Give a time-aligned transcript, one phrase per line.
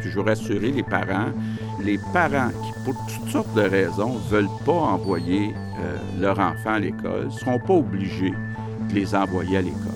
[0.00, 1.32] Je rassurer les parents,
[1.82, 6.74] les parents qui, pour toutes sortes de raisons, ne veulent pas envoyer euh, leur enfant
[6.74, 8.32] à l'école, ne seront pas obligés
[8.88, 9.92] de les envoyer à l'école.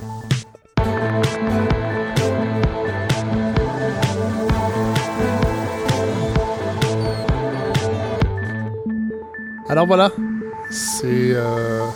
[9.69, 10.10] Alors voilà,
[10.71, 11.87] c'est euh...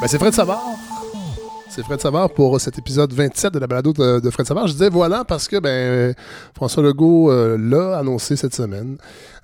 [0.00, 0.62] ben, c'est Fred Savard.
[1.76, 4.66] C'est Fred Savard pour cet épisode 27 de la balado de, Fred Savard.
[4.66, 6.14] Je disais voilà parce que ben,
[6.54, 8.96] François Legault euh, l'a annoncé cette semaine.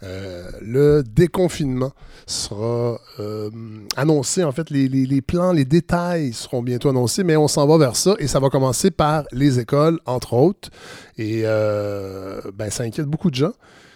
[0.03, 1.93] Euh, le déconfinement
[2.25, 3.51] sera euh,
[3.99, 4.45] annoncé.
[4.45, 7.97] En fait, les, les, plans, les détails seront bientôt annoncés, mais on s'en va vers
[7.97, 10.71] ça et ça va commencer par les écoles, entre autres.
[11.19, 13.53] Et ben, ça inquiète beaucoup de gens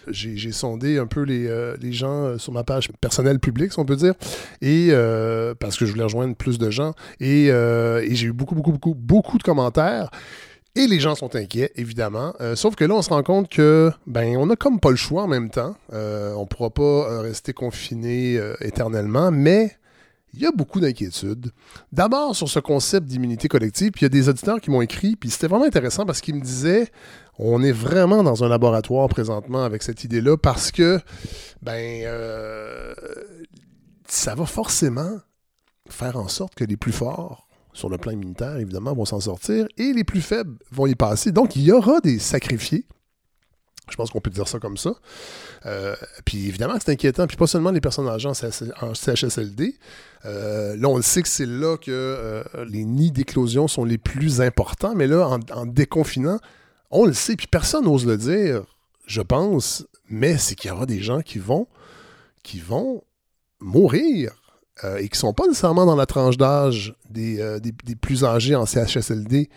[0.09, 3.79] j'ai sondé un peu les, euh, les, gens euh, sur ma page personnelle publique, si
[3.79, 4.13] on peut dire,
[4.61, 6.93] et euh, parce que je voulais rejoindre plus de gens.
[7.19, 7.47] Et,
[8.11, 10.09] j'ai eu beaucoup, beaucoup, beaucoup, beaucoup de commentaires.
[10.75, 12.33] Et les gens sont inquiets, évidemment.
[12.53, 15.23] sauf que là, on se rend compte que, ben, on n'a comme pas le choix
[15.23, 15.75] en même temps.
[15.91, 19.77] on ne pourra pas rester confiné éternellement, mais
[20.33, 21.51] il y a beaucoup d'inquiétudes.
[21.91, 25.15] D'abord sur ce concept d'immunité collective, puis il y a des auditeurs qui m'ont écrit,
[25.15, 26.89] puis c'était vraiment intéressant parce qu'ils me disaient
[27.39, 30.99] on est vraiment dans un laboratoire présentement avec cette idée-là parce que,
[31.61, 32.93] ben, euh,
[34.07, 35.19] ça va forcément
[35.89, 39.67] faire en sorte que les plus forts, sur le plan immunitaire, évidemment, vont s'en sortir
[39.77, 41.31] et les plus faibles vont y passer.
[41.31, 42.85] Donc, il y aura des sacrifiés.
[43.89, 44.95] Je pense qu'on peut dire ça comme ça.
[45.65, 47.27] Euh, puis évidemment, c'est inquiétant.
[47.27, 49.75] Puis pas seulement les personnes âgées en CHSLD.
[50.25, 54.41] Euh, là, on le sait que c'est là que les nids d'éclosion sont les plus
[54.41, 54.93] importants.
[54.93, 56.39] Mais là, en déconfinant,
[56.91, 58.63] on le sait, puis personne n'ose le dire,
[59.05, 61.67] je pense, mais c'est qu'il y aura des gens qui vont,
[62.43, 63.03] qui vont
[63.59, 64.31] mourir
[64.83, 67.59] euh, et qui ne sont pas nécessairement dans la tranche d'âge des, euh,
[67.99, 69.49] plus âgés en CHSLD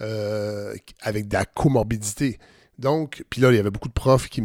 [0.00, 2.38] euh, avec de la comorbidité.
[2.78, 4.40] Donc, puis là, il y avait beaucoup de profs qui,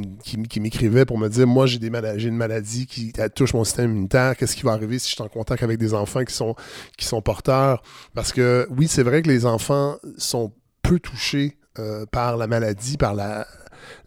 [0.59, 4.35] m'écrivaient pour me dire Moi, j'ai une maladie qui touche mon système immunitaire.
[4.35, 6.55] Qu'est-ce qui va arriver si je suis en contact avec des enfants qui sont,
[6.97, 7.83] qui sont porteurs?
[8.15, 10.51] Parce que oui, c'est vrai que les enfants sont
[10.81, 13.47] peu touchés euh, par la maladie, par la,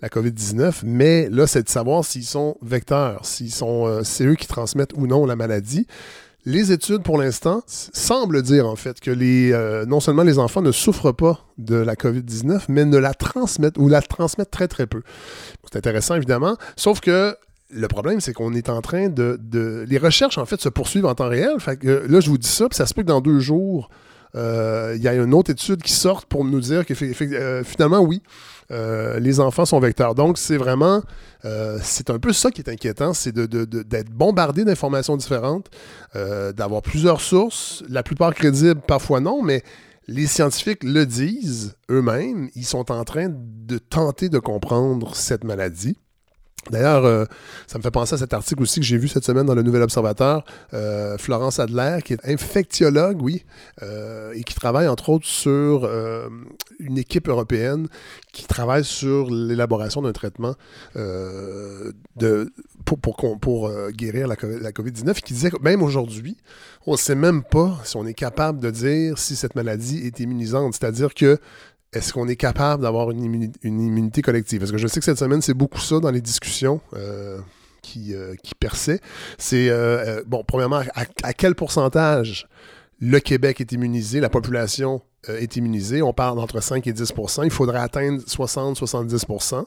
[0.03, 4.35] la COVID-19, mais là, c'est de savoir s'ils sont vecteurs, s'ils sont, euh, c'est eux
[4.35, 5.87] qui transmettent ou non la maladie.
[6.45, 10.63] Les études, pour l'instant, semblent dire en fait que les, euh, non seulement les enfants
[10.63, 14.87] ne souffrent pas de la COVID-19, mais ne la transmettent ou la transmettent très très
[14.87, 15.03] peu.
[15.65, 17.37] C'est intéressant évidemment, sauf que
[17.71, 21.07] le problème, c'est qu'on est en train de, de, Les recherches, en fait, se poursuivent
[21.07, 21.57] en temps réel.
[21.83, 23.91] Là, je vous dis ça, puis ça se peut que dans deux jours,
[24.37, 26.95] il y a une autre étude qui sort pour nous dire que
[27.35, 28.23] euh, finalement, oui,
[28.71, 30.15] euh, les enfants sont vecteurs.
[30.15, 31.03] Donc, c'est vraiment,
[31.83, 35.71] c'est un peu ça qui est inquiétant, c'est d'être bombardé d'informations différentes,
[36.15, 39.63] d'avoir plusieurs sources, la plupart crédibles, parfois non, mais
[40.09, 45.97] les scientifiques le disent eux-mêmes, ils sont en train de tenter de comprendre cette maladie.
[46.71, 47.25] D'ailleurs, euh,
[47.67, 49.63] ça me fait penser à cet article aussi que j'ai vu cette semaine dans le
[49.63, 50.45] Nouvel Observateur.
[50.75, 53.45] Euh, Florence Adler, qui est infectiologue, oui,
[53.83, 55.89] euh, et qui travaille entre autres sur
[56.79, 57.89] une équipe européenne
[58.33, 60.55] qui travaille sur l'élaboration d'un traitement
[63.41, 66.37] pour guérir la, la COVID-19, qui disait que même aujourd'hui,
[66.87, 70.21] on ne sait même pas si on est capable de dire si cette maladie est
[70.21, 70.75] immunisante.
[70.75, 71.39] C'est-à-dire que
[71.93, 73.25] est-ce qu'on est capable d'avoir une,
[73.63, 74.61] immunité, collective?
[74.61, 77.39] Parce que je sais que cette semaine, c'est beaucoup ça dans les discussions euh,
[77.83, 79.01] qui, euh, qui perçaient.
[79.39, 82.49] C'est, euh, bon, premièrement, à, quel pourcentage
[83.01, 86.03] le Québec est immunisé, la population est immunisée?
[86.03, 89.65] On parle d'entre 5 et 10% Il faudrait atteindre 60-70%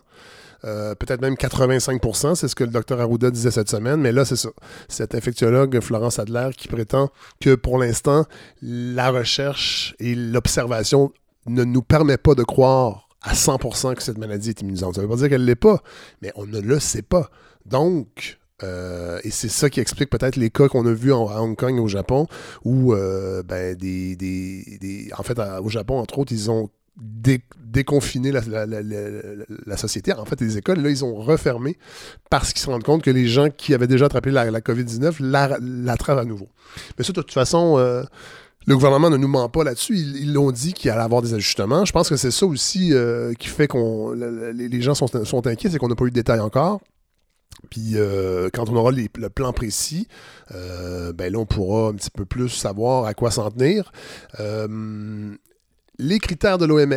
[0.61, 4.35] peut-être même 85% c'est ce que le docteur Arruda disait cette semaine, mais là, c'est
[4.35, 4.49] ça.
[4.89, 8.25] Cet infectiologue, Florence Adler, qui prétend que pour l'instant,
[8.61, 11.13] la recherche et l'observation
[11.53, 14.95] ne nous permet pas de croire à 100% que cette maladie est immunisante.
[14.95, 15.81] Ça ne veut pas dire qu'elle ne l'est pas,
[16.21, 17.29] mais on ne le sait pas.
[17.65, 21.39] Donc, euh, et c'est ça qui explique peut-être les cas qu'on a vus en, à
[21.39, 22.27] Hong Kong au Japon,
[22.63, 26.69] où euh, ben, des, des, en fait, au Japon, entre autres, ils ont
[27.65, 30.11] déconfiné la, la, société.
[30.13, 31.77] En fait, les écoles, là, ils ont refermé
[32.29, 35.21] parce qu'ils se rendent compte que les gens qui avaient déjà attrapé la, COVID-19
[35.85, 36.49] l'attrapent à nouveau.
[36.97, 38.03] Mais ça, de toute façon, euh,
[38.69, 39.97] le gouvernement ne nous ment pas là-dessus.
[39.97, 41.85] Ils l'ont dit qu'il allait avoir des ajustements.
[41.85, 45.79] Je pense que c'est ça aussi euh, qui fait qu'on les gens sont, inquiets, c'est
[45.79, 46.79] qu'on n'a pas eu de détails encore.
[47.71, 50.07] Puis euh, quand on aura le plan précis,
[50.53, 53.91] euh, ben là, on pourra un petit peu plus savoir à quoi s'en tenir.
[55.97, 56.93] les critères de l'OMS,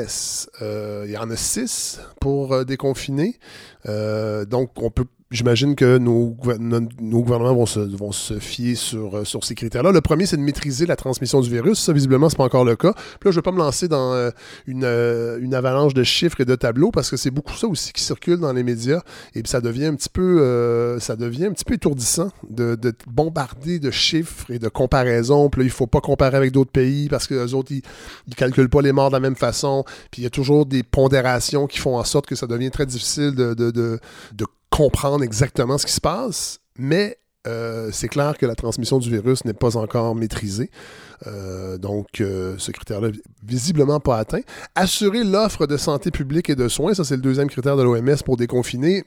[0.61, 3.39] il y en a six pour déconfiner.
[3.87, 9.45] donc, on peut J'imagine que nos, gouvernements vont se, vont se fier sur, euh, sur
[9.45, 9.91] ces critères-là.
[9.91, 11.81] Le premier, c'est de maîtriser la transmission du virus.
[11.81, 12.93] Ça, visiblement, c'est pas encore le cas.
[12.93, 14.31] Puis là, je ne vais pas me lancer dans euh,
[14.67, 17.95] une, euh, une, avalanche de chiffres et de tableaux parce que c'est beaucoup ça aussi
[17.95, 19.01] qui circule dans les médias.
[19.35, 22.93] Et puis ça devient un petit peu, ça devient un petit peu étourdissant de, de,
[23.07, 25.49] bombarder de chiffres et de comparaisons.
[25.49, 27.83] Puis là, il faut pas comparer avec d'autres pays parce que les autres, ils,
[28.29, 29.85] ils calculent pas les morts de la même façon.
[30.11, 32.87] Puis il y a toujours des pondérations qui font en sorte que ça devient très
[32.87, 33.99] difficile de, de, de,
[34.35, 39.11] de comprendre exactement ce qui se passe, mais euh, c'est clair que la transmission du
[39.11, 40.71] virus n'est pas encore maîtrisée.
[41.27, 43.09] Euh, donc, euh, ce critère-là
[43.45, 44.41] visiblement pas atteint.
[44.75, 48.17] Assurer l'offre de santé publique et de soins, ça c'est le deuxième critère de l'OMS
[48.25, 49.05] pour déconfiner.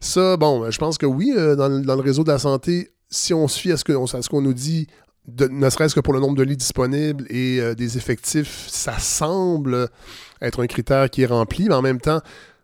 [0.00, 3.58] Ça, bon, je pense que oui, dans, le réseau de la santé, si on se
[3.58, 4.86] fie à ce qu'on nous dit,
[5.26, 9.88] ne serait-ce que pour le nombre de lits disponibles et des effectifs, ça semble
[10.40, 12.20] être un critère qui est rempli, mais en même temps,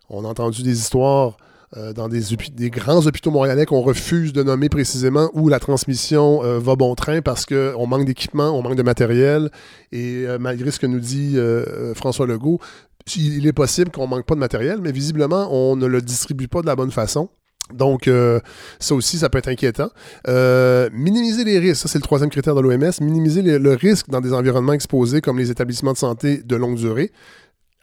[0.09, 1.37] on a entendu des histoires
[1.77, 2.23] euh, dans des,
[2.71, 7.21] grands hôpitaux montréalais qu'on refuse de nommer précisément où la transmission euh, va bon train
[7.21, 9.51] parce qu'on manque d'équipement, on manque de matériel.
[9.91, 11.37] Et euh, malgré ce que nous dit
[11.97, 12.61] François Legault,
[13.17, 16.63] il est possible qu'on manque pas de matériel, mais visiblement, on ne le distribue pas
[16.63, 17.29] de la bonne façon.
[17.73, 18.11] Donc,
[18.79, 19.91] ça aussi, ça peut être inquiétant.
[20.93, 24.33] minimiser les risques, ça c'est le troisième critère de l'OMS, minimiser le risque dans des
[24.33, 27.11] environnements exposés comme les établissements de santé de longue durée.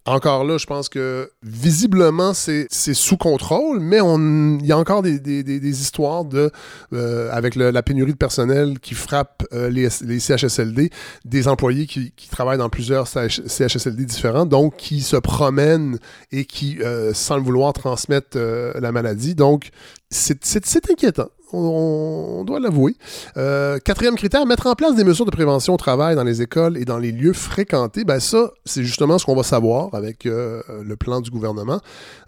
[0.07, 5.81] Encore là, je pense que visiblement, c'est sous contrôle, mais il y a encore des,
[5.81, 6.49] histoires de,
[6.93, 10.89] euh, avec la pénurie de personnel qui frappe euh, les, CHSLD,
[11.23, 15.99] des employés qui, travaillent dans plusieurs CHSLD différents, donc qui se promènent
[16.31, 19.35] et qui, euh, sans le vouloir, transmettent la maladie.
[19.35, 19.69] Donc,
[20.09, 22.95] c'est inquiétant on, doit l'avouer.
[23.37, 26.77] Euh, quatrième critère, mettre en place des mesures de prévention au travail dans les écoles
[26.77, 28.03] et dans les lieux fréquentés.
[28.03, 31.79] Ben ça, c'est justement ce qu'on va savoir avec euh, le plan du gouvernement.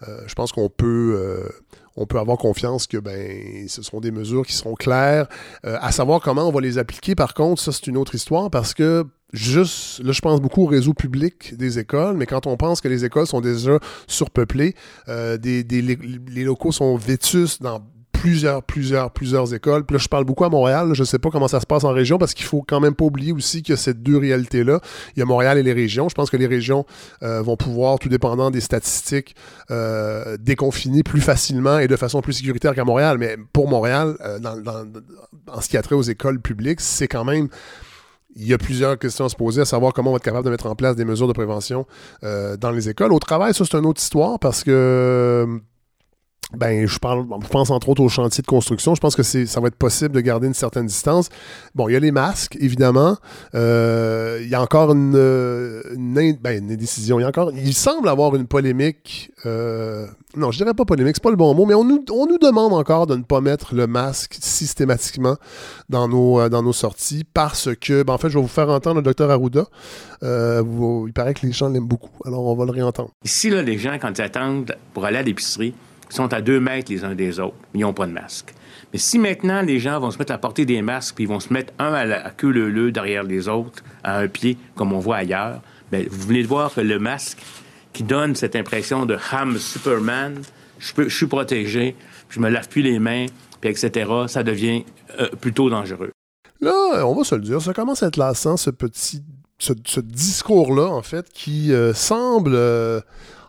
[0.07, 1.51] Euh, je pense qu'on peut
[1.95, 5.27] on peut avoir confiance que ben, ce seront des mesures qui seront claires.
[5.63, 8.73] à savoir comment on va les appliquer, par contre, ça, c'est une autre histoire parce
[8.73, 12.81] que juste, là, je pense beaucoup au réseau public des écoles, mais quand on pense
[12.81, 13.77] que les écoles sont déjà
[14.07, 14.73] surpeuplées,
[15.07, 17.83] des, les, locaux sont vétus dans
[18.23, 19.83] plusieurs, plusieurs, plusieurs écoles.
[19.83, 20.91] Puis là, je parle beaucoup à Montréal.
[20.93, 22.95] Je ne sais pas comment ça se passe en région parce qu'il faut quand même
[22.95, 24.79] pas oublier aussi a ces deux réalités-là.
[25.13, 26.07] Il y a Montréal et les régions.
[26.07, 26.85] Je pense que les régions
[27.21, 29.35] euh, vont pouvoir, tout dépendant des statistiques,
[29.71, 33.17] euh, déconfiner plus facilement et de façon plus sécuritaire qu'à Montréal.
[33.17, 34.39] Mais pour Montréal, euh,
[35.47, 37.49] en ce qui a trait aux écoles publiques, c'est quand même
[38.37, 40.45] il y a plusieurs questions à se poser, à savoir comment on va être capable
[40.45, 41.85] de mettre en place des mesures de prévention
[42.21, 43.11] dans les écoles.
[43.11, 45.61] Au travail, ça, c'est une autre histoire parce que
[46.55, 48.93] ben, je parle, je pense entre autres au chantier de construction.
[48.93, 51.29] Je pense que ça va être possible de garder une certaine distance.
[51.73, 53.17] Bon, il y a les masques, évidemment.
[53.55, 55.15] Euh, il y a encore une,
[55.95, 57.19] une, ben, décision.
[57.19, 59.31] Il y a encore, semble avoir une polémique.
[59.45, 60.05] Euh,
[60.37, 62.37] non, je dirais pas polémique, c'est pas le bon mot, mais on nous, on nous
[62.37, 65.35] demande encore de ne pas mettre le masque systématiquement
[65.89, 68.69] dans nos, euh, dans nos sorties parce que, ben, en fait, je vais vous faire
[68.69, 69.65] entendre le docteur Arruda.
[70.21, 73.09] il paraît que les gens l'aiment beaucoup, alors on va le réentendre.
[73.25, 75.73] Ici, là, les gens, quand ils attendent pour aller à l'épicerie,
[76.15, 78.53] sont à deux mètres les uns des autres, ils n'ont pas de masque.
[78.91, 81.39] Mais si maintenant les gens vont se mettre à porter des masques, puis ils vont
[81.39, 84.99] se mettre un à, la, queue leu derrière les autres, à un pied, comme on
[84.99, 85.61] voit ailleurs,
[85.91, 87.39] bien, vous venez de voir que le masque
[87.91, 90.41] qui donne cette impression de ham Superman,
[90.79, 91.95] je, peux, suis protégé,
[92.29, 93.25] je me lave plus les mains,
[93.61, 94.83] puis etc., ça devient
[95.19, 96.11] euh, plutôt dangereux.
[96.61, 99.23] Là, on va se le dire, ça commence à être lassant, ce petit
[99.59, 102.99] ce, discours-là, en fait, qui euh, semble euh,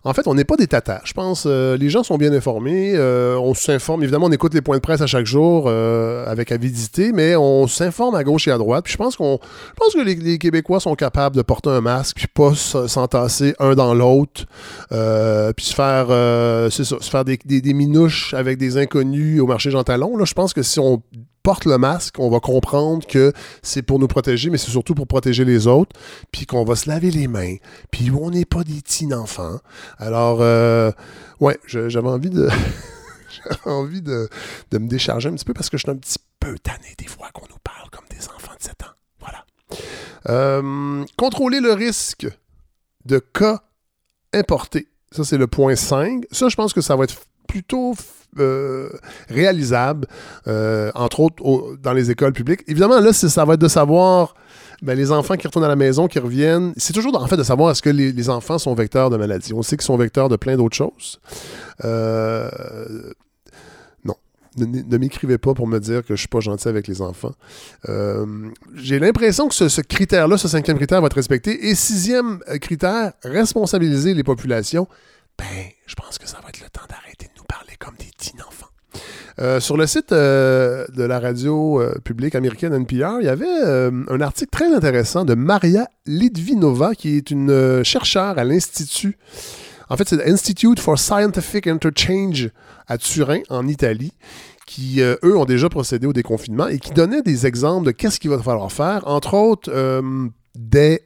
[0.05, 1.01] en fait, on n'est pas des tatas.
[1.05, 2.93] Je pense euh, les gens sont bien informés.
[2.95, 4.02] Euh, on s'informe.
[4.02, 7.67] Évidemment, on écoute les points de presse à chaque jour euh, avec avidité, mais on
[7.67, 8.85] s'informe à gauche et à droite.
[8.85, 12.17] Puis je pense qu'on, je pense que les, Québécois sont capables de porter un masque
[12.17, 14.45] puis pas s'entasser un dans l'autre,
[14.90, 16.09] puis se faire,
[16.71, 20.17] c'est ça, se faire des, des, minouches avec des inconnus au marché Jean Talon.
[20.17, 21.02] Là, je pense que si on
[21.45, 23.33] porte le masque, on va comprendre que
[23.63, 25.95] c'est pour nous protéger, mais c'est surtout pour protéger les autres,
[26.33, 27.57] puis qu'on va se laver les mains,
[27.93, 29.61] puis on n'est pas des petits enfants.
[29.99, 30.91] Alors, euh,
[31.39, 32.49] ouais, j'avais envie de...
[33.45, 34.29] j'avais envie de,
[34.73, 37.29] me décharger un petit peu parce que je suis un petit peu tanné des fois
[37.35, 38.95] qu'on nous parle comme des enfants de 7 ans.
[39.21, 39.45] Voilà.
[40.31, 42.27] Euh, contrôler le risque
[43.05, 43.61] de cas
[44.33, 44.89] importés.
[45.13, 46.25] Ça, c'est le point 5.
[46.33, 47.95] Ça, je pense que ça va être plutôt
[48.38, 48.88] euh,
[49.29, 50.07] réalisable,
[50.47, 51.43] euh, entre autres
[51.83, 52.62] dans les écoles publiques.
[52.67, 54.35] Évidemment, là, ça va être de savoir
[54.83, 56.73] ben, les enfants qui retournent à la maison, qui reviennent.
[56.76, 59.53] C'est toujours en fait de savoir est-ce que les, enfants sont vecteurs de maladies.
[59.55, 61.21] On sait qu'ils sont vecteurs de plein d'autres choses.
[61.85, 62.49] Euh,
[64.05, 64.14] non.
[64.57, 67.35] Ne, m'écrivez pas pour me dire que je suis pas gentil avec les enfants.
[68.75, 71.69] J'ai l'impression que ce, ce critère-là, ce cinquième critère va être respecté.
[71.69, 74.88] Et sixième critère, responsabiliser les populations.
[75.38, 75.47] Ben,
[75.87, 77.29] je pense que ça va être le temps d'arrêter
[77.78, 78.69] comme des petits enfants.
[79.40, 83.45] Euh, sur le site euh, de la radio euh, publique américaine NPR, il y avait
[83.45, 89.16] un article très intéressant de Maria Litvinova, qui est une chercheure à l'Institut.
[89.90, 92.50] En fait, c'est l'Institute for Scientific Interchange
[92.87, 94.12] à Turin, en Italie,
[94.66, 98.31] qui, eux, ont déjà procédé au déconfinement et qui donnait des exemples de qu'est-ce qu'il
[98.31, 99.71] va falloir faire, entre autres
[100.54, 101.02] des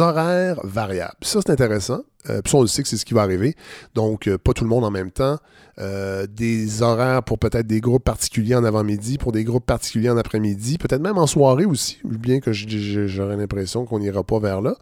[0.00, 1.16] horaires variables.
[1.22, 2.02] Ça, c'est intéressant.
[2.30, 3.54] Euh, puis ça, on sait que c'est ce qui va arriver.
[3.94, 5.38] Donc, euh, pas tout le monde en même temps.
[5.78, 10.16] Euh, des horaires pour peut-être des groupes particuliers en avant-midi, pour des groupes particuliers en
[10.16, 14.74] après-midi, peut-être même en soirée aussi, bien que j'aurais l'impression qu'on n'ira pas vers là.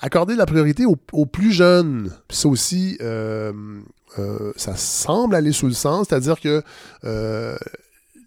[0.00, 2.10] accorder la priorité aux, plus jeunes.
[2.28, 6.62] Ça aussi, ça semble aller sous le sens, c'est-à-dire que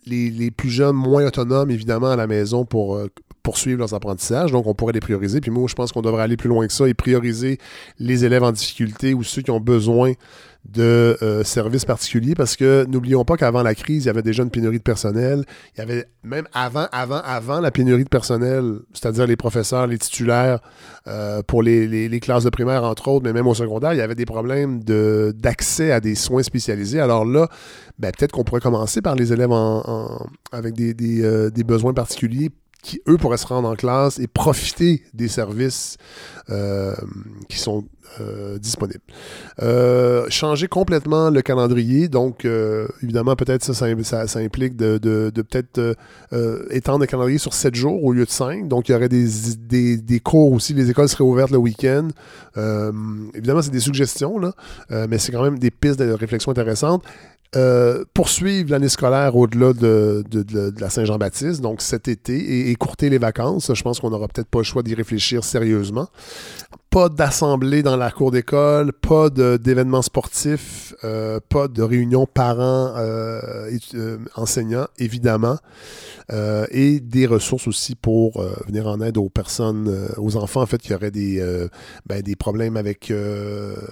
[0.07, 2.99] les, plus jeunes, moins autonomes, évidemment, à la maison pour
[3.43, 4.51] poursuivre leurs apprentissages.
[4.51, 5.41] Donc, on pourrait les prioriser.
[5.41, 7.57] Puis moi, je pense qu'on devrait aller plus loin que ça et prioriser
[7.99, 10.13] les élèves en difficulté ou ceux qui ont besoin
[10.69, 14.43] de euh, services particuliers parce que n'oublions pas qu'avant la crise, il y avait déjà
[14.43, 15.43] une pénurie de personnel.
[15.75, 19.97] Il y avait même avant, avant, avant la pénurie de personnel, c'est-à-dire les professeurs, les
[19.97, 20.59] titulaires
[21.07, 24.15] euh, pour les, classes de primaire, entre autres, mais même au secondaire, il y avait
[24.15, 26.99] des problèmes d'accès à des soins spécialisés.
[26.99, 27.47] Alors là,
[27.97, 32.51] ben, peut-être qu'on pourrait commencer par les élèves en, avec des, euh, des besoins particuliers
[32.81, 35.97] qui, eux, pourraient se rendre en classe et profiter des services
[36.49, 36.95] euh,
[37.47, 37.85] qui sont
[38.19, 39.03] euh, disponibles.
[39.61, 42.45] Euh, changer complètement le calendrier, donc
[43.03, 44.97] évidemment, peut-être ça, ça, implique de,
[45.31, 45.95] peut-être
[46.71, 48.67] étendre le calendrier sur 7 jours au lieu de 5.
[48.67, 52.07] Donc, il y aurait des, des, des cours aussi, les écoles seraient ouvertes le week-end.
[53.35, 54.53] évidemment, c'est des suggestions, là,
[55.07, 57.03] mais c'est quand même des pistes de réflexion intéressantes.
[57.57, 60.23] Euh, poursuivre l'année scolaire au-delà de,
[60.79, 63.73] la Saint-Jean-Baptiste, donc cet été, et écourter les vacances.
[63.73, 66.07] Je pense qu'on n'aura peut-être pas le choix d'y réfléchir sérieusement.
[66.91, 73.69] Pas d'assemblée dans la cour d'école, pas d'événements sportifs, euh, pas de réunions parents euh,
[74.35, 75.57] enseignants, évidemment.
[76.33, 80.61] Euh, et des ressources aussi pour euh, venir en aide aux personnes, euh, aux enfants,
[80.61, 81.43] en fait, qui auraient des,
[82.05, 83.11] ben, des problèmes avec,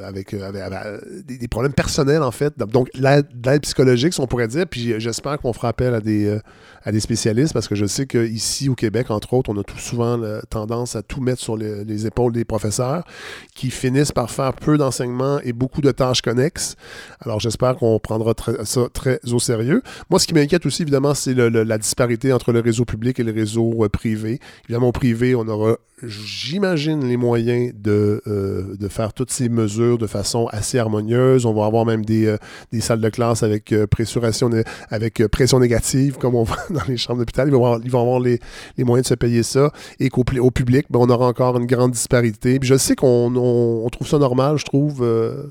[0.04, 0.36] avec,
[1.26, 2.58] des, problèmes personnels, en fait.
[2.58, 4.66] Donc, l'aide psychologique, si on pourrait dire.
[4.68, 6.38] Puis j'espère qu'on fera appel à des,
[6.84, 9.78] à des spécialistes parce que je sais qu'ici, au Québec, entre autres, on a tout
[9.78, 12.89] souvent tendance à tout mettre sur les, épaules des professeurs
[13.56, 16.76] qui finissent par faire peu d'enseignement et beaucoup de tâches connexes.
[17.22, 19.82] Alors, j'espère qu'on prendra ça très au sérieux.
[20.10, 23.32] Moi, ce qui m'inquiète aussi, évidemment, c'est la disparité entre le réseau public et le
[23.32, 24.40] réseau euh, privé.
[24.66, 29.98] Évidemment, au privé, on aura j'imagine, les moyens de, euh, de, faire toutes ces mesures
[29.98, 31.46] de façon assez harmonieuse.
[31.46, 32.38] On va avoir même des, euh,
[32.72, 34.50] des salles de classe avec, euh, pressuration,
[34.90, 37.48] avec pression négative, comme on voit dans les chambres d'hôpital.
[37.48, 38.40] Ils vont avoir, ils vont avoir les,
[38.78, 39.72] les, moyens de se payer ça.
[40.00, 42.60] Et qu'au au public, ben, on aura encore une grande disparité.
[42.60, 45.06] Puis je sais qu'on on, trouve ça normal, je trouve.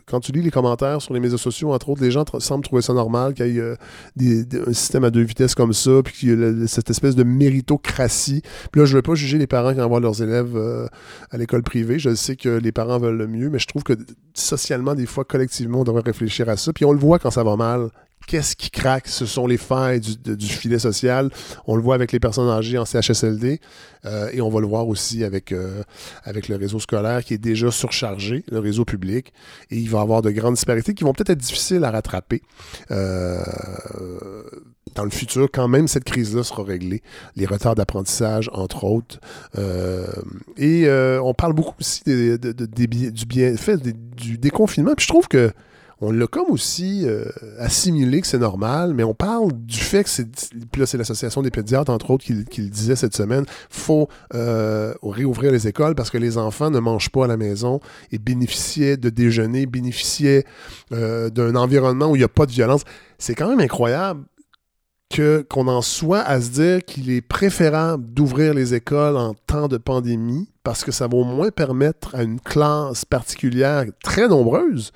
[0.07, 2.83] quand tu lis les commentaires sur les médias sociaux, entre autres, les gens semblent trouver
[2.83, 6.33] ça normal qu'il y ait un système à deux vitesses comme ça, puis qu'il y
[6.33, 8.43] ait cette espèce de méritocratie.
[8.71, 10.87] Puis là, je ne veux pas juger les parents qui envoient leurs élèves euh,
[11.30, 11.99] à l'école privée.
[11.99, 13.95] Je sais que les parents veulent le mieux, mais je trouve que
[14.35, 16.73] socialement, des fois, collectivement, on devrait réfléchir à ça.
[16.73, 17.88] Puis on le voit quand ça va mal.
[18.28, 19.08] Qu'est-ce qui craque?
[19.08, 21.30] Ce sont les failles du, filet social.
[21.66, 23.58] On le voit avec les personnes âgées en CHSLD
[24.04, 25.82] euh, et on va le voir aussi avec, euh,
[26.25, 29.32] avec le réseau scolaire qui est déjà surchargé, le réseau public.
[29.70, 32.42] Et il va y avoir de grandes disparités qui vont peut-être être difficiles à rattraper
[34.99, 37.02] dans le futur, quand même, cette crise-là sera réglée.
[37.37, 39.20] Les retards d'apprentissage, entre autres.
[39.56, 40.06] Euh,
[40.56, 44.94] et euh, on parle beaucoup aussi du bienfait du déconfinement.
[44.97, 45.52] Puis je trouve que
[46.00, 47.25] on l'a comme aussi euh,
[47.59, 50.28] assimilé que c'est normal, mais on parle du fait que c'est.
[50.71, 53.45] Puis là, c'est l'Association des pédiatres, entre autres, qui, qui, le disait cette semaine.
[53.71, 57.81] faut réouvrir les écoles parce que les enfants ne mangent pas à la maison
[58.12, 60.45] et bénéficiaient de déjeuner, bénéficiaient
[60.90, 62.83] d'un environnement où il n'y a pas de violence.
[63.19, 64.23] C'est quand même incroyable
[65.11, 69.69] que qu'on en soit à se dire qu'il est préférable d'ouvrir les écoles en temps
[69.69, 74.93] de pandémie parce que ça va au moins permettre à une classe particulière très nombreuse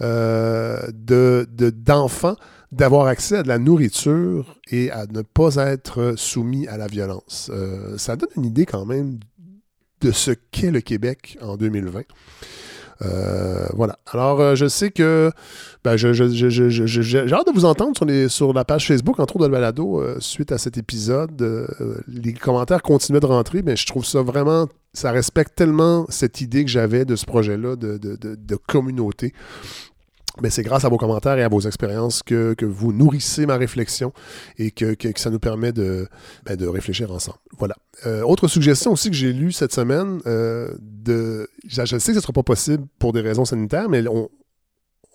[0.00, 2.36] euh, de, d'enfants
[2.70, 7.50] d'avoir accès à de la nourriture et à ne pas être soumis à la violence.
[7.52, 9.18] Euh, ça donne une idée quand même
[10.02, 12.02] de ce qu'est le Québec en 2020.
[13.02, 13.98] Euh, voilà.
[14.10, 15.30] Alors, euh, je sais que
[15.84, 19.52] ben, j'ai hâte de vous entendre sur, les, sur la page Facebook, entre autres de
[19.52, 21.40] balado, euh, suite à cet épisode.
[22.08, 24.66] les commentaires continuaient de rentrer, mais je trouve ça vraiment.
[24.94, 29.32] Ça respecte tellement cette idée que j'avais de ce projet-là de communauté
[30.42, 34.12] mais c'est grâce à vos commentaires et à vos expériences que, vous nourrissez ma réflexion
[34.58, 36.08] et que, ça nous permet de,
[36.44, 37.38] ben, réfléchir ensemble.
[37.58, 37.76] Voilà.
[38.06, 42.10] Euh, autre suggestion aussi que j'ai lue cette semaine, euh, de, je, sais que ce
[42.12, 44.28] ne sera pas possible pour des raisons sanitaires, mais on,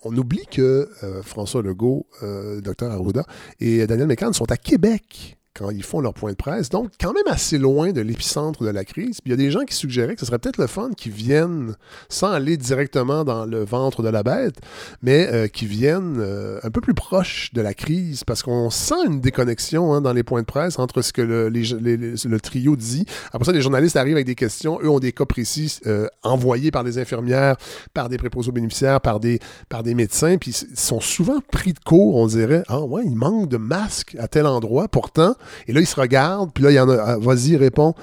[0.04, 0.90] oublie que
[1.22, 3.24] François Legault, Dr Arruda
[3.58, 6.68] et Daniel Mécan sont à Québec quand ils font leur point de presse.
[6.68, 9.20] Donc, quand même assez loin de l'épicentre de la crise.
[9.20, 11.12] Puis il y a des gens qui suggéraient que ce serait peut-être le fun qu'ils
[11.12, 11.76] viennent,
[12.08, 14.56] sans aller directement dans le ventre de la bête,
[15.02, 19.06] mais euh, qui viennent euh, un peu plus proche de la crise, parce qu'on sent
[19.06, 23.06] une déconnexion hein, dans les points de presse entre ce que le, le, trio dit.
[23.32, 24.78] Après ça, les journalistes arrivent avec des questions.
[24.82, 27.56] Eux ont des cas précis euh, envoyés par des infirmières,
[27.94, 31.72] par des préposés aux bénéficiaires, par des, par des médecins, puis ils sont souvent pris
[31.72, 32.64] de court, on dirait.
[32.68, 34.88] Ah ouais, il manque de masques à tel endroit.
[34.88, 37.94] Pourtant, et là, il se regarde, puis là, il y en a, ah, vas-y, réponds.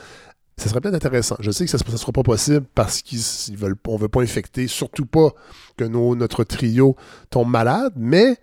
[0.57, 1.37] Ça serait peut-être intéressant.
[1.39, 5.05] Je sais que ça ne sera pas possible parce qu'on ne veut pas infecter, surtout
[5.05, 5.29] pas
[5.75, 6.95] que notre trio
[7.31, 8.37] tombe malade, mais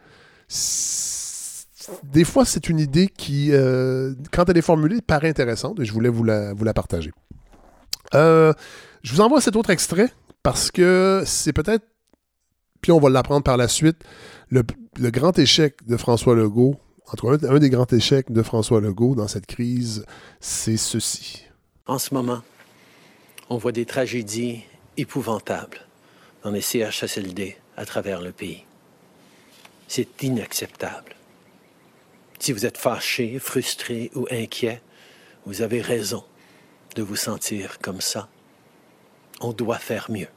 [2.03, 5.93] des fois, c'est une idée qui, euh, quand elle est formulée, paraît intéressante et je
[5.93, 7.13] voulais vous la, partager.
[8.15, 8.53] Euh,
[9.03, 10.13] je vous envoie cet autre extrait
[10.43, 11.87] parce que c'est peut-être,
[12.81, 13.99] puis on va l'apprendre par la suite,
[14.51, 14.65] le
[15.11, 19.15] grand échec de François Legault en tout cas, un des grands échecs de François Legault
[19.15, 20.05] dans cette crise,
[20.41, 21.45] c'est ceci.
[21.87, 22.43] En ce moment,
[23.49, 24.63] on voit des tragédies
[24.97, 25.81] épouvantables
[26.45, 28.65] dans les CHSLD à travers le pays.
[29.87, 31.17] C'est inacceptable.
[32.39, 34.83] Si vous êtes fâché, frustré ou inquiet,
[35.47, 36.25] vous avez raison
[36.95, 38.29] de vous sentir comme ça.
[39.41, 40.29] On doit faire mieux.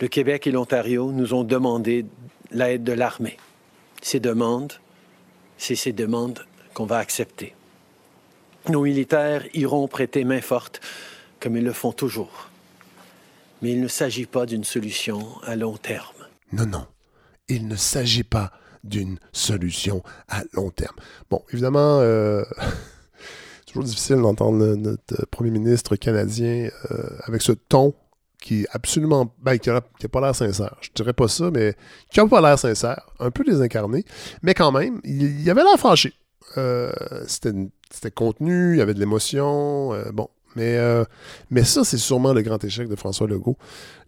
[0.00, 2.06] Le Québec et l'Ontario nous ont demandé
[2.52, 3.38] l'aide de l'armée.
[4.02, 4.74] Ces demandes
[5.58, 6.44] c'est ces demandes
[6.74, 7.54] qu'on va accepter.
[8.68, 10.80] Nos militaires iront prêter main forte,
[11.40, 12.50] comme ils le font toujours.
[13.62, 16.14] Mais il ne s'agit pas d'une solution à long terme.
[16.52, 16.86] Non, non.
[17.48, 18.52] Il ne s'agit pas
[18.84, 20.96] d'une solution à long terme.
[21.30, 22.44] Bon, évidemment, euh,
[23.66, 27.94] toujours difficile d'entendre notre premier ministre canadien euh, avec ce ton
[28.40, 29.34] qui est absolument.
[29.42, 30.76] Ben, qui n'a pas l'air sincère.
[30.80, 31.74] Je dirais pas ça, mais
[32.10, 33.10] qui n'a pas l'air sincère.
[33.18, 34.04] Un peu désincarné.
[34.42, 36.12] Mais quand même, il, avait l'air franchi.
[36.56, 36.92] Euh,
[37.26, 39.92] c'était contenu, il y avait de l'émotion.
[39.94, 40.28] Euh, bon.
[40.54, 41.04] Mais, euh,
[41.50, 43.58] mais ça, c'est sûrement le grand échec de François Legault.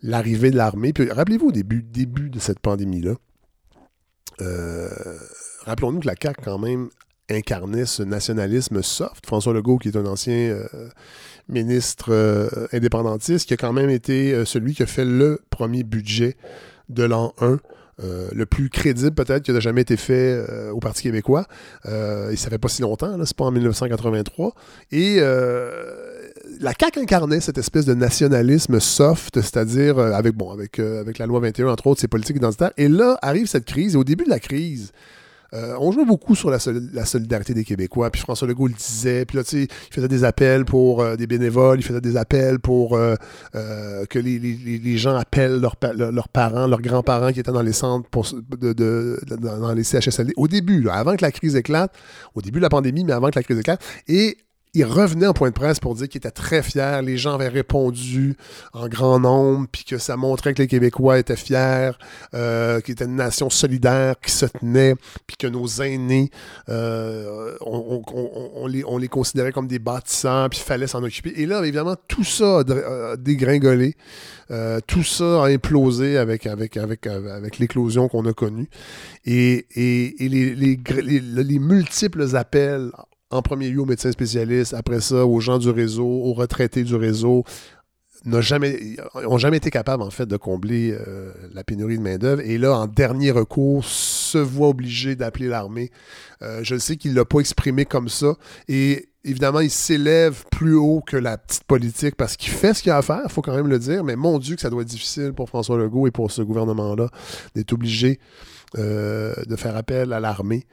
[0.02, 0.92] L'arrivée de l'armée.
[0.92, 3.14] Puis rappelez-vous au début, début de cette pandémie-là.
[5.66, 6.88] Rappelons-nous que la CAQ, quand même,
[7.28, 9.26] incarnait ce nationalisme soft.
[9.26, 10.56] François Legault, qui est un ancien
[11.48, 15.82] ministre euh, indépendantiste, qui a quand même été euh, celui qui a fait le premier
[15.82, 16.36] budget
[16.88, 17.58] de l'an 1.
[18.00, 21.46] Euh, le plus crédible peut-être qui a jamais été fait au Parti québécois.
[21.86, 24.54] Euh, et ça fait pas si longtemps, c'est pas en 1983.
[24.92, 25.18] Et
[26.60, 31.40] la CAQ incarnait cette espèce de nationalisme soft, c'est-à-dire avec, bon, avec, avec la loi
[31.40, 32.72] 21, entre autres, ses politiques identitaires.
[32.76, 34.92] Et là arrive cette crise, et au début de la crise,
[35.54, 38.10] euh, on jouait beaucoup sur la, solidarité des Québécois.
[38.10, 39.24] Puis François Legault le disait.
[39.24, 41.78] Puis là, tu sais, il faisait des appels pour euh, des bénévoles.
[41.80, 43.14] Il faisait des appels pour euh,
[43.52, 48.08] que les, gens appellent leurs parents, leurs grands-parents qui étaient dans les centres,
[48.60, 50.32] de, dans les CHSLD.
[50.36, 51.92] Au début, avant que la crise éclate,
[52.34, 53.82] au début de la pandémie, mais avant que la crise éclate.
[54.06, 54.36] Et
[54.74, 57.02] il revenait en point de presse pour dire qu'il était très fier.
[57.02, 58.36] Les gens avaient répondu
[58.72, 61.92] en grand nombre, puis que ça montrait que les Québécois étaient fiers,
[62.34, 64.94] euh, qu'ils étaient une nation solidaire qui se tenait,
[65.26, 66.30] puis que nos aînés,
[66.68, 71.32] euh, on, les, considérait comme des bâtisseurs, puis il fallait s'en occuper.
[71.36, 73.94] Et là, évidemment, tout ça a, dégringolé.
[74.50, 78.68] Euh, tout ça a implosé avec, avec, avec, avec l'éclosion qu'on a connue.
[79.24, 82.90] Et, les multiples appels
[83.30, 86.94] en premier lieu aux médecins spécialistes, après ça aux gens du réseau, aux retraités du
[86.94, 87.44] réseau,
[88.24, 92.42] n'ont jamais, été capables, en fait, de combler euh, la pénurie de main-d'œuvre.
[92.42, 95.90] Et là, en dernier recours, se voit obligé d'appeler l'armée.
[96.42, 98.34] Euh, je sais qu'il ne l'a pas exprimé comme ça.
[98.66, 102.92] Et évidemment, il s'élève plus haut que la petite politique parce qu'il fait ce qu'il
[102.92, 104.04] a à faire, il faut quand même le dire.
[104.04, 107.08] Mais mon Dieu, que ça doit être difficile pour François Legault et pour ce gouvernement-là
[107.54, 108.18] d'être obligé
[108.76, 110.66] euh, de faire appel à l'armée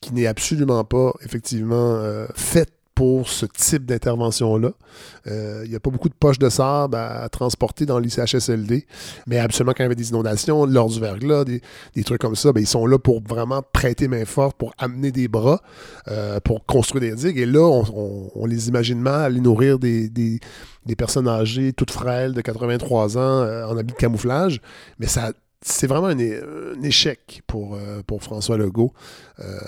[0.00, 4.72] qui n'est absolument pas effectivement euh, faite pour ce type d'intervention-là.
[5.26, 8.86] Euh, il n'y a pas beaucoup de poches de sable à, transporter dans l'ICHSLD,
[9.26, 11.62] mais absolument quand il y avait des inondations, lors du verglas, des,
[11.94, 15.12] des trucs comme ça, ben, ils sont là pour vraiment prêter main forte, pour amener
[15.12, 15.62] des bras,
[16.08, 17.38] euh, pour construire des digues.
[17.38, 20.38] Et là, on, les imagine mal aller nourrir des, des,
[20.84, 24.60] des, personnes âgées, toutes frêles, de 83 ans, en habit de camouflage,
[24.98, 28.92] mais ça c'est vraiment un, échec pour, euh, pour François Legault,
[29.40, 29.58] euh,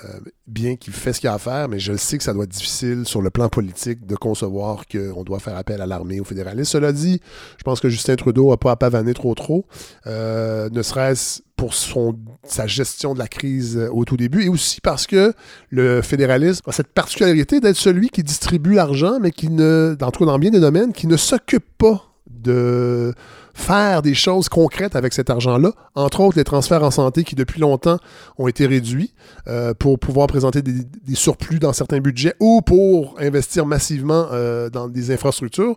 [0.47, 2.51] bien qu'il fait ce qu'il a à faire, mais je sais que ça doit être
[2.51, 6.73] difficile sur le plan politique de concevoir qu'on doit faire appel à l'armée, aux fédéralistes.
[6.73, 7.21] Cela dit,
[7.59, 9.67] je pense que Justin Trudeau n'a pas à pavaner trop trop,
[10.07, 14.81] euh, ne serait-ce pour son, sa gestion de la crise au tout début, et aussi
[14.81, 15.35] parce que
[15.69, 20.39] le fédéralisme a cette particularité d'être celui qui distribue l'argent, mais qui ne, dans, dans
[20.39, 23.13] bien des domaines, qui ne s'occupe pas de
[23.55, 27.61] faire des choses concrètes avec cet argent-là, entre autres les transferts en santé qui depuis
[27.61, 27.99] longtemps
[28.39, 29.13] ont été réduits
[29.47, 30.85] euh, pour pouvoir présenter des,
[31.15, 35.77] surplus dans certains budgets ou pour investir massivement euh, dans des infrastructures.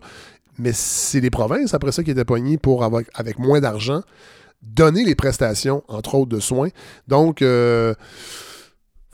[0.58, 4.00] Mais c'est les provinces, après ça, qui étaient poignées pour, avoir, avec moins d'argent,
[4.62, 6.70] donner les prestations, entre autres de soins.
[7.08, 7.94] Donc, euh,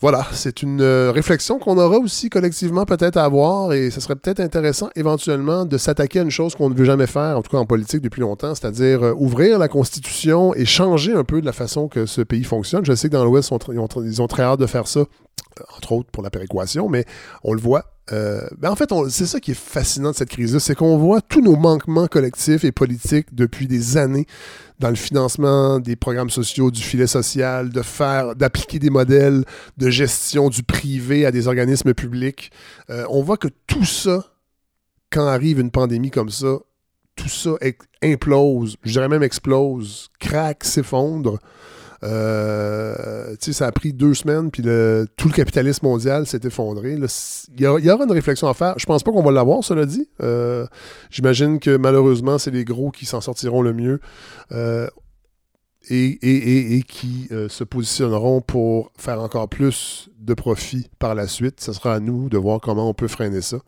[0.03, 4.17] voilà, c'est une euh, réflexion qu'on aura aussi collectivement peut-être à avoir et ce serait
[4.17, 7.53] peut-être intéressant éventuellement de s'attaquer à une chose qu'on ne veut jamais faire, en tout
[7.53, 11.47] cas en politique depuis longtemps, c'est-à-dire euh, ouvrir la Constitution et changer un peu de
[11.47, 12.85] la façon que ce pays fonctionne.
[12.85, 15.05] Je sais que dans l'Ouest, ils, ils, ont très hâte de faire ça,
[15.77, 17.05] entre autres pour la péréquation, mais
[17.45, 20.61] on le voit, euh, ben en fait, c'est ça qui est fascinant de cette crise-là,
[20.61, 24.27] c'est qu'on voit tous nos manquements collectifs et politiques depuis des années
[24.79, 29.45] dans le financement des programmes sociaux, du filet social, de faire, d'appliquer des modèles
[29.79, 32.51] de gestion du privé à des organismes publics.
[32.91, 34.25] Euh, on voit que tout ça,
[35.11, 36.59] quand arrive une pandémie comme ça,
[37.17, 37.53] tout ça
[38.03, 41.39] implose, je dirais même explose, craque, s'effondre.
[42.05, 46.97] Euh, ça a pris deux semaines, puis le, tout le capitalisme mondial s'est effondré.
[46.97, 48.75] Il y, aura une réflexion à faire.
[48.79, 50.09] Je pense pas qu'on va l'avoir, cela dit.
[50.23, 50.67] Euh,
[51.11, 54.01] j'imagine que malheureusement, c'est les gros qui s'en sortiront le mieux.
[54.53, 54.89] Euh,
[55.91, 61.61] et, qui euh, se positionneront pour faire encore plus de profit par la suite.
[61.61, 63.59] Ce sera à nous de voir comment on peut freiner ça.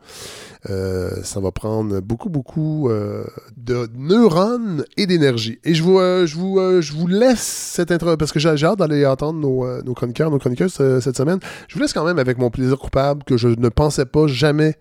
[0.69, 3.25] Euh, ça va prendre beaucoup, beaucoup euh,
[3.57, 5.59] de neurones et d'énergie.
[5.63, 9.05] Et je vous, je, vous, je vous laisse cette intro parce que j'ai hâte d'aller
[9.05, 11.39] entendre nos, nos chroniqueurs, nos chroniqueuses cette semaine.
[11.67, 14.77] Je vous laisse quand même avec mon plaisir coupable que je ne pensais pas jamais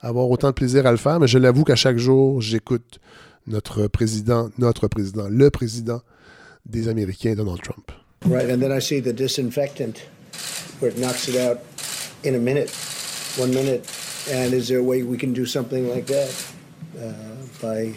[0.00, 3.00] avoir autant de plaisir à le faire, mais je l'avoue qu'à chaque jour, j'écoute
[3.46, 6.00] notre président, notre président, le président
[6.66, 7.92] des Américains, Donald Trump.
[8.26, 9.98] Right, and then I see the disinfectant
[10.80, 11.60] where it knocks it out
[12.22, 12.70] in a minute,
[13.36, 13.84] one minute.
[14.30, 16.30] And is there a way we can do something like that
[16.98, 17.12] uh,
[17.60, 17.92] by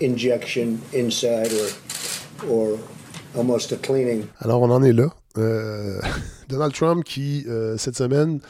[0.00, 1.68] injection inside or,
[2.48, 2.78] or
[3.36, 4.28] almost a cleaning?
[4.40, 5.10] Alors, on en est là.
[5.36, 6.00] Euh,
[6.48, 8.40] Donald Trump qui, euh, cette semaine,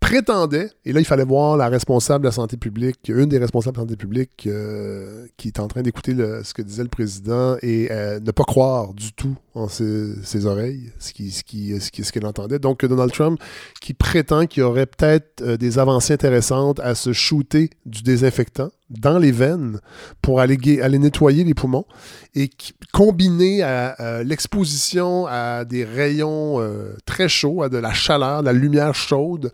[0.00, 3.76] prétendait, et là, il fallait voir la responsable de la santé publique, une des responsables
[3.76, 7.56] de la santé publique euh, qui est en train d'écouter ce que disait le président
[7.62, 11.90] et euh, ne pas croire du tout en ses, oreilles, ce qu'elle ce qui, ce
[11.90, 12.58] qui, ce entendait.
[12.58, 13.38] Donc, Donald Trump
[13.80, 18.70] qui prétend qu'il y aurait peut-être euh, des avancées intéressantes à se shooter du désinfectant
[18.90, 19.80] dans les veines
[20.20, 21.86] pour aller, aller nettoyer les poumons
[22.34, 22.50] et
[22.92, 26.58] combiné à, l'exposition à des rayons
[27.06, 29.52] très chauds, à de la chaleur, de la lumière chaude,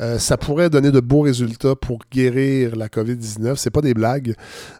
[0.00, 3.56] euh, ça pourrait donner de beaux résultats pour guérir la COVID-19.
[3.56, 4.34] C'est pas des blagues.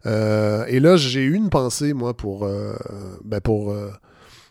[0.06, 2.74] Euh, et là, j'ai une pensée, moi, pour, euh,
[3.24, 3.74] ben pour,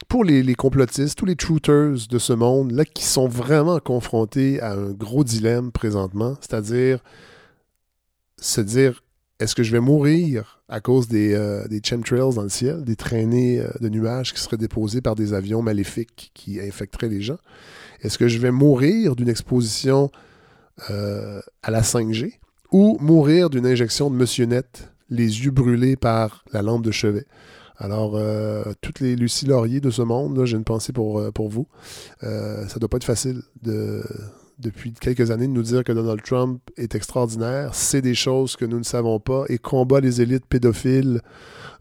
[0.08, 4.74] pour les, complotistes, tous les truthers de ce monde, là, qui sont vraiment confrontés à
[4.74, 7.00] un gros dilemme présentement, c'est-à-dire
[8.38, 9.04] se dire
[9.41, 11.38] est-ce que je vais mourir à cause des,
[11.69, 15.62] des chemtrails dans le ciel, des traînées de nuages qui seraient déposées par des avions
[15.62, 17.39] maléfiques qui infecteraient les gens?
[18.01, 20.10] Est-ce que je vais mourir d'une exposition
[20.89, 22.39] euh, à la 5G
[22.71, 27.25] ou mourir d'une injection de Monsieur Net, les yeux brûlés par la lampe de chevet?
[27.77, 31.49] Alors, euh, toutes les Lucie Laurier de ce monde, j'ai une pensée pour, euh, pour
[31.49, 31.67] vous.
[32.21, 34.04] Ça ça doit pas être facile de,
[34.62, 38.78] depuis quelques années nous dire que Donald Trump est extraordinaire, c'est des choses que nous
[38.78, 41.21] ne savons pas et combat les élites pédophiles.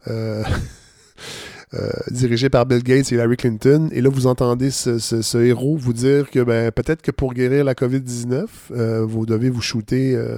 [0.07, 0.43] Euh,
[2.11, 3.87] dirigé par Bill Gates et Larry Clinton.
[3.93, 7.75] Et là, vous entendez ce, héros vous dire que ben, peut-être que pour guérir la
[7.75, 10.37] COVID-19, euh, vous devez vous shooter euh,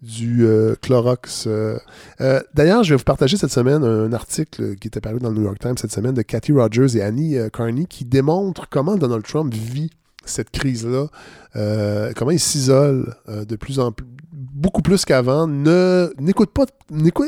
[0.00, 0.46] du
[0.80, 1.48] Clorox.
[2.54, 5.44] D'ailleurs, je vais vous partager cette semaine un article qui était paru dans le New
[5.44, 9.52] York Times cette semaine de Cathy Rogers et Annie Carney qui démontre comment Donald Trump
[9.52, 9.90] vit
[10.26, 11.06] cette crise-là,
[12.16, 16.64] comment il s'isole de plus en plus, beaucoup plus qu'avant, n'écoute pas,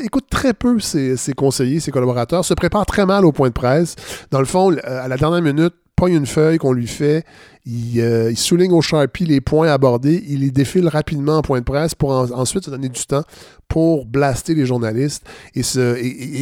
[0.03, 3.95] écoute très peu ses, conseillers, ses collaborateurs, se prépare très mal au point de presse.
[4.31, 7.25] Dans le fond, à la dernière minute, pogne une feuille qu'on lui fait,
[7.97, 11.65] euh, il, souligne au Sharpie les points abordés, il les défile rapidement en point de
[11.65, 13.23] presse pour ensuite se donner du temps
[13.67, 15.61] pour blaster les journalistes et,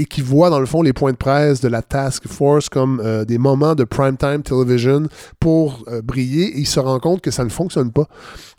[0.01, 3.01] et, qui voit dans le fond les points de presse de la task force comme
[3.03, 5.07] euh, des moments de primetime television
[5.39, 8.07] pour euh, briller et il se rend compte que ça ne fonctionne pas.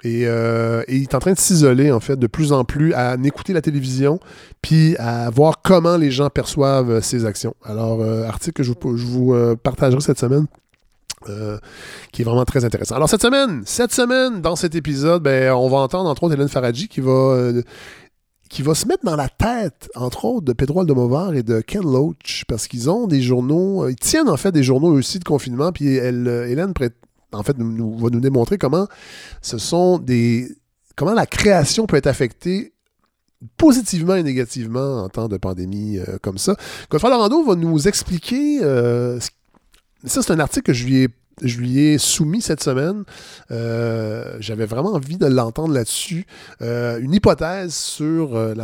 [0.03, 3.53] Et, il est en train de s'isoler en fait de plus en plus à n'écouter
[3.53, 4.19] la télévision
[4.63, 7.55] puis à voir comment les gens perçoivent ses actions.
[7.65, 10.47] Alors, article que je je vous partagerai cette semaine.
[11.29, 11.59] Euh,
[12.13, 12.95] qui est vraiment très intéressant.
[12.95, 16.49] Alors cette semaine, cette semaine, dans cet épisode, ben, on va entendre entre autres Hélène
[16.49, 17.63] Faradji qui va, euh,
[18.49, 21.83] qui va se mettre dans la tête, entre autres, de Pedro Aldomovar et de Ken
[21.83, 25.25] Loach, parce qu'ils ont des journaux, euh, ils tiennent en fait des journaux aussi de
[25.25, 26.73] confinement, puis elle, Hélène
[27.33, 28.87] va nous démontrer comment
[29.43, 30.49] ce sont des...
[30.95, 32.73] comment la création peut être affectée
[33.59, 36.57] positivement et négativement en temps de pandémie comme ça.
[36.91, 38.61] Godfrey Lorando va nous expliquer.
[38.63, 39.19] euh,
[40.07, 41.09] ça, c'est un article que je lui ai,
[41.43, 43.05] je lui ai soumis cette semaine.
[43.51, 46.27] Euh, J'avais vraiment envie de l'entendre là-dessus.
[46.63, 48.55] Euh, une hypothèse sur euh,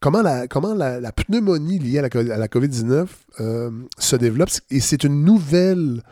[0.00, 3.06] comment, la, comment la, pneumonie liée à la, co- à la COVID-19
[3.40, 4.50] euh, se développe.
[4.70, 6.02] Et c'est une nouvelle.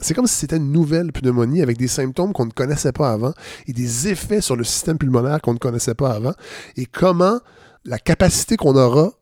[0.00, 3.32] C'est comme si c'était une nouvelle pneumonie avec des symptômes qu'on ne connaissait pas avant
[3.68, 6.34] et des effets sur le système pulmonaire qu'on ne connaissait pas avant.
[6.76, 7.38] Et comment
[7.84, 9.12] la capacité qu'on aura,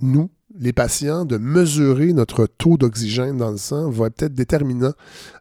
[0.00, 4.92] nous, les patients, de mesurer notre taux d'oxygène dans le sang va être peut-être déterminant,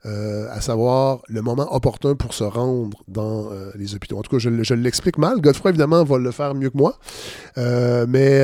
[0.06, 4.18] euh, à savoir le moment opportun pour se rendre dans euh, les hôpitaux.
[4.18, 5.42] En tout cas, je, l'explique mal.
[5.42, 6.98] Godefroy, évidemment, va le faire mieux que moi.
[7.58, 8.40] Euh, mais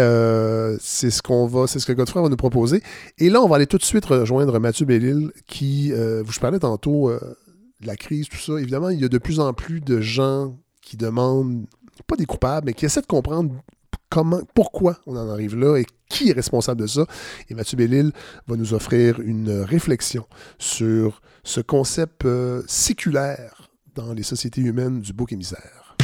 [0.79, 2.83] c'est ce qu'on va, c'est ce que Godefroy va nous proposer.
[3.17, 6.59] Et là, on va aller tout de suite rejoindre Mathieu Bellil, qui, euh, je parlais
[6.59, 8.53] tantôt de la crise, tout ça.
[8.59, 11.65] Évidemment, il y a de plus en plus de gens qui demandent,
[12.07, 13.53] pas des coupables, mais qui essaient de comprendre
[14.11, 17.05] comment, pourquoi on en arrive là et qui est responsable de ça.
[17.49, 18.11] Et Mathieu Bellil
[18.47, 20.27] va nous offrir une réflexion
[20.59, 25.95] sur ce concept euh, séculaire dans les sociétés humaines du bouc émissaire.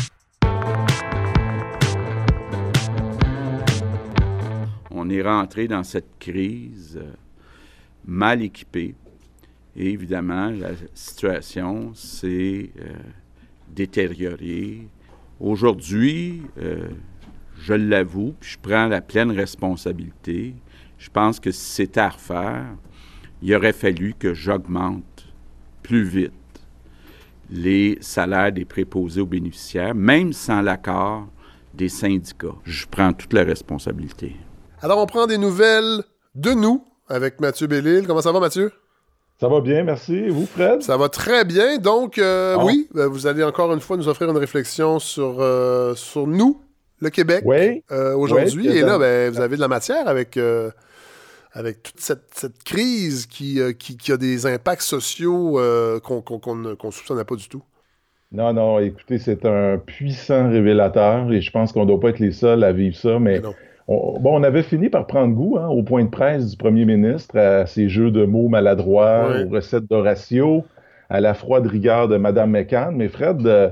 [4.90, 7.12] On est rentré dans cette crise euh,
[8.06, 8.96] mal équipé.
[9.76, 12.94] Et évidemment, la situation s'est euh,
[13.70, 14.88] détériorée.
[15.40, 16.88] Aujourd'hui, euh,
[17.60, 20.56] je l'avoue, puis je prends la pleine responsabilité.
[20.98, 22.66] Je pense que si c'était à refaire,
[23.42, 25.26] il aurait fallu que j'augmente
[25.84, 26.32] plus vite
[27.50, 31.28] les salaires des préposés aux bénéficiaires, même sans l'accord
[31.74, 32.56] des syndicats.
[32.66, 34.36] Je prends toute la responsabilité.
[34.82, 36.04] Alors, on prend des nouvelles
[36.36, 38.06] de nous avec Mathieu Bellil.
[38.06, 38.72] Comment ça va, Mathieu?
[39.40, 40.16] Ça va bien, merci.
[40.16, 40.82] Et vous, Fred?
[40.82, 41.78] Ça va très bien.
[41.78, 42.66] Donc, euh, Bon.
[42.66, 46.60] oui, euh, vous allez encore une fois nous offrir une réflexion sur, euh, sur nous,
[47.00, 47.44] le Québec,
[47.92, 48.68] euh, aujourd'hui.
[48.68, 50.72] Et là, ben, vous avez de la matière avec, euh,
[51.54, 55.60] avec toute cette, cette crise qui, euh, qui, qui a des impacts sociaux
[56.04, 57.64] qu'on ne qu'on soupçonnait pas du tout.
[58.32, 62.20] Non, non, écoutez, c'est un puissant révélateur et je pense qu'on ne doit pas être
[62.20, 63.42] les seuls à vivre ça, mais
[63.88, 66.84] on, bon, on avait fini par prendre goût hein, au point de presse du premier
[66.84, 69.46] ministre, à ces jeux de mots maladroits, Ouais.
[69.46, 70.66] aux recettes d'Horatio,
[71.10, 72.96] à la froide rigueur de Mme McCann.
[72.98, 73.72] Mais Fred,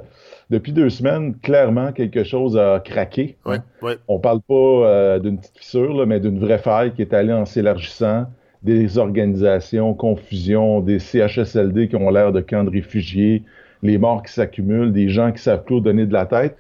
[0.50, 3.36] depuis deux semaines, clairement, quelque chose a craqué.
[3.46, 3.98] Ouais, ouais.
[4.08, 7.34] On parle pas euh, d'une petite fissure, là, mais d'une vraie faille qui est allée
[7.34, 8.26] en s'élargissant.
[8.62, 13.44] Des organisations, confusion, des CHSLD qui ont l'air de camps de réfugiés,
[13.84, 16.58] les morts qui s'accumulent, des gens qui savent plus donner de la tête.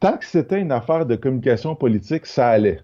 [0.00, 2.80] Tant que c'était une affaire de communication politique, ça allait.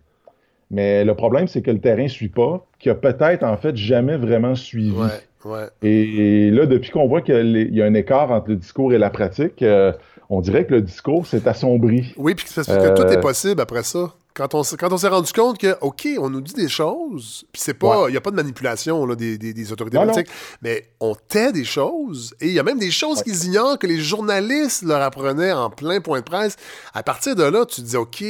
[0.70, 3.76] Mais le problème, c'est que le terrain ne suit pas, qu'il a peut-être en fait
[3.76, 4.92] jamais vraiment suivi.
[4.92, 5.66] Ouais, ouais.
[5.82, 8.98] Et, et là, depuis qu'on voit qu'il y a un écart entre le discours et
[8.98, 9.92] la pratique, euh,
[10.30, 12.12] on dirait que le discours s'est assombri.
[12.16, 14.12] Oui, puis parce que tout Euh, est possible après ça.
[14.34, 17.44] Quand on, s- quand on s'est rendu compte que, OK, on nous dit des choses,
[17.50, 20.04] puis c'est pas, il n'y a pas de manipulation là, des, des- des autorités Non,
[20.06, 20.12] non.
[20.12, 23.78] politiques, mais on tait des choses, et il y a même des choses qu'ils ignorent
[23.78, 26.56] que les journalistes leur apprenaient en plein point de presse.
[26.94, 28.22] À partir de là, tu te dis, OK,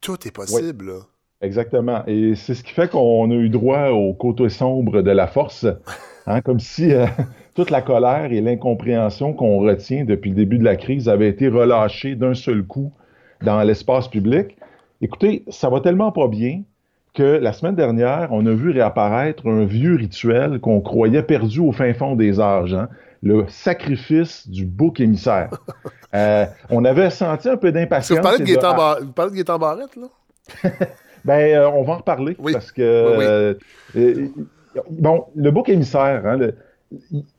[0.00, 0.86] tout est possible.
[0.86, 0.98] là.
[1.40, 2.02] Exactement.
[2.06, 5.66] Et c'est ce qui fait qu'on a eu droit au côté sombre de la force,
[6.26, 7.06] hein, comme si euh,
[7.54, 11.48] toute la colère et l'incompréhension qu'on retient depuis le début de la crise avaient été
[11.48, 12.92] relâchées d'un seul coup
[13.42, 14.56] dans l'espace public.
[15.00, 16.62] Écoutez, ça va tellement pas bien
[17.14, 21.70] que la semaine dernière, on a vu réapparaître un vieux rituel qu'on croyait perdu au
[21.70, 22.88] fin fond des âges, hein,
[23.22, 25.50] le sacrifice du bouc émissaire.
[26.14, 28.16] Euh, on avait senti un peu d'impatience.
[28.16, 30.06] vous parlez de Gaétan, de Barrette, là?
[31.24, 32.52] Ben, euh, on va en reparler Oui.
[32.52, 33.24] parce que Oui, oui.
[33.26, 33.54] euh,
[33.96, 34.28] euh,
[34.92, 36.54] bon, le bouc émissaire, hein, le-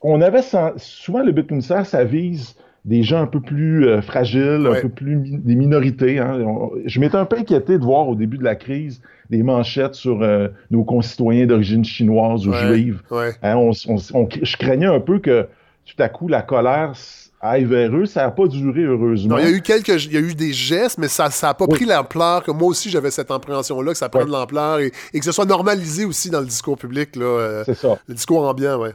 [0.01, 0.41] on avait
[0.77, 4.77] souvent le émissaire, ça vise des gens un peu plus euh, fragiles, Ouais.
[4.77, 6.19] un peu plus mi- des minorités.
[6.19, 6.39] hein.
[6.41, 9.95] On- je m'étais un peu inquiété de voir au début de la crise des manchettes
[9.95, 13.01] sur euh, nos concitoyens d'origine chinoise ou Ouais, juive.
[13.09, 13.31] Ouais.
[13.41, 15.47] Hein, on- on- on- je craignais un peu que
[15.85, 16.93] tout à coup la colère
[17.41, 18.05] aille vers eux.
[18.05, 19.39] Ça n'a pas duré heureusement.
[19.39, 21.65] Il y a eu quelques, il y a eu des gestes, mais ça n'a pas
[21.67, 21.73] Oui.
[21.75, 25.19] pris l'ampleur que moi aussi j'avais cette appréhension-là, que ça prenne de l'ampleur et, et
[25.19, 27.97] que ce soit normalisé aussi dans le discours public, là, euh, C'est ça.
[28.07, 28.91] le discours ambiant, ouais.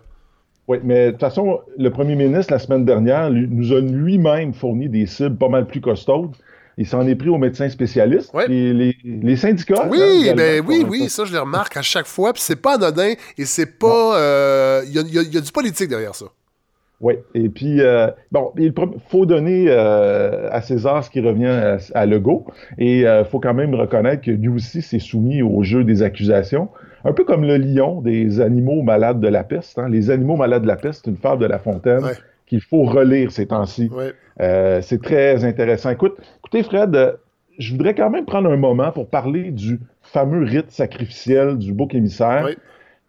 [0.71, 4.55] Oui, mais de toute façon, le premier ministre, la semaine dernière, lui- nous a lui-même
[4.55, 6.31] fourni des cibles pas mal plus costaudes.
[6.79, 8.33] Il s'en est pris aux médecins spécialistes.
[8.33, 8.45] Ouais.
[8.49, 9.89] Et les, les syndicats.
[9.91, 12.75] Oui, hein, ben oui, oui, ça je le remarque à chaque fois, puis c'est pas
[12.77, 15.89] anodin et c'est pas, euh, il y, a, y a- il y a du politique
[15.91, 16.27] derrière ça.
[17.01, 18.73] Oui, et puis, euh, bon, il
[19.09, 22.47] faut donner euh, à César ce qui revient à, à Legault,
[22.79, 26.69] et il faut quand même reconnaître que lui aussi s'est soumis au jeu des accusations,
[27.05, 29.79] un peu comme le lion des animaux malades de la peste.
[29.79, 29.89] hein.
[29.89, 32.13] Les animaux malades de la peste, c'est une fable de La Fontaine Ouais.
[32.47, 33.89] qu'il faut relire ces temps-ci.
[33.95, 34.13] Ouais.
[34.41, 35.91] Euh, c'est très intéressant.
[35.91, 37.13] Écoute, écoutez, Fred, euh,
[37.59, 41.95] je voudrais quand même prendre un moment pour parler du fameux rite sacrificiel du bouc
[41.95, 42.45] émissaire.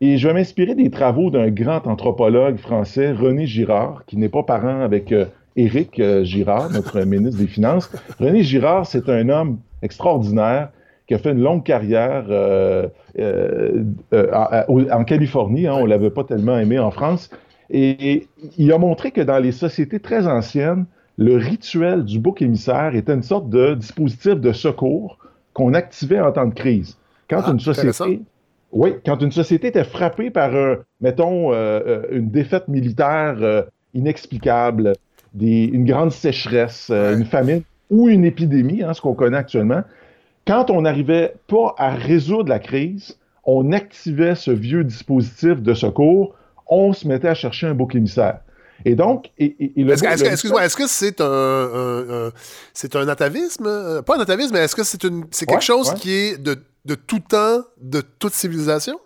[0.01, 4.43] Et je vais m'inspirer des travaux d'un grand anthropologue français, René Girard, qui n'est pas
[4.43, 5.25] parent avec euh,
[5.55, 7.91] Éric Girard, notre ministre des Finances.
[8.19, 10.69] René Girard, c'est un homme extraordinaire
[11.11, 12.87] qui a fait une longue carrière euh,
[13.19, 14.31] euh, euh,
[14.69, 15.67] en, en Californie.
[15.67, 17.29] hein, on ne l'avait pas tellement aimé en France.
[17.69, 20.85] Et il a montré que dans les sociétés très anciennes,
[21.17, 25.17] le rituel du bouc émissaire était une sorte de dispositif de secours
[25.51, 26.97] qu'on activait en temps de crise.
[27.29, 28.21] Quand Ah, une société,
[28.71, 34.93] oui, quand une société était frappée par, un, mettons, euh, une défaite militaire euh, inexplicable,
[35.33, 39.81] des- une grande sécheresse, euh, une famine ou une épidémie, hein, ce qu'on connaît actuellement,
[40.51, 46.35] quand on n'arrivait pas à résoudre la crise, on activait ce vieux dispositif de secours,
[46.67, 48.39] on se mettait à chercher un bouc émissaire.
[48.83, 52.31] Et donc, et, et- et Est-ce que- le- Excuse-moi, est-ce que c'est un, un- un-
[52.73, 53.65] c'est un atavisme?
[53.65, 55.95] euh, Pas un atavisme, mais est-ce que c'est une c'est quelque Ouais, chose ouais.
[55.99, 58.99] qui est de, de tout temps, de toute civilisation?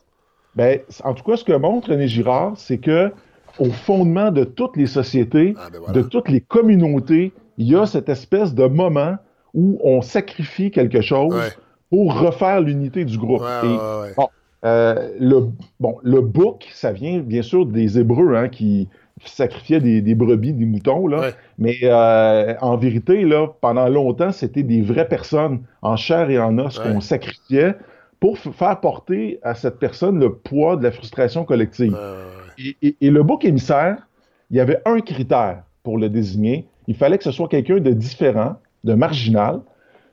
[0.56, 3.12] Ben, en tout cas, ce que montre René Girard, c'est que
[3.60, 5.94] au fondement de toutes les sociétés, Ah, ben voilà.
[5.94, 9.18] de toutes les communautés, il y a cette espèce de moment
[9.56, 11.50] où on sacrifie quelque chose Ouais.
[11.90, 13.42] pour refaire l'unité du groupe.
[13.42, 14.28] Ouais, Et, bon,
[14.66, 15.48] euh, le,
[15.80, 18.88] bon, le bouc, ça vient bien sûr des Hébreux hein, qui
[19.24, 21.32] sacrifiaient des, des brebis, des moutons, là.
[21.58, 26.58] Mais euh, en vérité, là, pendant longtemps, c'était des vraies personnes en chair et en
[26.60, 27.76] os qu'on sacrifiait
[28.20, 31.96] pour faire porter à cette personne le poids de la frustration collective.
[32.58, 33.98] Et, et- et le bouc émissaire,
[34.52, 36.66] il y avait un critère pour le désigner.
[36.88, 38.56] Il fallait que ce soit quelqu'un de différent,
[38.86, 39.60] de marginal,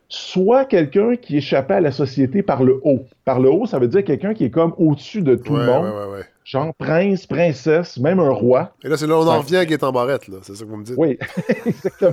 [0.09, 3.05] soit quelqu'un qui échappait à la société par le haut.
[3.25, 5.67] Par le haut, ça veut dire quelqu'un qui est comme au-dessus de tout ouais, le
[5.67, 6.25] monde, ouais, ouais, ouais.
[6.45, 8.75] genre prince, princesse, même un roi.
[8.85, 10.39] Et là, c'est là où on en revient à Gaëtan Barrette, là.
[10.43, 10.97] C'est ça que vous me dites?
[10.99, 11.19] Oui,
[11.67, 12.13] exactement.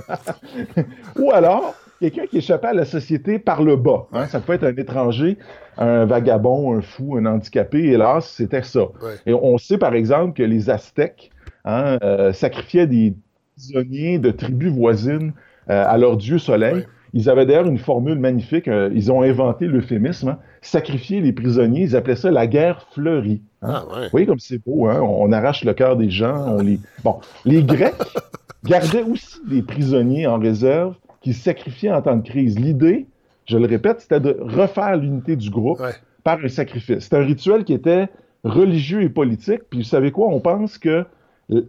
[1.18, 4.06] Ou alors, quelqu'un qui échappait à la société par le bas.
[4.12, 4.26] hein.
[4.28, 5.36] Ça peut être un étranger,
[5.76, 7.80] un vagabond, un fou, un handicapé.
[7.88, 8.86] Hélas, c'était ça.
[9.26, 11.30] Et on sait par exemple que les Aztèques
[11.66, 13.14] hein, euh, sacrifiaient des
[13.56, 15.34] prisonniers de tribus voisines
[15.70, 16.84] à leur dieu soleil.
[17.12, 18.68] Ils avaient d'ailleurs une formule magnifique.
[18.68, 20.28] euh, ils ont inventé l'euphémisme.
[20.28, 20.38] hein.
[20.62, 23.42] Sacrifier les prisonniers, ils appelaient ça la guerre fleurie.
[23.62, 23.82] hein.
[23.90, 24.04] Ah, ouais.
[24.04, 25.00] Vous voyez comme c'est beau, hein?
[25.02, 26.78] On arrache le cœur des gens, on les...
[27.02, 27.94] Bon, les Grecs
[28.64, 32.58] gardaient aussi des prisonniers en réserve qui se sacrifiaient en temps de crise.
[32.58, 33.06] L'idée,
[33.46, 35.90] je le répète, c'était de refaire l'unité du groupe Ouais.
[36.22, 37.08] par un sacrifice.
[37.10, 38.08] C'est un rituel qui était
[38.44, 39.62] religieux et politique.
[39.68, 40.28] Puis vous savez quoi?
[40.28, 41.04] On pense que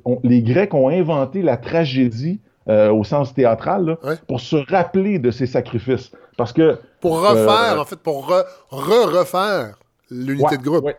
[0.06, 4.16] on- les Grecs ont inventé la tragédie euh, au sens théâtral là, Ouais.
[4.28, 6.12] pour se rappeler de ces sacrifices.
[6.38, 9.78] Parce que Pour refaire, Euh, en fait, pour re- re-refaire
[10.10, 10.86] l'unité Ouais, de groupe.
[10.86, 10.98] ouais.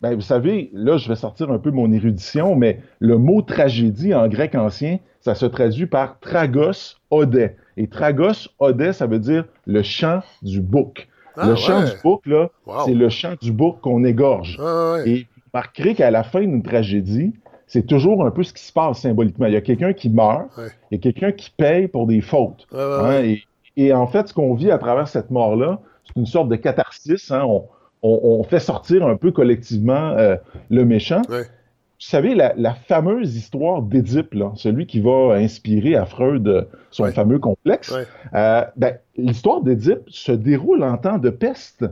[0.00, 4.14] Ben, vous savez, là, je vais sortir un peu mon érudition, mais le mot tragédie
[4.14, 7.52] en grec ancien, ça se traduit par tragos odé.
[7.76, 11.08] Et tragos odé, ça veut dire le chant du bouc.
[11.36, 12.74] Ah, le chant du bouc, là, Wow.
[12.86, 14.58] c'est le chant du bouc qu'on égorge.
[14.60, 15.08] Ah, ouais.
[15.10, 17.34] Et vous remarquerez qu'à la fin d'une tragédie,
[17.66, 19.46] c'est toujours un peu ce qui se passe symboliquement.
[19.46, 20.68] Il y a quelqu'un qui meurt, Ouais.
[20.90, 22.66] il y a quelqu'un qui paye pour des fautes.
[22.72, 23.42] Ouais, ouais, Hein, et,
[23.76, 27.30] et en fait, ce qu'on vit à travers cette mort-là, c'est une sorte de catharsis.
[27.30, 27.44] hein.
[27.44, 27.64] On,
[28.02, 30.36] on- on fait sortir un peu collectivement euh,
[30.70, 31.22] le méchant.
[31.28, 37.06] Vous savez, la, la fameuse histoire d'Édipe, celui qui va inspirer à Freud euh, son
[37.06, 37.92] fameux complexe,
[38.34, 41.86] euh, ben, l'histoire d'Édipe se déroule en temps de peste.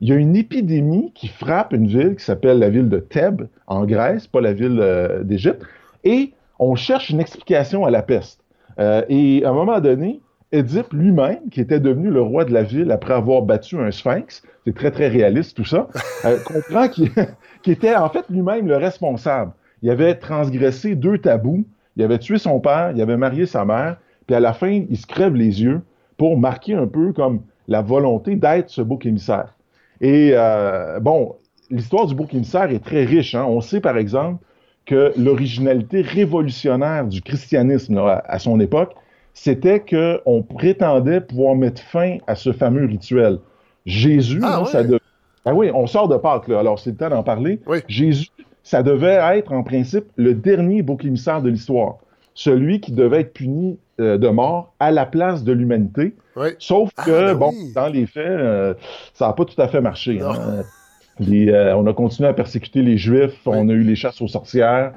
[0.00, 3.48] Il y a une épidémie qui frappe une ville qui s'appelle la ville de Thèbes,
[3.66, 5.62] en Grèce, pas la ville euh, d'Égypte,
[6.04, 8.40] et on cherche une explication à la peste.
[8.78, 10.20] Euh, et à un moment donné,
[10.52, 14.42] Édipe lui-même, qui était devenu le roi de la ville après avoir battu un sphinx,
[14.64, 15.88] c'est très très réaliste tout ça,
[16.24, 16.88] euh, comprend
[17.62, 19.52] qu'il était en fait lui-même le responsable.
[19.82, 23.96] Il avait transgressé deux tabous, il avait tué son père, il avait marié sa mère,
[24.26, 25.80] puis à la fin, il se crève les yeux
[26.16, 29.57] pour marquer un peu comme la volonté d'être ce bouc émissaire.
[30.00, 31.36] Et euh, bon,
[31.70, 33.34] l'histoire du bouc émissaire est très riche.
[33.34, 33.44] hein.
[33.48, 34.42] On sait par exemple
[34.86, 38.94] que l'originalité révolutionnaire du christianisme là, à, son époque,
[39.34, 43.38] c'était qu'on prétendait pouvoir mettre fin à ce fameux rituel.
[43.86, 44.98] Jésus, Ah là, ça de-
[45.44, 47.60] Ah oui, on sort de Pâques, là, alors c'est le temps d'en parler.
[47.66, 47.78] Oui.
[47.88, 48.28] Jésus,
[48.62, 51.96] ça devait être en principe le dernier bouc émissaire de l'histoire.
[52.40, 56.14] Celui qui devait être puni euh, de mort à la place de l'humanité.
[56.60, 57.72] Sauf Ah, que, ben bon, oui.
[57.74, 58.74] dans les faits, euh,
[59.12, 60.20] ça n'a pas tout à fait marché.
[60.22, 60.62] Hein.
[61.18, 64.28] Les, euh, on a continué à persécuter les Juifs, on a eu les chasses aux
[64.28, 64.92] sorcières.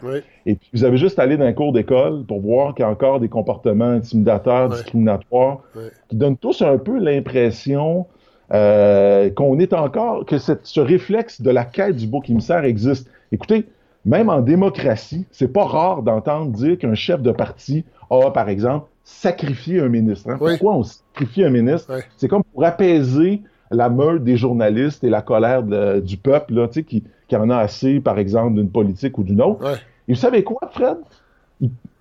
[0.46, 2.92] Et puis, vous avez juste allé dans un cours d'école pour voir qu'il y a
[2.92, 5.62] encore des comportements intimidateurs, discriminatoires,
[6.10, 8.06] qui donnent tous un peu l'impression
[8.52, 13.10] qu'on est encore, que cette- ce réflexe de la quête du bouc émissaire existe.
[13.32, 13.66] Écoutez,
[14.06, 18.88] même en démocratie, c'est pas rare d'entendre dire qu'un chef de parti a, par exemple,
[19.04, 20.30] sacrifier un ministre.
[20.30, 20.38] hein.
[20.42, 20.52] Oui.
[20.58, 21.92] Pourquoi on sacrifie un ministre?
[22.18, 26.68] C'est comme pour apaiser la meute des journalistes et la colère de- du peuple là,
[26.68, 29.66] qui, qui en a assez, par exemple, d'une politique ou d'une autre.
[30.08, 30.98] Et vous savez quoi, Fred?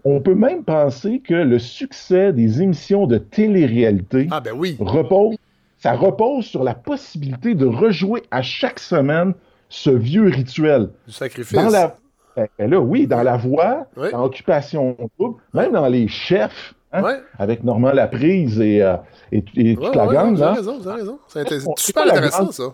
[0.05, 5.37] On peut même penser que le succès des émissions de télé-réalité Ah, ben repose,
[5.77, 9.35] ça repose sur la possibilité de rejouer à chaque semaine
[9.71, 10.91] ce vieux rituel.
[11.07, 11.57] Du sacrifice.
[11.57, 11.97] Dans la,
[12.37, 14.11] ben, ben là, oui, dans la voix, Oui.
[14.13, 17.03] dans Occupation Double, même dans les chefs, hein,
[17.39, 18.97] avec Normand Laprise et, euh,
[19.33, 20.57] et, et toute Ouais, la ouais, gang, vous avez là.
[20.59, 21.19] raison, vous avez raison.
[21.29, 21.49] C'est
[21.79, 22.65] super intéressant, grande- ça.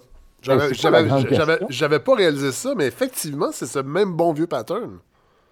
[1.68, 4.98] J'avais pas réalisé ça, mais effectivement, c'est ce même bon vieux pattern.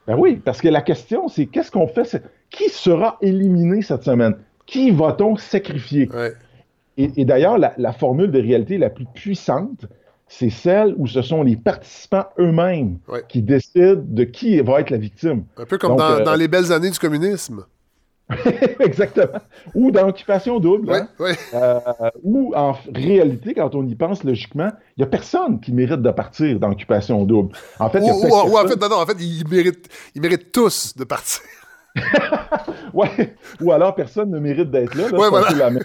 [0.06, 2.22] Ben oui, parce que la question, c'est qu'est-ce qu'on fait?
[2.50, 4.36] Qui sera éliminé cette semaine?
[4.66, 6.08] Qui va-t-on sacrifier?
[6.12, 6.32] Ouais.
[6.96, 9.86] Et, et d'ailleurs, la, la formule de réalité la plus puissante,
[10.26, 13.22] c'est celle où ce sont les participants eux-mêmes Ouais.
[13.28, 15.44] qui décident de qui va être la victime.
[15.56, 17.64] Un peu comme Donc, dans, euh, dans les belles années du communisme.
[18.80, 19.38] Exactement.
[19.74, 20.90] Ou dans Occupation Double.
[21.20, 21.36] Oui, hein.
[21.54, 26.00] Euh, ou en réalité, quand on y pense logiquement, il n'y a personne qui mérite
[26.00, 27.54] de partir dans Occupation Double.
[27.78, 30.22] En fait, il y a Ou, en fait, non, non, en fait, ils méritent, ils
[30.22, 31.42] méritent tous de partir.
[32.92, 33.34] Ouais.
[33.60, 35.08] Ou alors personne ne mérite d'être là.
[35.10, 35.46] là, Ouais, c'est un voilà.
[35.48, 35.82] peu la même-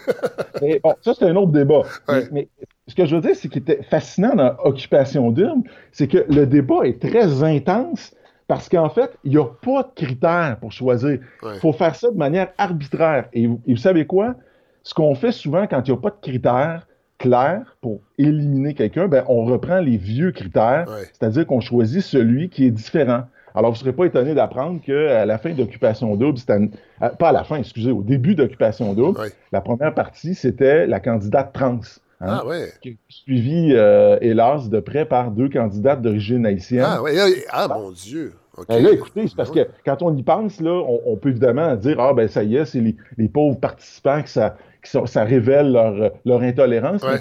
[0.62, 1.82] Mais bon, ça, c'est un autre débat.
[2.08, 2.24] Ouais.
[2.24, 2.48] Mais, mais
[2.88, 6.46] ce que je veux dire, c'est qu'il était fascinant dans Occupation Double, c'est que le
[6.46, 8.14] débat est très intense
[8.48, 11.20] parce qu'en fait, il n'y a pas de critères pour choisir.
[11.44, 11.60] Il Ouais.
[11.60, 13.26] faut faire ça de manière arbitraire.
[13.34, 14.36] Et, vous- et vous savez quoi?
[14.84, 16.88] Ce qu'on fait souvent quand il n'y a pas de critères
[17.18, 21.04] clairs pour éliminer quelqu'un, ben, on reprend les vieux critères, Ouais.
[21.12, 23.24] c'est-à-dire qu'on choisit celui qui est différent.
[23.60, 26.72] Alors, vous ne serez pas étonné d'apprendre qu'à la fin d'Occupation Double, c'était une-
[27.20, 29.20] pas à la fin, excusez, au début d'Occupation Double,
[29.52, 31.80] la première partie, c'était la candidate trans.
[32.22, 32.70] hein, Ah, ouais.
[32.82, 36.86] qui est Suivie, euh, hélas, de près par deux candidates d'origine haïtienne.
[36.86, 37.16] Ah, ouais.
[37.50, 38.34] Ah, ah, mon Dieu.
[38.58, 38.66] OK.
[38.70, 41.30] Ben là, écoutez, c'est parce Ben que quand on y pense, là, on, on peut
[41.30, 44.88] évidemment dire Ah, ben ça y est, c'est les, les pauvres participants que ça, que
[44.90, 47.04] ça, ça révèle leur, euh, leur intolérance.
[47.04, 47.10] Ouais.
[47.14, 47.20] Mais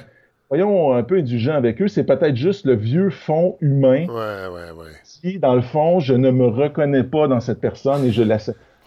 [0.48, 4.06] Voyons un peu indulgents avec eux, c'est peut-être juste le vieux fond humain.
[4.06, 4.92] Ouais, ouais, ouais.
[5.04, 8.38] si, dans le fond, je ne me reconnais pas dans cette personne et je la,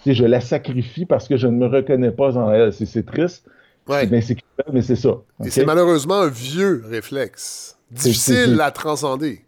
[0.05, 2.73] je la sacrifie parce que je ne me reconnais pas en elle.
[2.73, 3.45] C'est triste,
[3.87, 4.07] Ouais.
[4.07, 4.37] ben, c'est
[4.73, 5.09] mais c'est ça.
[5.09, 5.47] Et ok?
[5.51, 7.77] c'est malheureusement un vieux réflexe.
[7.91, 9.41] Difficile à transcender.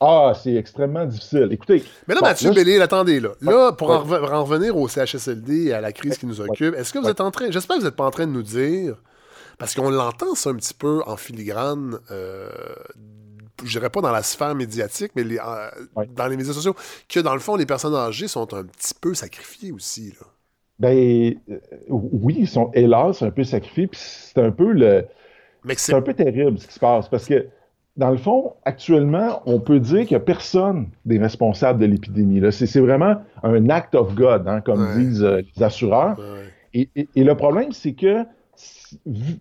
[0.00, 1.48] Ah, c'est extrêmement difficile.
[1.52, 1.84] Écoutez.
[2.08, 3.30] Mais là, bon, Mathieu là, Bellil, attendez, là.
[3.40, 6.92] Là, pour en, en revenir au CHSLD et à la crise qui nous occupe, est-ce
[6.92, 8.96] que vous êtes en train, j'espère que vous n'êtes pas en train de nous dire,
[9.62, 12.48] parce qu'on l'entend ça un petit peu en filigrane, euh,
[13.64, 16.08] je dirais pas dans la sphère médiatique, mais les- euh, Ouais.
[16.14, 16.74] dans les médias sociaux,
[17.08, 20.26] que dans le fond, les personnes âgées sont un petit peu sacrifiées aussi, là.
[20.78, 21.58] Ben, euh,
[21.88, 25.04] oui, ils sont hélas un peu sacrifiés, puis c'est un peu le.
[25.76, 27.46] C'est un peu terrible ce qui se passe parce que,
[27.96, 32.40] dans le fond, actuellement, on peut dire qu'il n'y a personne des responsables de l'épidémie.
[32.52, 34.96] C'est vraiment un act of God, hein, comme Ouais.
[34.96, 36.18] disent euh, les assureurs.
[36.18, 36.46] Ouais.
[36.74, 38.24] Et, et- et le problème, c'est que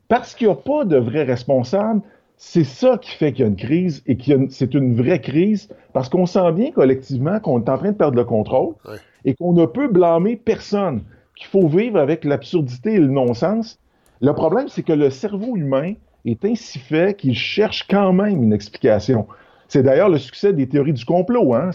[0.07, 2.01] parce qu'il n'y a pas de vrais responsables,
[2.37, 5.69] c'est ça qui fait qu'il y a une crise et que c'est une vraie crise
[5.93, 8.97] parce qu'on sent bien collectivement qu'on est en train de perdre le contrôle Ouais.
[9.25, 11.03] et qu'on ne peut blâmer personne,
[11.35, 13.77] qu'il faut vivre avec l'absurdité et le non-sens.
[14.21, 15.93] Le problème, c'est que le cerveau humain
[16.25, 19.27] est ainsi fait qu'il cherche quand même une explication.
[19.67, 21.53] C'est d'ailleurs le succès des théories du complot.
[21.53, 21.71] Hein?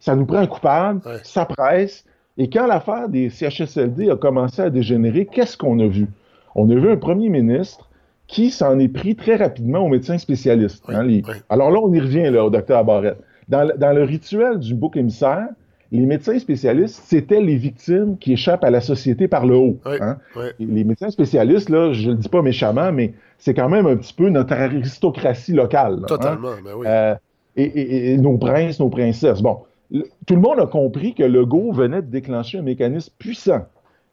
[0.00, 1.18] Ça nous prend un coupable, Ouais.
[1.22, 2.04] ça presse.
[2.36, 6.06] Et quand l'affaire des CHSLD a commencé à dégénérer, qu'est-ce qu'on a vu?
[6.54, 7.88] On a vu un premier ministre
[8.26, 10.84] qui s'en est pris très rapidement aux médecins spécialistes.
[10.88, 11.34] Oui, hein, les- oui.
[11.48, 13.18] Alors là, on y revient, là, au docteur Barrette.
[13.48, 15.46] Dans, le- dans le rituel du bouc émissaire,
[15.90, 19.78] les médecins spécialistes, c'était les victimes qui échappent à la société par le haut.
[19.86, 20.18] Oui, hein.
[20.36, 20.42] oui.
[20.60, 23.96] Les médecins spécialistes, là, je ne le dis pas méchamment, mais c'est quand même un
[23.96, 25.92] petit peu notre aristocratie locale.
[25.94, 26.06] là, hein.
[26.06, 26.86] Totalement, ben oui.
[26.86, 27.14] Euh,
[27.56, 29.40] et, et- et nos princes, nos princesses.
[29.40, 33.64] Bon, le- tout le monde a compris que Legault venait de déclencher un mécanisme puissant.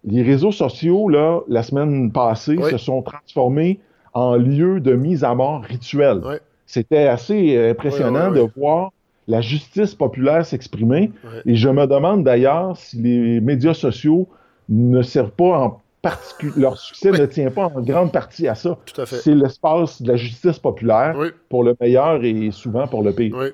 [0.05, 2.69] Les réseaux sociaux, là, la semaine passée, Oui.
[2.71, 3.79] se sont transformés
[4.13, 6.21] en lieu de mise à mort rituelle.
[6.23, 6.35] Oui.
[6.67, 8.91] C'était assez euh, impressionnant Oui, de voir
[9.27, 11.11] la justice populaire s'exprimer.
[11.45, 14.27] Et je me demande d'ailleurs si les médias sociaux
[14.69, 17.19] ne servent pas en particulier, leur succès Oui.
[17.21, 18.77] ne tient pas en grande partie à ça.
[18.85, 19.15] Tout à fait.
[19.17, 23.35] C'est l'espace de la justice populaire Oui, pour le meilleur et souvent pour le pire.
[23.37, 23.47] oui.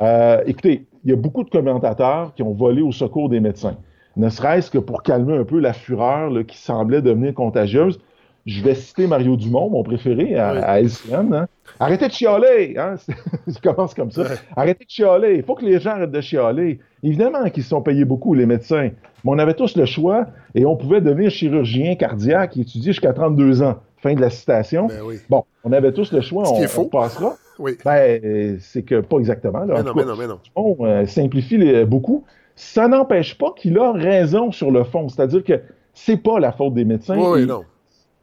[0.00, 3.76] Euh, écoutez, il y a beaucoup de commentateurs qui ont volé au secours des médecins,
[4.16, 7.98] ne serait-ce que pour calmer un peu la fureur là, qui semblait devenir contagieuse.
[8.44, 10.58] Je vais citer Mario Dumont, mon préféré à, Oui.
[10.62, 11.32] à LCN.
[11.32, 11.46] hein.
[11.78, 12.74] Arrêtez de chialer!
[12.76, 12.96] Hein?
[13.46, 14.24] Ça commence comme ça.
[14.56, 15.36] Arrêtez de chialer!
[15.36, 16.80] Il faut que les gens arrêtent de chialer.
[17.04, 18.90] Évidemment qu'ils se sont payés beaucoup, les médecins.
[19.24, 23.12] Mais on avait tous le choix et on pouvait devenir chirurgien cardiaque et étudier jusqu'à
[23.12, 23.76] 32 ans.
[23.98, 24.88] Fin de la citation.
[24.88, 25.18] Ben oui.
[25.30, 26.82] Bon, on avait tous le choix, Ce qui on, est faux.
[26.82, 27.34] on passera.
[27.60, 27.76] Oui.
[27.84, 29.60] Ben, c'est que pas exactement.
[29.60, 30.38] Là, Mais En non, tout mais cas, non, mais non.
[30.56, 32.24] on euh, simplifie les- beaucoup.
[32.56, 35.08] Ça n'empêche pas qu'il a raison sur le fond.
[35.08, 35.60] C'est-à-dire que
[35.94, 37.16] c'est pas la faute des médecins.
[37.16, 37.64] Oui, et, non.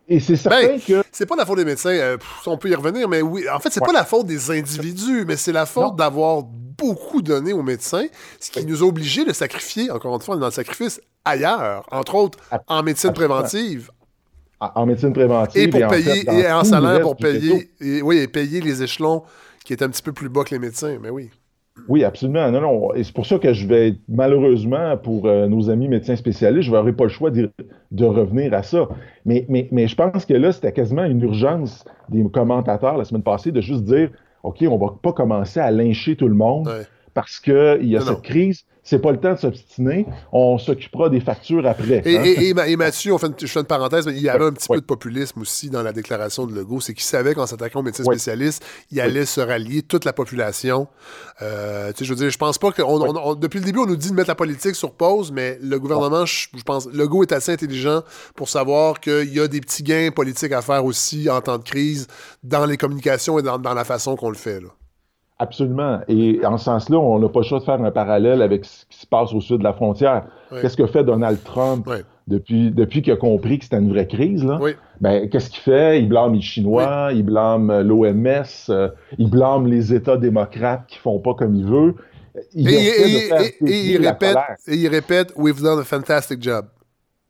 [0.08, 1.04] et c'est certain Ben, que.
[1.12, 3.46] C'est pas la faute des médecins, euh, pff, on peut y revenir, mais oui.
[3.54, 6.44] En fait, c'est pas la faute des individus, mais c'est la faute d'avoir
[6.80, 8.06] beaucoup donné aux médecins,
[8.40, 11.02] ce qui nous a obligés de sacrifier, encore une fois, on est dans le sacrifice
[11.26, 13.92] ailleurs, entre autres en médecine préventive,
[14.60, 18.02] en médecine préventive et pour en payer, fait, dans et en salaire pour payer, et,
[18.02, 19.24] oui, et payer les échelons
[19.66, 21.30] qui étaient un petit peu plus bas que les médecins, mais oui.
[21.88, 22.52] Oui, absolument.
[22.52, 22.94] Non, non.
[22.94, 26.72] Et c'est pour ça que je vais, malheureusement, pour euh, nos amis médecins spécialistes, je
[26.72, 28.88] n'aurai pas le choix de revenir à ça.
[29.26, 33.62] Mais, je pense que là, c'était quasiment une urgence des commentateurs la semaine passée de
[33.62, 34.10] juste dire
[34.44, 36.70] OK, on va pas commencer à lyncher tout le monde.
[37.14, 38.22] Parce qu'il y a Non, cette non.
[38.22, 38.64] crise.
[38.82, 40.08] C'est pas le temps de s'obstiner.
[40.32, 42.02] On s'occupera des factures après.
[42.06, 42.24] Et, hein.
[42.26, 44.30] et- et Ma- et Mathieu, on fait une, je fais une parenthèse, mais il y
[44.30, 44.78] avait un petit Ouais.
[44.78, 46.80] peu de populisme aussi dans la déclaration de Legault.
[46.80, 48.16] C'est qu'il savait qu'en s'attaquant aux médecins Ouais.
[48.16, 50.88] spécialistes, il allait se rallier toute la population.
[51.44, 52.82] Euh, tu sais, je veux dire, je pense pas que.
[52.82, 55.32] on- on- on- depuis le début, on nous dit de mettre la politique sur pause,
[55.32, 58.02] mais le gouvernement, je, je pense, Legault est assez intelligent
[58.36, 61.64] pour savoir qu'il y a des petits gains politiques à faire aussi en temps de
[61.64, 62.08] crise
[62.44, 64.62] dans les communications et dans, dans la façon qu'on le fait.
[64.62, 64.70] Là.
[65.42, 66.02] Absolument.
[66.10, 68.86] Et en ce sens-là, on n'a pas le choix de faire un parallèle avec ce
[68.90, 70.26] qui se passe au sud de la frontière.
[70.62, 71.90] Qu'est-ce que fait Donald Trump
[72.28, 74.44] depuis, depuis qu'il a compris que c'était une vraie crise?
[74.44, 74.58] Là?
[74.62, 74.72] Oui.
[75.00, 76.02] Ben, qu'est-ce qu'il fait?
[76.02, 80.98] Il blâme les Chinois, il blâme euh, l'OMS, euh, il blâme les États démocrates qui
[81.00, 81.96] font pas comme il veut.
[82.54, 84.56] Il Et, il répète, colère.
[84.68, 86.66] et il répète, We've done a fantastic job.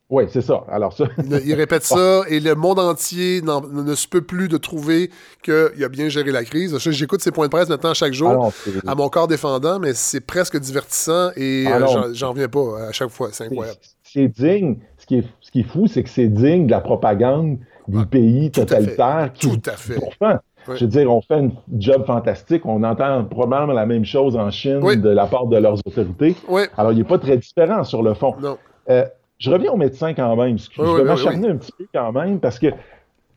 [0.09, 0.63] Oui, c'est ça.
[0.69, 1.05] Alors ça,
[1.45, 5.11] Il, répète ça et le monde entier ne se peut plus de trouver
[5.43, 6.75] qu'il a bien géré la crise.
[6.79, 8.51] J'écoute ses points de presse maintenant chaque jour
[8.87, 12.87] Ah à mon corps défendant, mais c'est presque divertissant et Ah euh, j'en- reviens pas
[12.89, 13.29] à chaque fois.
[13.31, 13.77] C'est incroyable.
[14.03, 14.77] c'est digne.
[14.97, 18.05] Ce qui, est, ce qui est fou, c'est que c'est digne de la propagande des
[18.05, 19.97] pays Tout totalitaires qui Tout à fait.
[20.21, 20.35] Ouais.
[20.75, 22.63] Je veux dire, on fait un job fantastique.
[22.65, 24.97] On entend probablement la même chose en Chine Oui.
[24.97, 26.35] de la part de leurs autorités.
[26.47, 28.33] Oui, Alors, il n'est pas très différent sur le fond.
[28.41, 28.57] non.
[28.89, 29.05] Euh,
[29.39, 30.57] je reviens aux médecins quand même.
[30.57, 32.67] Je Oui, je oui, vais oui, m'acharner un petit peu quand même parce que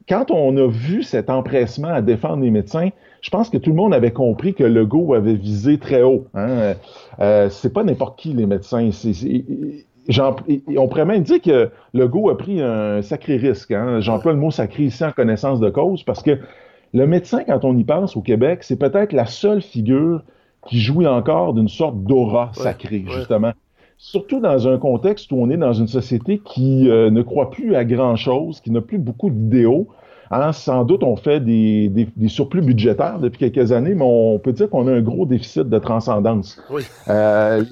[0.09, 2.88] quand on a vu cet empressement à défendre les médecins,
[3.20, 6.26] je pense que tout le monde avait compris que Legault avait visé très haut.
[6.34, 6.74] Hein.
[7.20, 8.90] Euh, c'est pas n'importe qui les médecins.
[8.90, 9.44] C'est- c'est-
[10.76, 13.70] on pourrait même dire que Legault a pris un sacré risque.
[13.70, 14.00] Hein.
[14.00, 16.36] J'emploie le mot sacré ici en connaissance de cause parce que
[16.92, 20.22] le médecin, quand on y pense au Québec, c'est peut-être la seule figure
[20.68, 23.12] qui jouit encore d'une sorte d'aura sacrée, ouais.
[23.14, 23.53] justement.
[24.05, 27.76] Surtout dans un contexte où on est dans une société qui euh, ne croit plus
[27.76, 29.86] à grand-chose, qui n'a plus beaucoup d'idéaux.
[30.32, 34.40] Hein, sans doute, on fait des, des- des surplus budgétaires depuis quelques années, mais on
[34.40, 36.61] peut dire qu'on a un gros déficit de transcendance.
[36.70, 36.82] Oui.
[37.09, 37.62] Euh,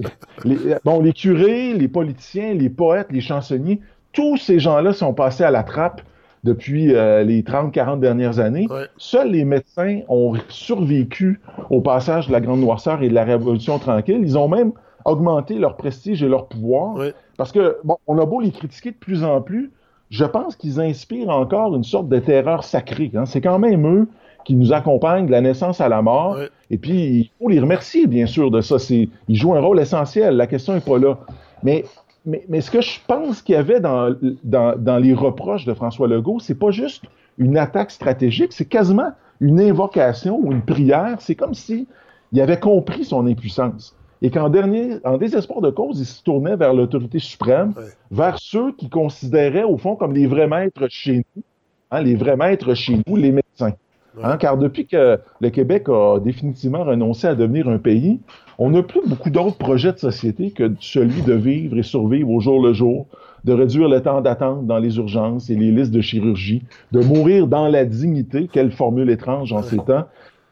[0.45, 3.81] les, bon, les curés, les politiciens, les poètes, les chansonniers,
[4.13, 6.01] tous ces gens-là sont passés à la trappe
[6.45, 8.69] depuis euh, les 30-40 dernières années.
[8.71, 8.85] Ouais.
[8.99, 13.81] Seuls les médecins ont survécu au passage de la Grande Noirceur et de la Révolution
[13.81, 14.21] tranquille.
[14.23, 14.73] Ils ont même
[15.05, 16.97] augmenté leur prestige et leur pouvoir.
[17.37, 19.71] Parce que, bon, on a beau les critiquer de plus en plus,
[20.11, 23.11] je pense qu'ils inspirent encore une sorte de terreur sacrée.
[23.15, 23.27] hein.
[23.27, 24.09] C'est quand même eux
[24.45, 26.37] qui nous accompagnent de la naissance à la mort.
[26.71, 28.79] Et puis, il faut les remercier, bien sûr, de ça.
[28.79, 30.37] C'est, ils jouent un rôle essentiel.
[30.37, 31.19] La question n'est pas là.
[31.63, 31.85] Mais,
[32.27, 35.75] mais, mais ce que je pense qu'il y avait dans, dans, dans les reproches de
[35.75, 37.05] François Legault, c'est pas juste
[37.39, 41.17] une attaque stratégique, c'est quasiment une invocation ou une prière.
[41.21, 41.87] C'est comme si
[42.33, 43.95] il avait compris son impuissance.
[44.23, 47.85] Et qu'en dernier, en désespoir de cause, il se tournait vers l'autorité suprême, Ouais.
[48.11, 51.43] vers ceux qui considéraient, au fond, comme les vrais maîtres chez nous,
[51.91, 53.75] hein, les vrais maîtres chez nous, les médecins.
[54.23, 58.19] Hein, car depuis que le Québec a définitivement renoncé à devenir un pays,
[58.59, 62.41] on n'a plus beaucoup d'autres projets de société que celui de vivre et survivre au
[62.41, 63.07] jour le jour,
[63.45, 66.63] de réduire le temps d'attente dans les urgences et les listes de chirurgie,
[66.93, 70.05] de mourir dans la dignité, quelle formule étrange en ces temps.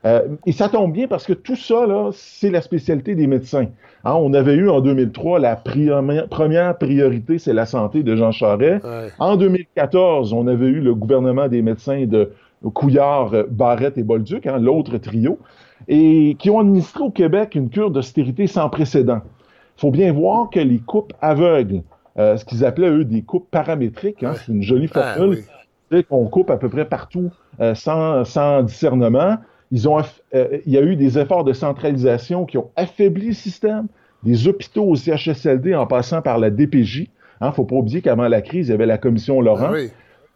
[0.04, 3.66] Euh, et ça tombe bien parce que tout ça, c'est la spécialité des médecins.
[4.04, 8.84] Hein, on avait eu en 2003 la première priorité, c'est la santé de Jean Charest.
[8.84, 9.08] Ouais.
[9.18, 12.30] En 2014, on avait eu le gouvernement des médecins de
[12.74, 15.38] Couillard, Barrette et Bolduc, hein, l'autre trio,
[15.88, 19.20] et qui ont administré au Québec une cure d'austérité sans précédent.
[19.76, 21.82] Il faut bien voir que les coupes aveugles,
[22.18, 24.36] euh, ce qu'ils appelaient eux des coupes paramétriques, hein, Ouais.
[24.46, 25.44] c'est une jolie Ah, formule, oui.
[25.90, 27.30] c'est qu'on coupe à peu près partout
[27.60, 29.36] euh, sans, sans discernement.
[29.70, 33.28] Ils ont, aff- euh, il y a eu des efforts de centralisation qui ont affaibli
[33.28, 33.86] le système,
[34.22, 37.08] des hôpitaux au CHSLD en passant par la DPJ.
[37.40, 39.66] Il ne faut pas oublier qu'avant la crise, il y avait la commission Laurent.
[39.68, 39.90] Ah oui.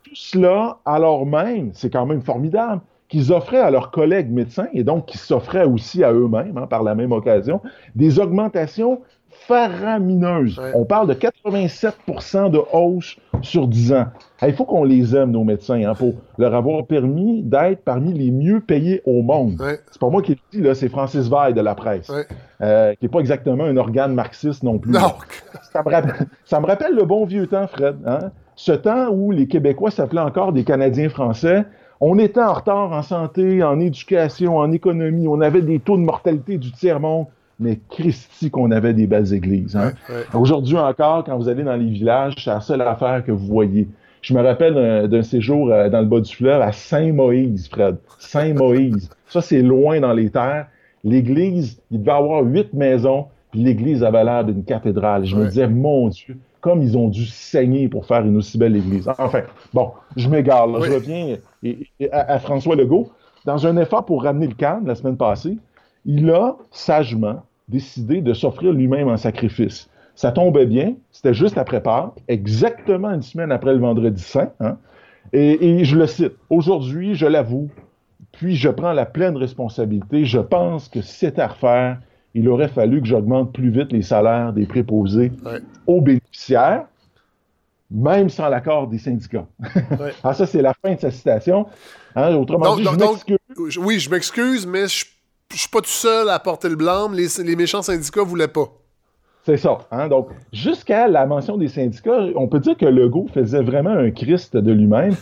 [0.04, 4.84] Tout cela, alors même, c'est quand même formidable, qu'ils offraient à leurs collègues médecins et
[4.84, 7.60] donc qui s'offraient aussi à eux-mêmes, hein, par la même occasion,
[7.94, 10.58] des augmentations faramineuse.
[10.58, 10.72] Ouais.
[10.74, 14.06] On parle de 87% de hausse sur 10 ans.
[14.44, 18.30] Il faut qu'on les aime, nos médecins, hein, pour leur avoir permis d'être parmi les
[18.30, 19.60] mieux payés au monde.
[19.60, 19.78] Ouais.
[19.90, 22.26] C'est pas moi qui le dis, là, c'est Francis Veil de la presse, Ouais.
[22.62, 24.92] euh, qui n'est pas exactement un organe marxiste non plus.
[24.92, 25.12] Non.
[25.72, 27.96] Ça me, rappelle, ça me rappelle le bon vieux temps, Fred.
[28.04, 28.30] Hein?
[28.56, 31.64] Ce temps où les Québécois s'appelaient encore des Canadiens français.
[32.00, 35.28] On était en retard en santé, en éducation, en économie.
[35.28, 37.26] On avait des taux de mortalité du tiers-monde.
[37.60, 39.76] Mais Christy qu'on avait des belles églises.
[39.76, 39.92] Hein?
[40.08, 40.22] Ouais, ouais.
[40.34, 43.86] Aujourd'hui encore, quand vous allez dans les villages, c'est la seule affaire que vous voyez.
[44.22, 47.96] Je me rappelle d'un- d'un séjour euh, dans le bas du fleuve à Saint-Moïse, Fred.
[48.18, 49.10] Saint-Moïse.
[49.26, 50.66] Ça, c'est loin dans les terres.
[51.04, 55.24] L'église, il devait avoir huit maisons, puis l'église avait l'air d'une cathédrale.
[55.24, 58.76] Je me disais, mon Dieu, comme ils ont dû saigner pour faire une aussi belle
[58.76, 59.08] église.
[59.18, 59.42] Enfin,
[59.74, 60.68] bon, je m'égare.
[60.68, 60.86] Oui.
[60.88, 63.10] Je reviens et- et à, à François Legault.
[63.44, 65.58] Dans un effort pour ramener le calme la semaine passée,
[66.06, 69.88] il a sagement décidé de s'offrir lui-même en sacrifice.
[70.22, 74.50] Ça tombait bien, c'était juste après Pâques, exactement une semaine après le vendredi saint.
[74.60, 74.76] hein.
[75.32, 77.68] Et, et je le cite, aujourd'hui, je l'avoue,
[78.30, 80.24] puis je prends la pleine responsabilité.
[80.24, 81.98] Je pense que si c'était à refaire,
[82.34, 85.58] il aurait fallu que j'augmente plus vite les salaires des préposés Ouais.
[85.88, 86.84] aux bénéficiaires,
[87.90, 89.48] même sans l'accord des syndicats.
[89.98, 90.12] Ouais.
[90.22, 91.66] ah, ça, c'est la fin de sa citation.
[92.14, 93.78] Hein, autrement Donc- dit, donc- je m'excuse.
[93.84, 95.04] Oui, je m'excuse, mais je
[95.52, 97.12] je suis pas tout seul à porter le blâme.
[97.12, 98.68] Les, les méchants syndicats voulaient pas.
[99.44, 99.78] C'est ça.
[99.90, 100.08] Hein?
[100.08, 104.56] Donc, jusqu'à la mention des syndicats, on peut dire que Legault faisait vraiment un Christ
[104.56, 105.14] de lui-même.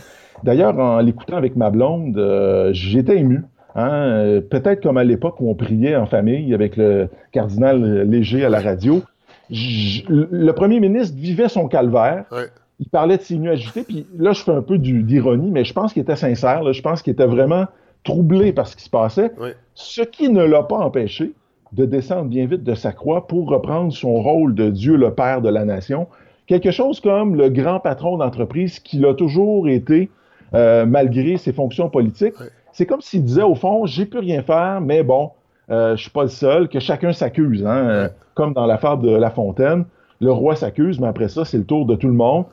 [0.43, 3.43] D'ailleurs, en l'écoutant avec ma blonde, euh, j'étais ému.
[3.75, 4.41] Hein?
[4.49, 8.59] Peut-être comme à l'époque où on priait en famille avec le cardinal Léger à la
[8.59, 9.01] radio.
[9.49, 12.25] J- le premier ministre vivait son calvaire.
[12.31, 12.45] Ouais.
[12.79, 13.83] Il parlait de ses nuits agitées.
[13.83, 16.63] Puis là, je fais un peu d'ironie, mais je pense qu'il était sincère.
[16.63, 16.71] là.
[16.71, 17.65] Je pense qu'il était vraiment
[18.03, 19.31] troublé par ce qui se passait.
[19.39, 19.55] Ouais.
[19.75, 21.33] Ce qui ne l'a pas empêché
[21.73, 25.41] de descendre bien vite de sa croix pour reprendre son rôle de Dieu le Père
[25.41, 26.07] de la nation.
[26.47, 30.09] Quelque chose comme le grand patron d'entreprise qu'il a toujours été,
[30.53, 32.33] euh, malgré ses fonctions politiques.
[32.73, 35.31] C'est comme s'il disait, au fond, j'ai pu rien faire, mais bon,
[35.69, 37.65] euh, je suis pas le seul, que chacun s'accuse.
[37.65, 39.85] Hein, euh, comme dans la fable de La Fontaine,
[40.19, 42.45] le roi s'accuse, mais après ça, c'est le tour de tout le monde.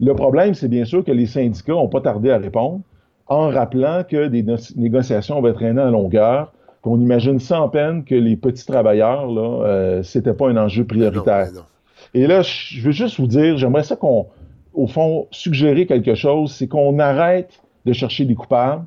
[0.00, 2.80] Le problème, c'est bien sûr que les syndicats n'ont pas tardé à répondre
[3.28, 6.52] en rappelant que des no- négociations vont traîner en longueur,
[6.86, 10.86] qu'on imagine sans peine que les petits travailleurs, là, euh, c'était pas un enjeu Non,
[10.86, 11.46] prioritaire.
[11.52, 11.64] mais non.
[12.14, 14.26] Et là, je veux juste vous dire, j'aimerais ça qu'on,
[14.72, 18.84] au fond, suggérer quelque chose, c'est qu'on arrête de chercher des coupables,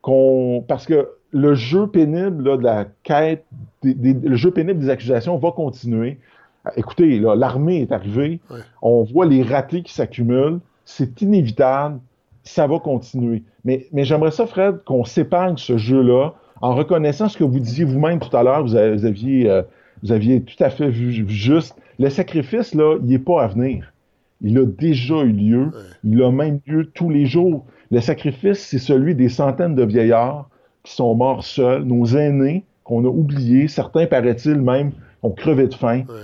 [0.00, 3.44] qu'on, parce que le jeu pénible là, de la quête,
[3.82, 6.18] des- des- le jeu pénible des accusations va continuer.
[6.66, 8.60] Euh, Écoutez, là, l'armée est arrivée, Ouais.
[8.80, 12.00] on voit les ratés qui s'accumulent, c'est inévitable,
[12.44, 13.42] ça va continuer.
[13.66, 16.32] Mais, mais j'aimerais ça, Fred, qu'on s'épargne ce jeu-là
[16.62, 19.62] en reconnaissant ce que vous disiez vous-même tout à l'heure, vous, avez- vous aviez, euh,
[20.02, 21.76] vous aviez tout à fait vu, juste.
[21.98, 23.92] Le sacrifice, là, il n'est pas à venir.
[24.40, 25.70] Il a déjà eu lieu.
[26.04, 27.64] Il a même lieu tous les jours.
[27.90, 30.48] Le sacrifice, c'est celui des centaines de vieillards
[30.82, 34.90] qui sont morts seuls, nos aînés qu'on a oubliés, certains, paraît-il, même,
[35.22, 35.98] ont crevé de faim.
[36.08, 36.14] Ouais.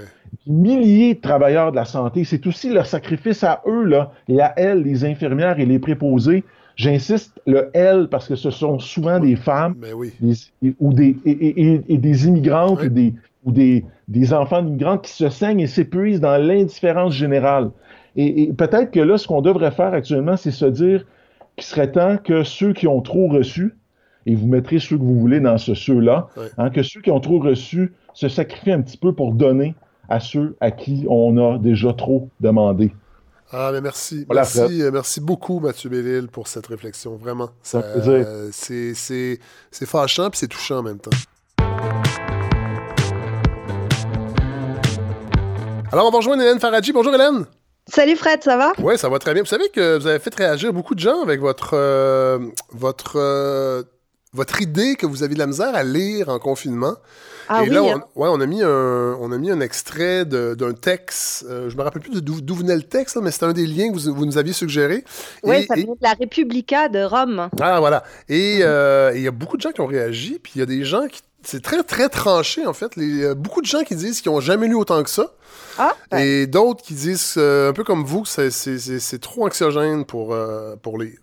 [0.46, 4.40] Des milliers de travailleurs de la santé, c'est aussi leur sacrifice à eux là, et
[4.40, 6.42] à elles, les infirmières et les préposés.
[6.78, 10.12] J'insiste, le elles, parce que ce sont souvent des femmes Mais oui.
[10.20, 12.86] des- et- ou des, et, et- et- et des immigrantes Oui.
[12.86, 13.14] ou, des,
[13.44, 17.70] ou des, des enfants d'immigrants qui se saignent et s'épuisent dans l'indifférence générale.
[18.14, 21.04] Et, et peut-être que là, ce qu'on devrait faire actuellement, c'est se dire
[21.56, 23.74] qu'il serait temps que ceux qui ont trop reçu,
[24.26, 26.44] et vous mettrez ceux que vous voulez dans ce ceux-là, Oui.
[26.58, 29.74] hein, que ceux qui ont trop reçu se sacrifient un petit peu pour donner
[30.08, 32.92] à ceux à qui on a déjà trop demandé.
[33.50, 34.24] Ah, mais merci.
[34.26, 37.16] Voilà, merci, merci beaucoup, Mathieu Bellil, pour cette réflexion.
[37.16, 37.50] Vraiment.
[37.62, 39.40] Ça euh, c'est, c'est,
[39.70, 41.10] c'est fâchant puis c'est touchant en même temps.
[45.90, 46.92] Alors, on va rejoindre Hélène Faradji.
[46.92, 47.46] Bonjour, Hélène.
[47.86, 48.74] Salut Fred, ça va?
[48.82, 49.42] Oui, ça va très bien.
[49.42, 52.38] Vous savez que vous avez fait réagir beaucoup de gens avec votre, euh,
[52.72, 53.82] votre, euh,
[54.34, 56.96] votre idée que vous aviez de la misère à lire en confinement.
[57.48, 58.04] Ah Et oui, là, on, hein.
[58.14, 61.44] ouais, on, a mis un, on a mis un extrait d'un texte.
[61.48, 63.90] euh, je me rappelle plus d'où venait le texte, là, mais c'était un des liens
[63.92, 65.04] que vous, vous nous aviez suggéré.
[65.46, 67.48] Et- ça vient de la Republica de Rome.
[67.60, 68.04] ah, voilà.
[68.28, 70.62] Et euh, et il y a beaucoup de gens qui ont réagi, puis il y
[70.62, 71.20] a des gens qui.
[71.44, 72.96] C'est très, très tranché, en fait.
[72.96, 75.32] Les, euh, beaucoup de gens qui disent qu'ils n'ont jamais lu autant que ça.
[75.78, 80.04] Ah, ben, Et d'autres qui disent, euh, un peu comme vous, que c'est trop anxiogène
[80.04, 81.16] pour, euh, pour lire.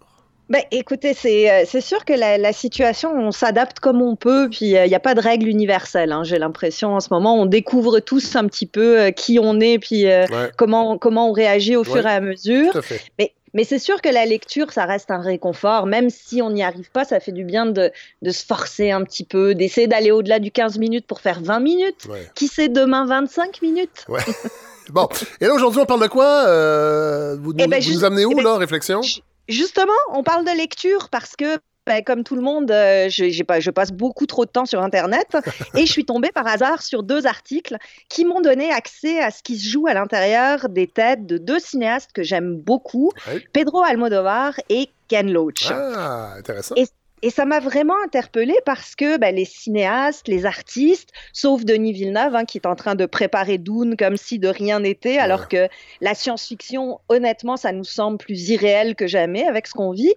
[0.50, 4.78] Ben, écoutez, c'est euh, sûr que la, la situation, on s'adapte comme on peut, puis
[4.78, 6.12] euh, il n'y a pas de règle universelle.
[6.12, 9.60] hein, J'ai l'impression en ce moment, on découvre tous un petit peu euh, qui on
[9.60, 12.72] est, puis euh, Ouais, comment, comment on réagit au fur et à mesure.
[12.72, 13.02] tout à fait.
[13.18, 16.62] Mais Mais c'est sûr que la lecture, ça reste un réconfort, même si on n'y
[16.62, 17.89] arrive pas, ça fait du bien de,
[18.22, 21.60] de se forcer un petit peu, d'essayer d'aller au-delà du 15 minutes pour faire 20
[21.62, 22.06] minutes.
[22.10, 22.30] Ouais.
[22.36, 24.06] Qui sait demain 25 minutes?
[24.10, 24.20] Ouais.
[24.89, 25.08] bon.
[25.41, 26.43] Et là, aujourd'hui, on parle de quoi?
[26.48, 29.02] Euh, vous, Eh nous, ben, vous juste- nous amenez où, eh ben, là, réflexion?
[29.48, 33.43] Justement, on parle de lecture parce que, ben, comme tout le monde, euh, je, j'ai
[33.43, 35.38] pas, je passe beaucoup trop de temps sur Internet
[35.76, 37.78] et je suis tombée par hasard sur deux articles
[38.10, 41.60] qui m'ont donné accès à ce qui se joue à l'intérieur des têtes de deux
[41.60, 43.43] cinéastes que j'aime beaucoup, Ouais.
[43.54, 45.68] Pedro Almodovar et Ken Loach.
[45.70, 46.74] Ah, intéressant.
[46.76, 46.88] Et-
[47.22, 52.36] Et ça m'a vraiment interpellée parce que ben, les cinéastes, les artistes, sauf Denis Villeneuve,
[52.36, 55.68] hein, qui est en train de préparer Dune comme si de rien n'était, alors que
[56.01, 60.13] la science-fiction, honnêtement, ça nous semble plus irréel que jamais avec ce qu'on vit.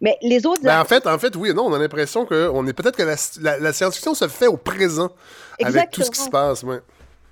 [0.00, 2.48] Mais les autres Ben, en fait, en fait, oui et non, on a l'impression que
[2.52, 5.10] on est peut-être que la, la- la science-fiction se fait au présent
[5.62, 6.30] avec tout ce qui se Exactement.
[6.48, 6.62] passe.
[6.62, 6.78] Ouais.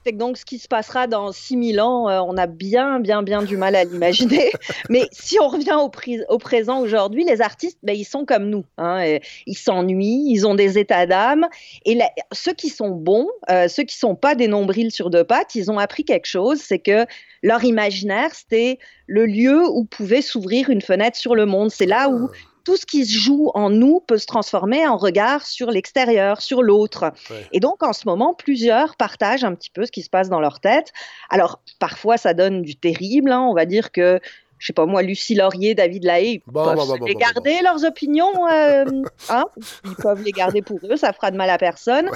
[0.07, 3.43] C'est donc ce qui se passera dans 6000 ans, euh, on a bien, bien, bien
[3.43, 4.51] du mal à l'imaginer.
[4.89, 8.65] Mais si on revient au, présent aujourd'hui, les artistes, ben, ils sont comme nous.
[8.79, 11.47] hein, et ils s'ennuient, ils ont des états d'âme.
[11.85, 11.99] Et
[12.33, 15.71] ceux qui sont bons, euh, ceux qui sont pas des nombrils sur deux pattes, ils
[15.71, 17.05] ont appris quelque chose, c'est que
[17.43, 21.71] leur imaginaire, c'était le lieu où pouvait s'ouvrir une fenêtre sur le monde.
[21.71, 22.31] C'est là où
[22.65, 26.63] tout ce qui se joue en nous peut se transformer en regard sur l'extérieur, sur
[26.63, 27.13] l'autre.
[27.31, 27.47] Ouais.
[27.53, 30.41] Et donc, en ce moment, plusieurs partagent un petit peu ce qui se passe dans
[30.41, 30.93] leur tête.
[31.29, 33.33] Alors, parfois, ça donne du terrible.
[33.33, 33.41] hein.
[33.49, 34.21] On va dire que,
[34.59, 37.61] je sais pas moi, Lucie Laurier, David Lahaye, ils Bon, peuvent bon, bon, les garder
[37.63, 38.47] leurs opinions.
[38.49, 38.85] euh,
[39.29, 39.45] hein.
[39.85, 42.11] Ils peuvent les garder pour eux, ça fera de mal à personne.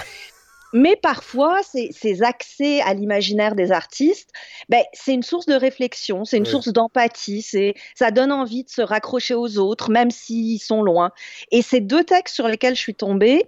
[0.74, 4.30] Mais parfois, ces, ces accès à l'imaginaire des artistes,
[4.68, 6.50] ben, c'est une source de réflexion, c'est une Oui.
[6.50, 11.12] source d'empathie, c'est, ça donne envie de se raccrocher aux autres, même s'ils sont loin.
[11.52, 13.46] Et ces deux textes sur lesquels je suis tombée,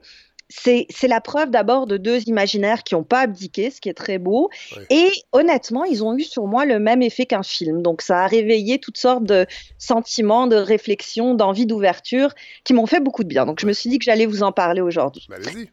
[0.48, 3.94] c'est, c'est la preuve d'abord de deux imaginaires qui n'ont pas abdiqué, ce qui est
[3.94, 4.48] très beau.
[4.76, 4.84] Oui.
[4.90, 7.82] Et honnêtement, ils ont eu sur moi le même effet qu'un film.
[7.82, 9.46] Donc ça a réveillé toutes sortes de
[9.78, 13.44] sentiments, de réflexions, d'envie d'ouverture qui m'ont fait beaucoup de bien.
[13.44, 15.26] Donc je me suis dit que j'allais vous en parler aujourd'hui.
[15.28, 15.68] Ben, allez-y.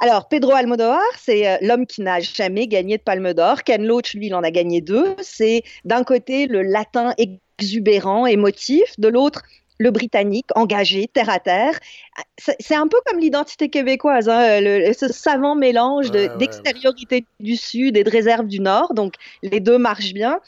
[0.00, 3.62] Alors, Pedro Almodovar, c'est euh, l'homme qui n'a jamais gagné de Palme d'Or.
[3.64, 5.14] Ken Loach, lui, il en a gagné deux.
[5.20, 7.14] C'est d'un côté le latin
[7.58, 9.42] exubérant, émotif, de l'autre
[9.82, 11.78] le britannique, engagé, terre à terre.
[12.38, 17.24] C'est un peu comme l'identité québécoise, hein, le- ce savant mélange de- Ouais, ouais, d'extériorité
[17.40, 18.92] du Sud et de réserve du Nord.
[18.92, 20.38] Donc, les deux marchent bien.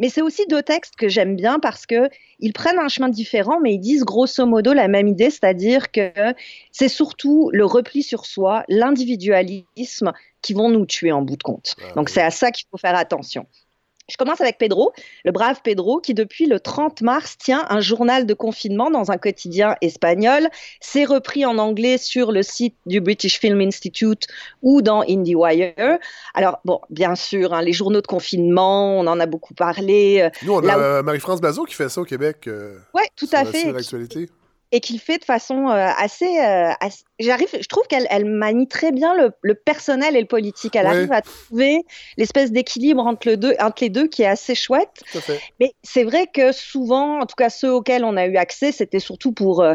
[0.00, 2.08] Mais c'est aussi deux textes que j'aime bien parce que
[2.40, 6.10] ils prennent un chemin différent, mais ils disent grosso modo la même idée, c'est-à-dire que
[6.72, 11.76] c'est surtout le repli sur soi, l'individualisme qui vont nous tuer en bout de compte.
[11.80, 12.14] Ah, Donc oui.
[12.14, 13.46] c'est à ça qu'il faut faire attention.
[14.10, 14.92] Je commence avec Pedro,
[15.24, 19.16] le brave Pedro, qui depuis le 30 mars tient un journal de confinement dans un
[19.18, 20.48] quotidien espagnol.
[20.80, 24.26] C'est repris en anglais sur le site du British Film Institute
[24.62, 25.98] ou dans IndieWire.
[26.34, 30.20] Alors, bon, bien sûr, hein, les journaux de confinement, on en a beaucoup parlé.
[30.22, 32.48] euh, Nous, on Là a où- euh, Marie-France Blazo qui fait ça au Québec.
[32.48, 33.52] euh, Ouais, tout à fait.
[33.52, 34.30] de et qui- l'actualité.
[34.72, 38.68] Et qu'il fait de façon euh, assez, euh, assez- J'arrive, je trouve qu'elle elle manie
[38.68, 40.76] très bien le, le personnel et le politique.
[40.76, 40.92] Elle Ouais.
[40.92, 41.84] arrive à trouver
[42.16, 45.02] l'espèce d'équilibre entre, le deux, entre les deux qui est assez chouette.
[45.58, 49.00] Mais c'est vrai que souvent, en tout cas ceux auxquels on a eu accès, c'était
[49.00, 49.74] surtout pour euh,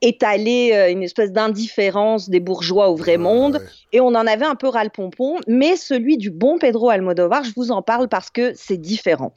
[0.00, 3.54] étaler euh, une espèce d'indifférence des bourgeois au vrai Ouais, monde.
[3.56, 3.66] ouais.
[3.92, 7.70] Et on en avait un peu ras-le-pompon, mais celui du bon Pedro Almodovar, je vous
[7.70, 9.32] en parle parce que c'est différent.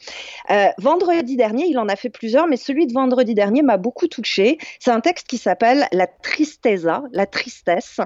[0.49, 4.07] Euh, vendredi dernier, il en a fait plusieurs, mais celui de vendredi dernier m'a beaucoup
[4.07, 4.57] touché.
[4.79, 7.99] C'est un texte qui s'appelle La tristeza, la tristesse,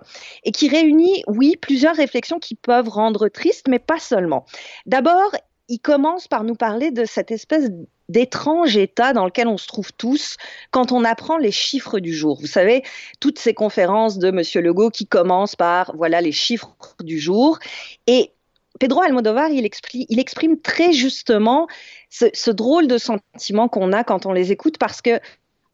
[0.44, 4.46] et qui réunit, oui, plusieurs réflexions qui peuvent rendre triste, mais pas seulement.
[4.86, 5.32] D'abord,
[5.68, 7.70] il commence par nous parler de cette espèce
[8.10, 10.38] d'étrange état dans lequel on se trouve tous
[10.72, 12.40] quand on apprend les chiffres du jour.
[12.40, 12.84] Vous savez,
[13.20, 17.60] toutes ces conférences de Monsieur Legault qui commencent par voilà les chiffres du jour.
[18.08, 18.32] Et
[18.80, 21.68] Pedro Almodovar, il exprime, il exprime très justement
[22.10, 25.20] ce, ce drôle de sentiment qu'on a quand on les écoute parce que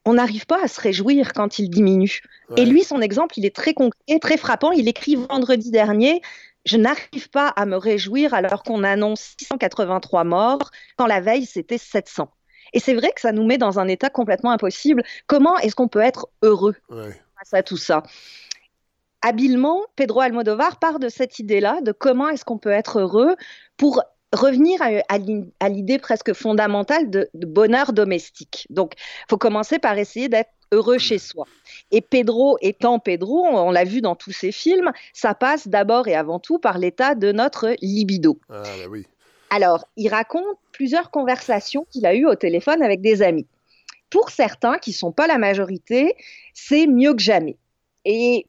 [0.05, 2.21] on n'arrive pas à se réjouir quand ils diminuent.
[2.57, 4.71] Et lui, son exemple, il est très concret, très frappant.
[4.71, 6.21] Il écrit vendredi dernier.
[6.65, 11.77] Je n'arrive pas à me réjouir alors qu'on annonce 683 morts, quand la veille c'était
[11.77, 12.31] 700.
[12.73, 15.03] Et c'est vrai que ça nous met dans un état complètement impossible.
[15.27, 17.19] Comment est-ce qu'on peut être heureux Ouais.
[17.39, 18.03] face à tout ça?
[19.23, 23.35] Habilement, Pedro Almodovar part de cette idée-là, de comment est-ce qu'on peut être heureux
[23.77, 24.01] pour
[24.33, 28.65] revenir à, à l'in- à l'idée presque fondamentale de, de bonheur domestique.
[28.69, 31.45] Donc, il faut commencer par essayer d'être heureux chez soi.
[31.91, 36.07] Et Pedro étant Pedro, on, on l'a vu dans tous ses films, ça passe d'abord
[36.07, 38.39] et avant tout par l'état de notre libido.
[38.49, 39.05] Ah, ben oui.
[39.49, 43.45] Alors, il raconte plusieurs conversations qu'il a eues au téléphone avec des amis.
[44.09, 46.15] Pour certains, qui ne sont pas la majorité,
[46.53, 47.57] c'est mieux que jamais.
[48.05, 48.47] Et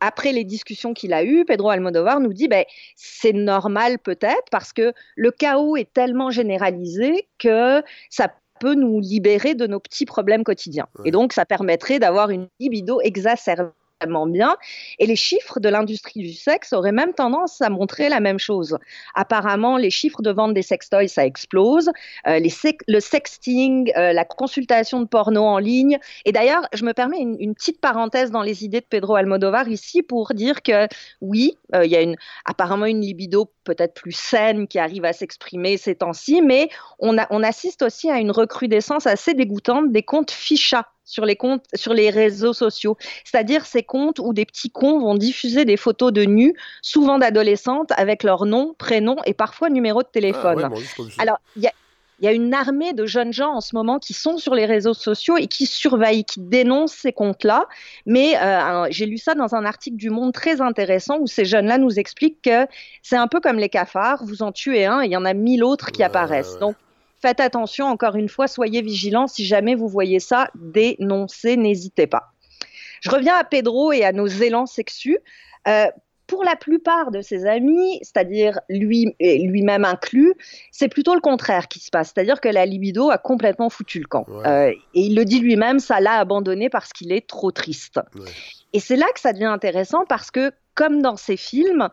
[0.00, 2.64] après les discussions qu'il a eues, Pedro Almodovar nous dit ben,
[2.96, 9.54] c'est normal peut-être parce que le chaos est tellement généralisé que ça peut nous libérer
[9.54, 10.86] de nos petits problèmes quotidiens.
[11.04, 13.70] Et donc, ça permettrait d'avoir une libido exacerbée
[14.26, 14.56] bien.
[14.98, 18.76] Et les chiffres de l'industrie du sexe auraient même tendance à montrer la même chose.
[19.14, 21.90] Apparemment, les chiffres de vente des sextoys, ça explose.
[22.26, 22.40] Euh,
[22.88, 25.98] le sexting, euh, la consultation de porno en ligne.
[26.24, 30.02] Et d'ailleurs, je me permets une, petite parenthèse dans les idées de Pedro Almodovar ici
[30.02, 30.86] pour dire que
[31.22, 32.04] oui, euh, il y a
[32.44, 36.68] apparemment une libido peut-être plus saine qui arrive à s'exprimer ces temps-ci, mais
[36.98, 41.64] on, on assiste aussi à une recrudescence assez dégoûtante des comptes ficha sur les comptes,
[41.72, 42.98] sur les réseaux sociaux.
[43.24, 47.92] C'est-à-dire ces comptes où des petits cons vont diffuser des photos de nus, souvent d'adolescentes,
[47.96, 50.68] avec leur nom, prénom et parfois numéro de téléphone.
[50.68, 51.38] Ah Alors,
[52.18, 54.64] il y a une armée de jeunes gens en ce moment qui sont sur les
[54.64, 57.66] réseaux sociaux et qui surveillent, qui dénoncent ces comptes-là.
[58.06, 61.78] Mais euh, j'ai lu ça dans un article du Monde très intéressant où ces jeunes-là
[61.78, 62.66] nous expliquent que
[63.02, 65.34] c'est un peu comme les cafards, vous en tuez un et il y en a
[65.34, 66.58] mille autres qui apparaissent.
[66.58, 66.74] Donc
[67.20, 69.26] Faites attention, encore une fois, soyez vigilants.
[69.26, 72.32] Si jamais vous voyez ça, dénoncez, n'hésitez pas.
[73.00, 75.18] Je reviens à Pedro et à nos élans sexus.
[75.68, 75.86] Euh,
[76.26, 80.34] pour la plupart de ses amis, c'est-à-dire lui, lui-même inclus,
[80.72, 82.12] c'est plutôt le contraire qui se passe.
[82.14, 84.26] C'est-à-dire que la libido a complètement foutu le camp.
[84.28, 88.00] Euh, et il le dit lui-même, ça l'a abandonné parce qu'il est trop triste.
[88.72, 91.88] Et c'est là que ça devient intéressant parce que, comme dans ses films,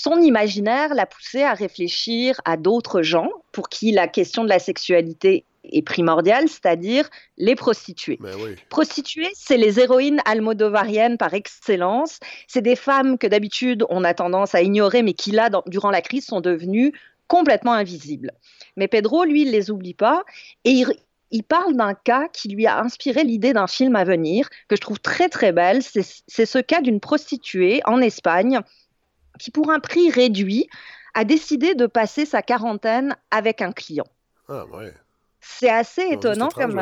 [0.00, 4.60] son imaginaire l'a poussé à réfléchir à d'autres gens pour qui la question de la
[4.60, 8.16] sexualité est primordiale, c'est-à-dire les prostituées.
[8.20, 8.32] Ben
[8.70, 12.20] Prostituées, c'est les héroïnes almodovariennes par excellence.
[12.46, 16.00] C'est des femmes que d'habitude on a tendance à ignorer, mais qui là, durant la
[16.00, 16.92] crise, sont devenues
[17.26, 18.30] complètement invisibles.
[18.76, 20.24] Mais Pedro, lui, il les oublie pas
[20.64, 20.86] et il,
[21.32, 24.80] il parle d'un cas qui lui a inspiré l'idée d'un film à venir que je
[24.80, 25.82] trouve très très belle.
[25.82, 28.60] C'est ce cas d'une prostituée en Espagne
[29.38, 30.68] qui, pour un prix réduit,
[31.14, 34.06] a décidé de passer sa quarantaine avec un client.
[34.48, 34.92] Ah, ouais.
[35.40, 36.80] C'est assez étonnant comme.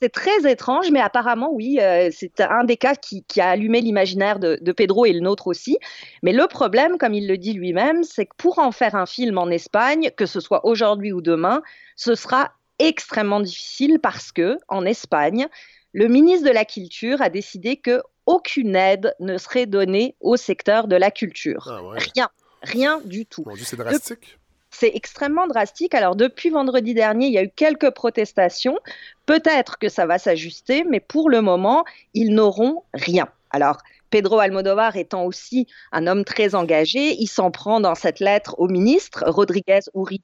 [0.00, 4.38] C'est très étrange, mais apparemment, oui, euh, c'est un des cas qui, a allumé l'imaginaire
[4.38, 5.76] de, Pedro et le nôtre aussi.
[6.22, 9.38] Mais le problème, comme il le dit lui-même, c'est que pour en faire un film
[9.38, 11.62] en Espagne, que ce soit aujourd'hui ou demain,
[11.96, 15.48] ce sera extrêmement difficile parce que, en Espagne,
[15.92, 20.86] le ministre de la Culture a décidé que aucune aide ne serait donnée au secteur
[20.86, 21.66] de la culture.
[21.72, 21.80] Ah
[22.14, 22.28] rien,
[22.62, 23.42] rien du tout.
[23.56, 24.38] c'est drastique.
[24.70, 25.94] C'est extrêmement drastique.
[25.94, 28.78] Alors, depuis vendredi dernier, il y a eu quelques protestations.
[29.24, 33.28] Peut-être que ça va s'ajuster, mais pour le moment, ils n'auront rien.
[33.50, 33.78] Alors,
[34.10, 38.68] Pedro Almodovar étant aussi un homme très engagé, il s'en prend dans cette lettre au
[38.68, 40.22] ministre, Rodriguez Uribe,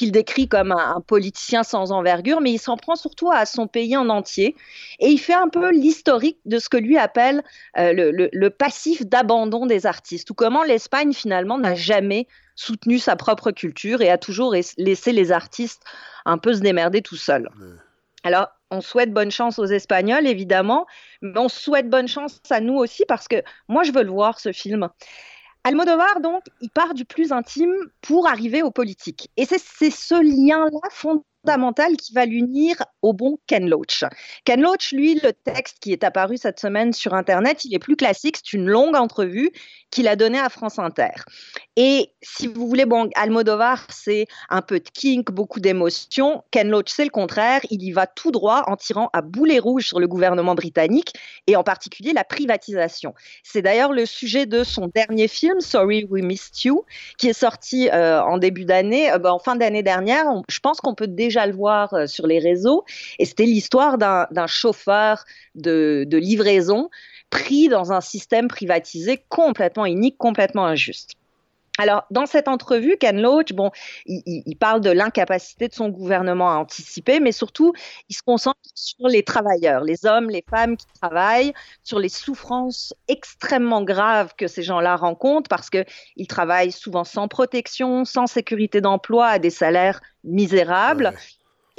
[0.00, 3.98] qu'il décrit comme un, politicien sans envergure, mais il s'en prend surtout à son pays
[3.98, 4.56] en entier.
[4.98, 7.42] Et il fait un peu l'historique de ce que lui appelle
[7.76, 7.92] euh,
[8.32, 14.00] le, passif d'abandon des artistes, ou comment l'Espagne finalement n'a jamais soutenu sa propre culture
[14.00, 15.82] et a toujours laissé les artistes
[16.24, 17.50] un peu se démerder tout seuls.
[18.24, 20.86] Alors, on souhaite bonne chance aux Espagnols, évidemment,
[21.20, 24.40] mais on souhaite bonne chance à nous aussi parce que moi, je veux le voir,
[24.40, 24.88] ce film.
[25.64, 29.28] Almodovar, donc, il part du plus intime pour arriver au politique.
[29.36, 29.58] Et c'est
[29.90, 34.04] ce lien-là fondamental fondamental qui va l'unir au bon Ken Loach.
[34.44, 37.96] Ken Loach, lui, le texte qui est apparu cette semaine sur Internet, il est plus
[37.96, 39.50] classique, c'est une longue entrevue
[39.90, 41.24] qu'il a donnée à France Inter.
[41.76, 42.84] Et si vous voulez,
[43.14, 46.42] Almodovar, c'est un peu de kink, beaucoup d'émotions.
[46.50, 49.86] Ken Loach, c'est le contraire, il y va tout droit en tirant à boulet rouge
[49.86, 51.14] sur le gouvernement britannique
[51.46, 53.14] et en particulier la privatisation.
[53.42, 56.84] C'est d'ailleurs le sujet de son dernier film, Sorry We Missed You,
[57.18, 60.26] qui est sorti euh, en début d'année, euh, ben, en fin d'année dernière.
[60.48, 62.84] je pense qu'on peut déjà déjà le voir euh, sur les réseaux.
[63.18, 65.24] Et c'était l'histoire d'un chauffeur
[65.54, 66.90] de, livraison
[67.30, 71.12] pris dans un système privatisé complètement inique, complètement injuste.
[71.80, 73.70] Alors, dans cette entrevue, Ken Loach, bon,
[74.04, 77.72] il, parle de l'incapacité de son gouvernement à anticiper, mais surtout,
[78.10, 82.92] il se concentre sur les travailleurs, les hommes, les femmes qui travaillent, sur les souffrances
[83.08, 89.28] extrêmement graves que ces gens-là rencontrent parce qu'ils travaillent souvent sans protection, sans sécurité d'emploi,
[89.28, 91.14] à des salaires misérables.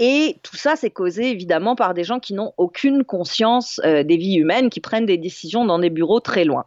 [0.04, 4.18] Et tout ça, c'est causé évidemment par des gens qui n'ont aucune conscience euh, des
[4.18, 6.66] vies humaines, qui prennent des décisions dans des bureaux très loin.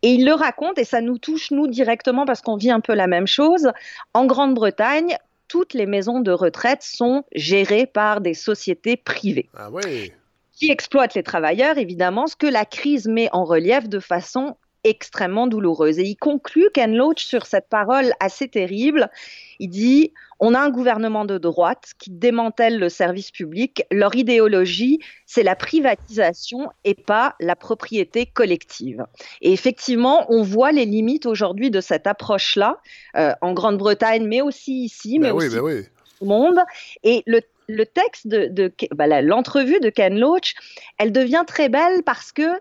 [0.00, 2.94] Et il le raconte, et ça nous touche, nous, directement, parce qu'on vit un peu
[2.94, 3.70] la même chose.
[4.14, 9.50] En Grande-Bretagne, toutes les maisons de retraite sont gérées par des sociétés privées.
[9.54, 10.12] Ah oui.
[10.54, 15.46] Qui exploitent les travailleurs, évidemment, ce que la crise met en relief de façon extrêmement
[15.46, 15.98] douloureuse.
[15.98, 19.10] Et il conclut Ken Loach sur cette parole assez terrible.
[19.58, 23.84] Il dit on a un gouvernement de droite qui démantèle le service public.
[23.90, 29.06] Leur idéologie, c'est la privatisation et pas la propriété collective.
[29.40, 32.78] Et effectivement, on voit les limites aujourd'hui de cette approche-là
[33.16, 35.82] euh, en Grande-Bretagne, mais aussi ici, mais ben aussi ben oui.
[36.20, 36.60] monde.
[37.02, 40.54] Et le le texte de, de bah, l'entrevue de Ken Loach,
[40.98, 42.60] elle devient très belle parce que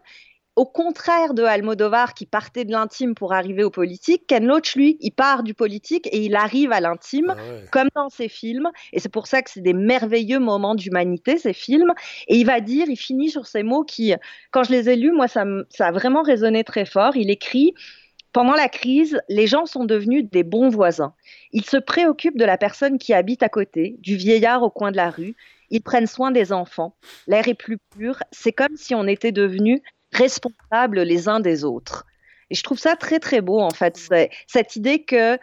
[0.56, 4.98] au contraire de Almodovar qui partait de l'intime pour arriver au politique, Ken Loach, lui,
[5.00, 7.42] il part du politique et il arrive à l'intime, ah
[7.72, 8.70] comme dans ses films.
[8.92, 11.94] Et c'est pour ça que c'est des merveilleux moments d'humanité, ces films.
[12.28, 14.14] Et il va dire, il finit sur ces mots qui,
[14.52, 17.16] quand je les ai lus, moi, ça, ça a vraiment résonné très fort.
[17.16, 17.74] Il écrit
[18.32, 21.14] pendant la crise, les gens sont devenus des bons voisins.
[21.52, 24.98] Ils se préoccupent de la personne qui habite à côté, du vieillard au coin de
[24.98, 25.36] la rue.
[25.70, 26.96] Ils prennent soin des enfants.
[27.28, 28.18] L'air est plus pur.
[28.32, 29.82] C'est comme si on était devenus
[30.14, 32.06] responsables les uns des autres.
[32.50, 33.98] Et je trouve ça très très beau en fait,
[34.48, 35.38] cette idée que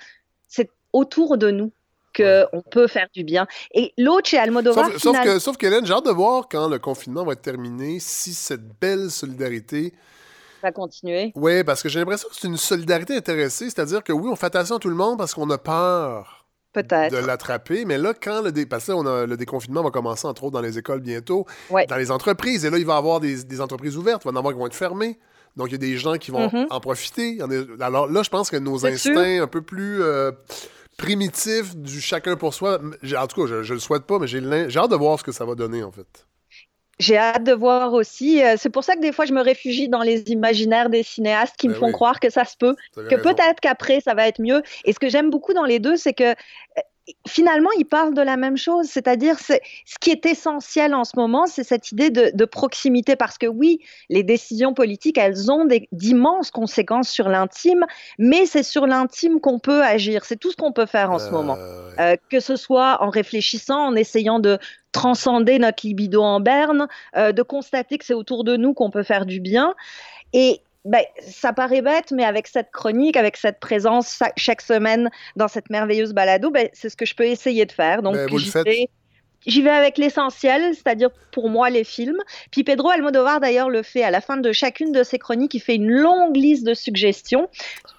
[0.48, 1.72] c'est autour de nous
[2.16, 3.46] qu'on peut faire du bien.
[3.72, 4.86] Et l'autre chez Almodovar...
[4.92, 8.00] Sauf, sauf que, sauf qu'Hélène, j'ai hâte de voir quand le confinement va être terminé,
[8.00, 9.94] si cette belle solidarité
[10.62, 11.32] va continuer.
[11.36, 14.46] Oui, parce que j'ai l'impression que c'est une solidarité intéressée, c'est-à-dire que oui, on fait
[14.46, 16.39] attention à tout le monde parce qu'on a peur
[16.72, 17.12] Peut-être.
[17.12, 17.84] de l'attraper.
[17.84, 18.64] Mais là, quand le, dé...
[18.64, 21.96] parce que on a, le déconfinement va commencer, entre autres, dans les écoles bientôt, dans
[21.96, 22.64] les entreprises.
[22.64, 24.60] Et là, il va y avoir des, entreprises ouvertes, il va y en avoir qui
[24.60, 25.18] vont être fermées.
[25.56, 26.68] Donc, il y a des gens qui vont mm-hmm.
[26.70, 27.38] en profiter.
[27.80, 30.30] Alors là, je pense que nos instincts un peu plus euh,
[30.96, 34.38] primitifs du chacun pour soi, en tout cas, je, je le souhaite pas, mais j'ai
[34.38, 36.26] hâte de voir ce que ça va donner, en fait
[37.00, 38.44] j'ai hâte de voir aussi.
[38.44, 41.56] Euh, c'est pour ça que des fois, je me réfugie dans les imaginaires des cinéastes
[41.56, 44.40] qui me ben font croire que ça se peut, que peut-être qu'après, ça va être
[44.40, 44.62] mieux.
[44.84, 46.34] Et ce que j'aime beaucoup dans les deux, c'est que euh,
[47.26, 49.54] finalement, ils parlent de la même chose, c'est-à-dire ce
[50.00, 54.22] qui est essentiel en ce moment, c'est cette idée de, proximité, parce que oui, les
[54.22, 57.84] décisions politiques, elles ont d'immenses conséquences sur l'intime,
[58.18, 61.30] mais c'est sur l'intime qu'on peut agir, c'est tout ce qu'on peut faire en ce
[61.30, 61.56] moment,
[61.98, 64.58] euh, que ce soit en réfléchissant, en essayant de
[64.92, 69.04] transcender notre libido en berne, euh, de constater que c'est autour de nous qu'on peut
[69.04, 69.74] faire du bien.
[70.32, 75.48] Et ben, ça paraît bête, mais avec cette chronique, avec cette présence chaque semaine dans
[75.48, 78.02] cette merveilleuse balado, ben, c'est ce que je peux essayer de faire.
[78.02, 78.28] Donc, ben,
[79.46, 82.18] j'y vais avec l'essentiel, c'est-à-dire pour moi les films.
[82.50, 85.60] Puis Pedro Almodovar d'ailleurs le fait à la fin de chacune de ses chroniques, il
[85.60, 87.48] fait une longue liste de suggestions.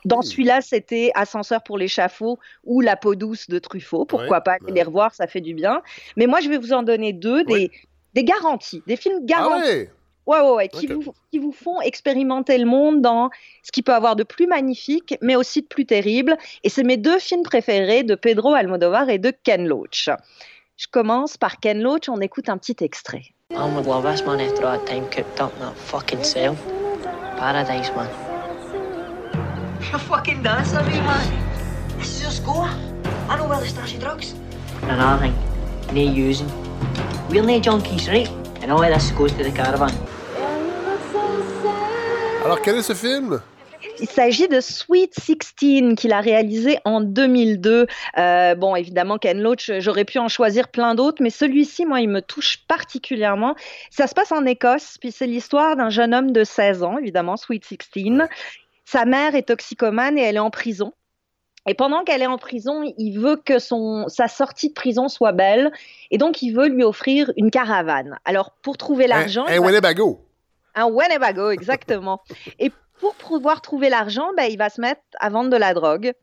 [0.05, 4.05] Dans celui-là, c'était Ascenseur pour l'échafaud ou La peau douce de Truffaut.
[4.05, 5.83] Pourquoi pas les revoir, ça fait du bien.
[6.17, 7.69] Mais moi, je vais vous en donner deux, des,
[8.15, 9.89] des garanties, des films ah garantis.
[10.27, 13.29] Ouais, ouais, ouais, qui, vous, qui vous font expérimenter le monde dans
[13.63, 16.37] ce qui peut avoir de plus magnifique, mais aussi de plus terrible.
[16.63, 20.09] Et c'est mes deux films préférés de Pedro Almodovar et de Ken Loach.
[20.77, 23.23] Je commence par Ken Loach, on écoute un petit extrait.
[23.51, 26.55] I'm with Lovis, man, after all time cooked up in that fucking cell.
[27.37, 28.07] Paradise, man.
[29.89, 31.27] You're fucking dancing me, man.
[31.97, 32.67] This is just go.
[33.27, 34.33] I know where the stashy drugs?
[34.83, 35.35] Another thing,
[35.93, 36.47] no using.
[37.29, 38.29] We're no junkies, right?
[38.63, 39.89] And all this goes to the caravan.
[42.43, 43.41] Alors, quel est ce film?
[43.99, 47.87] Il s'agit de Sweet 16 qu'il a réalisé en 2002.
[48.17, 52.09] Euh, bon, évidemment, Ken Loach, j'aurais pu en choisir plein d'autres, mais celui-ci, moi, il
[52.09, 53.55] me touche particulièrement.
[53.89, 57.37] Ça se passe en Écosse, puis c'est l'histoire d'un jeune homme de 16 ans, évidemment,
[57.37, 58.27] Sweet 16.
[58.85, 60.93] Sa mère est toxicomane et elle est en prison.
[61.67, 65.31] Et pendant qu'elle est en prison, il veut que son, sa sortie de prison soit
[65.31, 65.71] belle.
[66.09, 68.17] Et donc, il veut lui offrir une caravane.
[68.25, 69.45] Alors, pour trouver l'argent.
[69.45, 70.25] Un, un Winnebago.
[70.73, 72.21] Un Winnebago, exactement.
[72.59, 76.13] et pour pouvoir trouver l'argent, ben, il va se mettre à vendre de la drogue.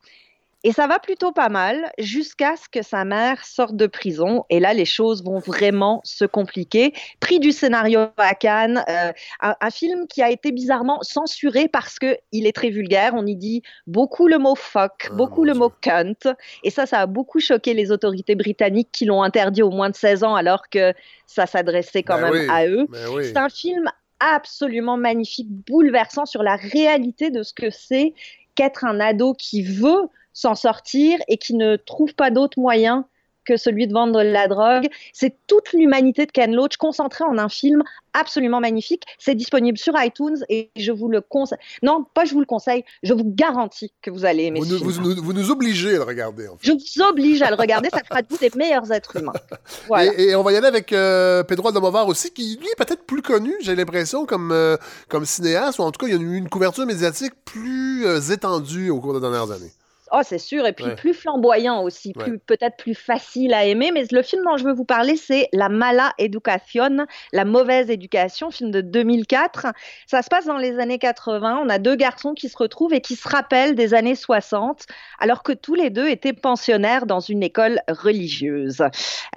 [0.65, 4.45] Et ça va plutôt pas mal jusqu'à ce que sa mère sorte de prison.
[4.51, 6.93] Et là, les choses vont vraiment se compliquer.
[7.21, 12.19] Prix du scénario à Cannes, euh, un, film qui a été bizarrement censuré parce qu'il
[12.33, 13.13] est très vulgaire.
[13.15, 16.35] On y dit beaucoup le mot fuck, ah, beaucoup le mot cunt.
[16.65, 19.97] Et ça, ça a beaucoup choqué les autorités britanniques qui l'ont interdit au moins de
[19.97, 20.93] 16 ans alors que
[21.27, 22.87] ça s'adressait quand ben même à eux.
[22.89, 23.89] Ben C'est un film
[24.19, 28.15] absolument magnifique, bouleversant sur la réalité de ce que c'est
[28.57, 30.09] qu'être un ado qui veut
[30.39, 33.07] s'en sortir et qui ne trouve pas d'autre moyen
[33.45, 34.89] que celui de vendre la drogue.
[35.13, 37.83] C'est toute l'humanité de Ken Loach concentrée en un film
[38.13, 39.05] absolument magnifique.
[39.19, 41.59] C'est disponible sur iTunes et je vous le conseille.
[41.83, 44.85] Non, pas je vous le conseille, je vous garantis que vous allez aimer vous, ce
[44.85, 45.15] nous, film.
[45.21, 46.47] Vous, nous, obligez à le regarder.
[46.47, 46.67] En fait.
[46.67, 49.33] Je vous oblige à le regarder, ça fera de vous des meilleurs êtres humains.
[50.19, 53.23] Et, on va y aller avec euh, Pedro Almodovar aussi, qui lui est peut-être plus
[53.23, 54.77] connu, j'ai l'impression, comme, euh,
[55.09, 58.21] comme cinéaste, ou en tout cas, il y a eu une couverture médiatique plus euh,
[58.21, 59.73] étendue au cours des dernières années.
[60.13, 60.67] Oh, c'est sûr.
[60.67, 63.91] Et puis plus flamboyant aussi, plus, peut-être plus facile à aimer.
[63.93, 68.51] Mais le film dont je veux vous parler, c'est La Mala Educación, La Mauvaise Éducation,
[68.51, 69.67] film de 2004.
[70.07, 71.61] Ça se passe dans les années 80.
[71.63, 74.87] On a deux garçons qui se retrouvent et qui se rappellent des années 60,
[75.19, 78.83] alors que tous les deux étaient pensionnaires dans une école religieuse.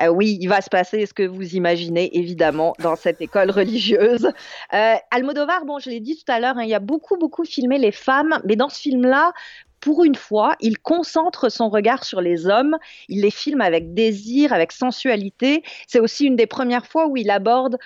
[0.01, 4.29] Euh, oui, il va se passer ce que vous imaginez, évidemment, dans cette école religieuse.
[4.73, 7.45] Euh, Almodovar, bon, je l'ai dit tout à l'heure, hein, il y a beaucoup, beaucoup
[7.45, 9.33] filmé les femmes, mais dans ce film-là,
[9.81, 12.77] pour une fois, il concentre son regard sur les hommes,
[13.09, 15.63] il les filme avec désir, avec sensualité.
[15.87, 17.77] C'est aussi une des premières fois où il aborde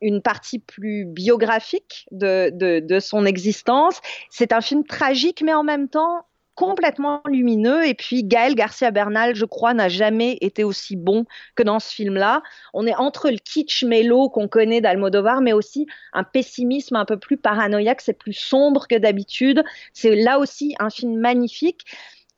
[0.00, 2.50] une partie plus biographique de,
[2.80, 4.00] de, son existence.
[4.30, 6.24] C'est un film tragique, mais en même temps
[6.60, 7.86] complètement lumineux.
[7.86, 11.90] Et puis Gaël Garcia Bernal, je crois, n'a jamais été aussi bon que dans ce
[11.94, 12.42] film-là.
[12.74, 17.18] On est entre le kitsch mélo qu'on connaît d'Almodovar, mais aussi un pessimisme un peu
[17.18, 18.02] plus paranoïaque.
[18.02, 19.64] C'est plus sombre que d'habitude.
[19.94, 21.86] C'est là aussi un film magnifique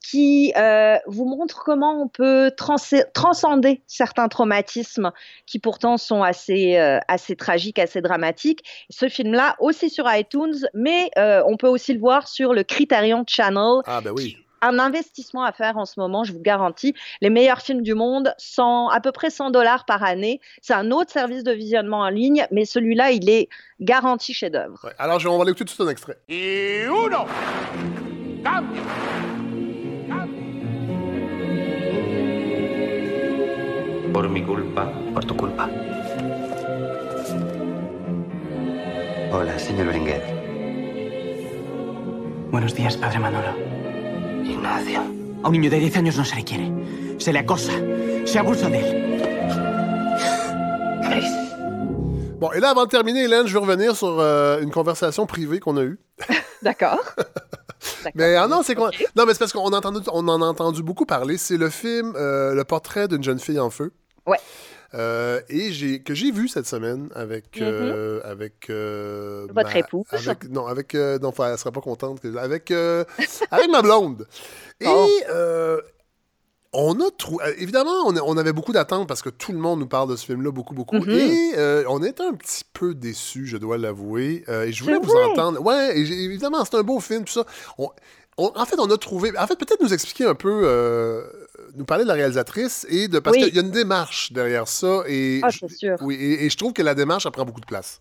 [0.03, 5.13] qui euh, vous montre comment on peut transcender certains traumatismes
[5.47, 8.65] qui pourtant sont assez, euh, assez tragiques, assez dramatiques.
[8.91, 13.25] Ce film-là, aussi sur iTunes, mais euh, on peut aussi le voir sur le Criterion
[13.27, 13.83] Channel.
[13.87, 14.37] Ah ben oui.
[14.65, 16.95] Un investissement à faire en ce moment, je vous garantis.
[17.21, 20.41] Les meilleurs films du monde, 100, à peu près 100 dollars par année.
[20.61, 23.49] C'est un autre service de visionnement en ligne, mais celui-là, il est
[23.81, 24.79] garanti chef-d'œuvre.
[24.85, 24.93] Ouais.
[24.99, 26.19] Alors, on va l'écouter tout un extrait.
[26.29, 27.27] Et uno,
[28.45, 28.83] cambio.
[34.13, 35.71] Por mi culpa, por tu culpa.
[39.33, 40.23] Hola, señor Berenguer.
[42.51, 43.55] Buenos días, padre Manolo.
[44.45, 45.01] Ignacio.
[45.43, 46.71] A un niño de 10 años no se le quiere.
[47.19, 47.73] Se le acosa.
[48.27, 49.03] Se abusa de él.
[52.39, 55.61] Bon, et là, avant de terminer, Hélène, je vais revenir sur euh, une conversation privée
[55.61, 55.99] qu'on a eue.
[56.63, 57.01] D'accord.
[58.15, 60.47] Mais ah non, c'est quoi Non, mais c'est parce qu'on a entendu, on en a
[60.47, 61.37] entendu beaucoup parler.
[61.37, 63.93] C'est le film euh, Le portrait d'une jeune fille en feu.
[64.27, 64.39] Ouais.
[64.95, 70.05] Euh, et j'ai que j'ai vu cette semaine avec euh, avec euh, Votre ma- épouse.
[70.13, 74.27] avec non avec non enfin, elle sera pas contente que- avec avec ma blonde
[74.81, 75.09] et Oh.
[76.75, 79.81] on a trouvé évidemment on, a- on avait beaucoup d'attentes parce que tout le monde
[79.81, 81.11] nous parle de ce film là beaucoup beaucoup Mhm.
[81.11, 81.55] et
[81.89, 85.25] on était un petit peu déçus je dois l'avouer et je voulais vous vrai?
[85.25, 87.47] entendre ouais et évidemment c'est un beau film tout ça
[87.79, 87.89] On-
[88.39, 89.31] on- en fait, on a trouvé.
[89.39, 90.63] En fait, peut-être nous expliquer un peu,
[91.75, 93.45] nous parler de la réalisatrice et de parce Oui.
[93.45, 95.97] qu'il y a une démarche derrière ça et Ah, je- sûr.
[96.01, 98.01] oui, et, et je trouve que la démarche, elle prend beaucoup de place.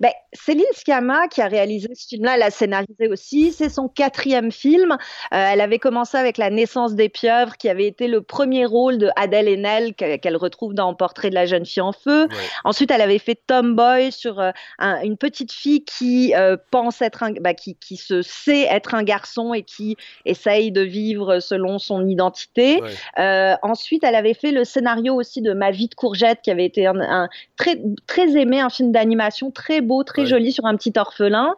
[0.00, 3.52] Ben, Céline Sciamma, qui a réalisé ce film-là, elle a scénarisé aussi.
[3.52, 4.92] C'est son quatrième film.
[4.92, 4.96] Euh,
[5.32, 9.10] elle avait commencé avec La naissance des pieuvres, qui avait été le premier rôle de
[9.16, 12.24] Adèle Haenel, que- qu'elle retrouve dans Portrait de la jeune fille en feu.
[12.24, 12.36] Ouais.
[12.64, 17.22] Ensuite, elle avait fait Tomboy sur euh, un- une petite fille qui euh, pense être
[17.22, 21.78] un, bah, qui, qui se sait être un garçon et qui essaye de vivre selon
[21.78, 22.80] son identité.
[22.82, 23.56] Ouais.
[23.62, 26.86] Ensuite, elle avait fait le scénario aussi de Ma vie de courgette, qui avait été
[26.86, 30.28] un, un très, très aimé, un film d'animation très beau, très Ouais.
[30.28, 31.54] joli sur un petit orphelin.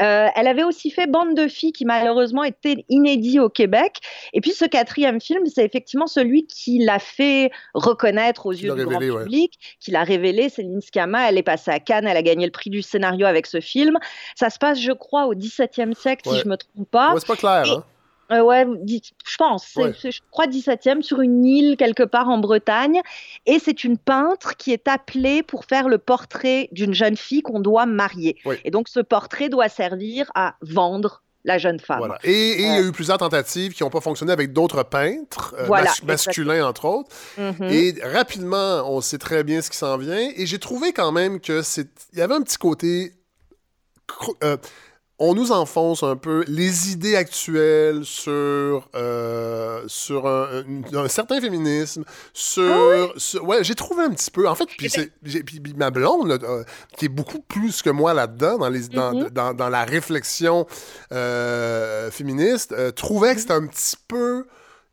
[0.00, 3.98] Euh, elle avait aussi fait Bande de filles, qui malheureusement était inédit au Québec.
[4.32, 8.82] Et puis, ce quatrième film, c'est effectivement celui qui l'a fait reconnaître aux yeux du
[8.84, 9.24] révélé, grand ouais.
[9.24, 10.48] public, qui l'a révélé.
[10.48, 13.46] Céline Sciamma, elle est passée à Cannes, elle a gagné le prix du scénario avec
[13.46, 13.98] ce film.
[14.34, 16.36] Ça se passe, je crois, au XVIIe siècle, Ouais.
[16.36, 17.14] si je me trompe pas.
[17.18, 17.84] C'est pas clair, Et- hein?
[18.32, 19.66] Euh, ouais, je pense.
[19.72, 19.92] C'est, Ouais.
[20.10, 23.00] je crois 17e sur une île quelque part en Bretagne.
[23.46, 27.60] Et c'est une peintre qui est appelée pour faire le portrait d'une jeune fille qu'on
[27.60, 28.36] doit marier.
[28.64, 31.98] Et donc ce portrait doit servir à vendre la jeune femme.
[31.98, 32.18] Voilà.
[32.24, 35.54] Et et il y a eu plusieurs tentatives qui n'ont pas fonctionné avec d'autres peintres,
[35.60, 37.10] euh, Voilà, mas- masculins entre autres.
[37.38, 37.68] Mhm.
[37.70, 40.18] Et rapidement, on sait très bien ce qui s'en vient.
[40.36, 43.12] Et j'ai trouvé quand même que c'est, il y avait un petit côté.
[44.42, 44.56] euh,
[45.18, 50.62] on nous enfonce un peu les idées actuelles sur, euh, sur un,
[50.92, 52.04] un- un certain féminisme,
[52.34, 53.14] sur...
[53.16, 54.46] sur- ouais, j'ai trouvé un petit peu...
[54.46, 54.88] En fait, puis,
[55.42, 56.64] puis- puis ma blonde, là, euh,
[56.98, 59.30] qui est beaucoup plus que moi là-dedans, dans, les, dans, Mhm.
[59.30, 60.66] dans, dans la réflexion
[61.12, 64.46] euh, féministe, trouvait que c'était un petit peu...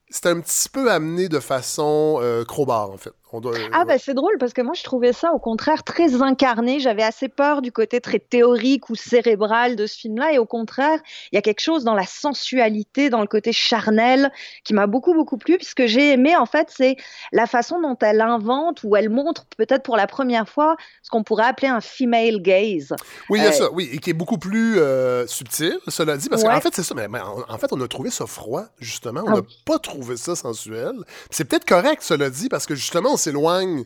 [0.09, 3.13] C'était un petit peu amené de façon crowbar, en fait.
[3.35, 3.85] On doit, Ah ouais.
[3.85, 6.79] bah c'est drôle parce que moi je trouvais ça au contraire très incarné.
[6.79, 10.99] J'avais assez peur du côté très théorique ou cérébral de ce film-là et au contraire
[11.31, 14.31] il y a quelque chose dans la sensualité, dans le côté charnel
[14.63, 16.95] qui m'a beaucoup beaucoup plu puisque j'ai aimé en fait c'est
[17.31, 21.23] la façon dont elle invente ou elle montre peut-être pour la première fois ce qu'on
[21.23, 22.93] pourrait appeler un female gaze.
[23.29, 26.17] Oui, il y a Euh, ça, oui, et qui est beaucoup plus euh, subtil, cela
[26.17, 26.53] dit, parce Ouais.
[26.53, 29.21] qu'en fait, c'est ça, mais, mais en, en fait, on a trouvé ça froid, justement,
[29.25, 30.93] on Ah n'a pas trouvé ça sensuel.
[31.29, 33.83] C'est peut-être correct, cela dit, parce que justement, on s'éloigne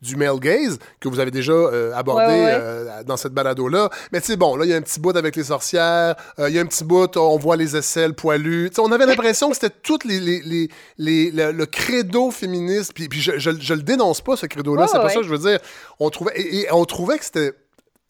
[0.00, 2.50] du male gaze, que vous avez déjà euh, abordé Ouais, ouais, ouais.
[2.54, 3.90] euh, dans cette balado-là.
[4.12, 6.48] Mais tu sais, bon, là, il y a un petit bout avec les sorcières, euh,
[6.48, 8.70] il y a un petit bout, on voit les aisselles poilues.
[8.78, 13.08] On avait l'impression que c'était tout les, les, les, les- le, le credo féministe, puis,
[13.08, 15.30] puis je, je, je le dénonce pas, ce credo-là, Ouais, c'est pas ça que je
[15.30, 15.58] veux dire.
[15.98, 17.54] On trouvait, et, et on trouvait que c'était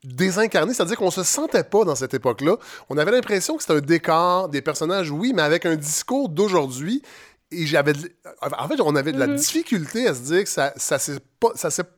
[0.05, 2.57] désincarné, c'est-à-dire qu'on se sentait pas dans cette époque-là.
[2.91, 7.03] On avait l'impression que c'était un décor, des personnages, oui, mais avec un discours d'aujourd'hui.
[7.51, 8.11] Et j'avais, de-
[8.43, 9.37] en fait, on avait de la Mhm.
[9.37, 11.51] difficulté à se dire que ça, ça s'est pas,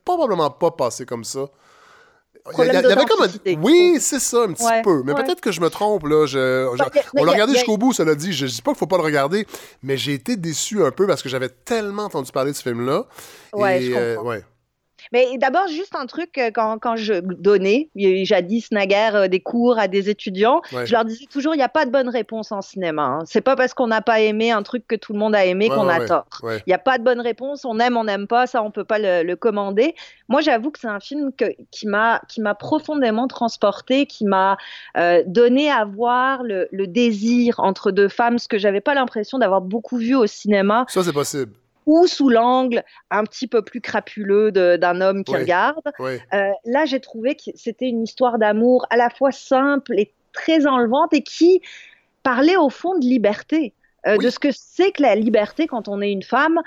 [0.04, 1.46] probablement pas passé comme ça.
[2.58, 3.60] Il y avait comme un-.
[3.60, 5.02] Oui, c'est ça, un petit Ouais, peu.
[5.04, 5.22] Mais ouais.
[5.24, 6.04] peut-être que je me trompe.
[6.06, 6.24] Là.
[6.26, 8.32] Je- je- Bah, on l'a regardé jusqu'au bout, cela dit.
[8.32, 9.46] Je ne dis pas qu'il faut pas le regarder,
[9.82, 13.04] mais j'ai été déçu un peu parce que j'avais tellement entendu parler de ce film-là.
[13.52, 14.42] Ouais, Et, je euh, ouais.
[15.12, 17.88] Mais d'abord, juste un truc, euh, quand, quand je donnais,
[18.24, 20.86] jadis naguère euh, des cours à des étudiants, Ouais.
[20.86, 23.02] je leur disais toujours, il n'y a pas de bonne réponse en cinéma.
[23.02, 23.18] hein.
[23.26, 25.68] C'est pas parce qu'on n'a pas aimé un truc que tout le monde a aimé
[25.68, 26.26] Ouais, qu'on ouais, a tort.
[26.42, 28.84] Il n'y a pas de bonne réponse, on aime, on n'aime pas, ça on peut
[28.84, 29.94] pas le, le commander.
[30.28, 34.56] Moi j'avoue que c'est un film que- qui m'a qui m'a profondément transporté, qui m'a
[34.96, 39.38] euh, donné à voir le, le désir entre deux femmes, ce que j'avais pas l'impression
[39.38, 41.52] d'avoir beaucoup vu au cinéma, Ça, c'est possible.
[41.90, 45.40] Ou sous l'angle un petit peu plus crapuleux d'un homme qui Oui.
[45.40, 45.82] regarde.
[45.98, 46.18] Oui.
[46.32, 50.66] Euh, là j'ai trouvé que c'était une histoire d'amour à la fois simple et très
[50.68, 51.60] enlevante et qui
[52.22, 53.74] parlait au fond de liberté,
[54.06, 54.24] euh, Oui.
[54.24, 56.60] de ce que c'est que la liberté quand on est une femme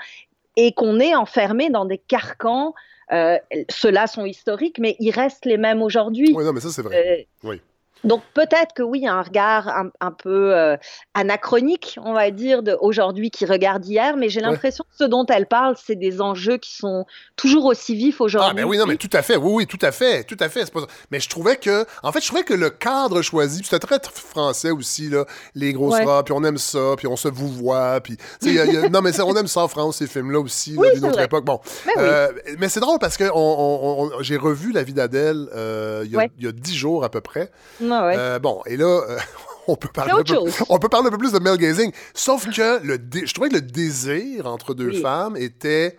[0.56, 2.74] et qu'on est enfermé dans des carcans.
[3.12, 3.38] Euh,
[3.70, 6.32] Ceux-là sont historiques, mais ils restent les mêmes aujourd'hui.
[6.34, 7.26] Oui, non, mais ça, c'est vrai.
[7.42, 7.60] Oui.
[8.04, 10.76] Donc peut-être que oui, il y a un regard un, un peu euh,
[11.14, 14.50] anachronique, on va dire, aujourd'hui qui regarde hier, mais j'ai Ouais.
[14.50, 17.06] l'impression que ce dont elle parle, c'est des enjeux qui sont
[17.36, 18.50] toujours aussi vifs aujourd'hui.
[18.52, 19.36] Ah, ben oui, non, mais tout à fait.
[19.36, 20.24] Oui, oui, tout à fait.
[20.24, 20.70] Tout à fait.
[20.70, 20.80] Pas...
[21.10, 21.86] Mais je trouvais que.
[22.02, 25.24] En fait, je trouvais que le cadre choisi, c'était très tr- français aussi, là.
[25.54, 26.04] Les grosses Ouais.
[26.04, 28.16] robes, puis on aime ça, puis on se vous voit, puis.
[28.42, 30.88] y a- y a- non, mais on aime ça en France, ces films-là aussi, Oui,
[30.94, 31.24] d'une autre vrai.
[31.24, 31.44] époque.
[31.44, 31.60] Bon.
[31.86, 32.02] Mais oui.
[32.04, 32.28] Euh,
[32.58, 36.10] mais c'est drôle parce que on, on- on- j'ai revu La vie d'Adèle euh, il
[36.10, 36.30] y a- Ouais.
[36.38, 37.50] il y a dix jours à peu près.
[37.80, 38.14] Ouais, ouais.
[38.18, 39.18] Euh, bon, et là, euh,
[39.68, 40.36] on peut parler peu,
[40.68, 41.92] on peut parler un peu plus de Mel Gazing.
[42.14, 45.00] Sauf que le dé- je trouvais que le désir entre deux Oui.
[45.02, 45.98] femmes était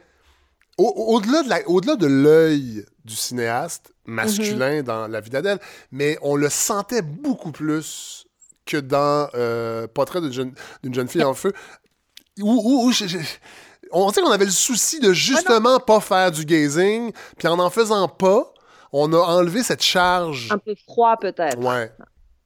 [0.77, 4.81] au- au- au-delà de l'œil du cinéaste masculin Mhm.
[4.83, 5.59] dans La vie d'Adèle,
[5.91, 8.25] mais on le sentait beaucoup plus
[8.65, 10.53] que dans euh, Portrait d'une jeune,
[10.83, 11.53] d'une jeune fille en feu.
[12.41, 13.17] Où, où- où je- je-
[13.91, 17.69] on sait qu'on avait le souci de justement pas faire du gazing, puis en en
[17.69, 18.51] faisant pas,
[18.97, 20.47] on a enlevé cette charge.
[20.51, 21.59] un peu froid peut-être.
[21.59, 21.91] Ouais.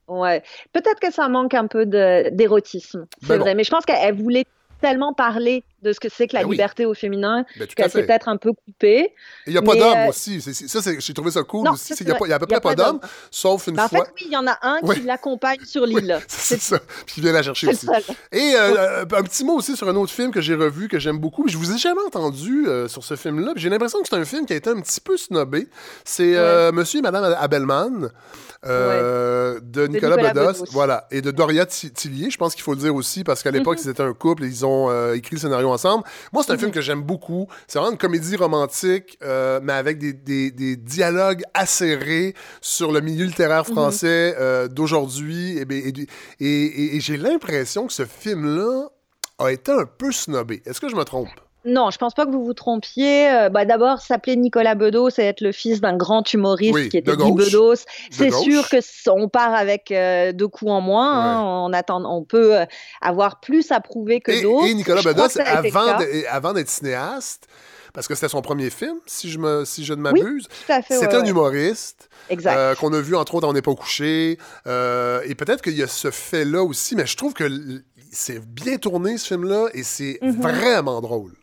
[0.08, 0.42] Ouais.
[0.74, 3.56] Peut-être que ça manque un peu d'érotisme, c'est Ben vrai.
[3.56, 4.46] Mais je pense qu'elle voulait
[4.82, 6.56] tellement parler de ce que c'est que la Ben oui.
[6.56, 9.14] liberté au féminin Ben, qu'elle s'est peut-être un peu coupée.
[9.48, 10.42] Il n'y a pas Mais, d'hommes euh, aussi.
[10.42, 11.94] C'est- ça, j'ai trouvé ça cool Non, aussi.
[12.00, 13.00] Il n'y a à peu a près pas pas d'hommes,
[13.32, 14.06] sauf une Ben, en fois.
[14.06, 16.20] fait, oui, il y en a un qui l'accompagne sur l'île.
[16.28, 16.80] C'est ça.
[17.06, 17.88] Puis il vient la chercher aussi.
[18.32, 21.18] Et euh, un petit mot aussi sur un autre film que j'ai revu, que j'aime
[21.20, 21.48] beaucoup.
[21.48, 23.54] Je vous ai jamais entendu euh, sur ce film-là.
[23.56, 25.68] J'ai l'impression que c'est un film qui a été un petit peu snobé.
[26.06, 26.36] C'est
[26.74, 28.10] Monsieur et Madame Abelman.
[28.66, 30.72] euh, de Nicolas, Nicolas Bedos, Bedos.
[30.72, 33.52] voilà, et de Doria Ti- Tillier, je pense qu'il faut le dire aussi, parce qu'à
[33.52, 33.84] l'époque, Mhm.
[33.86, 36.04] ils étaient un couple et ils ont euh, écrit le scénario ensemble.
[36.34, 37.48] Moi, c'est un film que j'aime beaucoup.
[37.68, 43.02] C'est vraiment une comédie romantique, euh, mais avec des, des- des dialogues acérés sur le
[43.02, 45.58] milieu littéraire français euh, d'aujourd'hui.
[45.58, 46.08] Et, et du-
[46.40, 48.90] et- et- et j'ai l'impression que ce film-là
[49.40, 50.62] a été un peu snobé.
[50.66, 51.30] Est-ce que je me trompe?
[51.66, 53.30] Non, je pense pas que vous vous trompiez.
[53.30, 56.98] Euh, bah, D'abord, s'appeler Nicolas Bedos et être le fils d'un grand humoriste Oui, qui
[56.98, 57.32] était Guy.
[57.34, 57.76] Bedos,
[58.12, 58.78] c'est sûr que
[59.10, 61.14] on part avec euh, deux coups en moins.
[61.36, 61.42] hein.
[61.68, 62.66] On, attend, on peut euh,
[63.02, 64.68] avoir plus à prouver que d'autres.
[64.68, 65.38] et Nicolas Je Bedos,
[66.30, 67.48] avant, d'être cinéaste,
[67.94, 71.16] parce que c'était son premier film, si je, me, si je ne m'abuse, ouais, c'était
[71.16, 71.30] un ouais.
[71.30, 72.10] humoriste.
[72.80, 74.38] Qu'on a vu entre autres On n'est pas couché.
[74.66, 77.50] Et peut-être qu'il y a ce fait-là aussi, mais je trouve que
[78.12, 80.42] c'est bien tourné ce film-là et c'est Mhm.
[80.42, 81.34] vraiment drôle.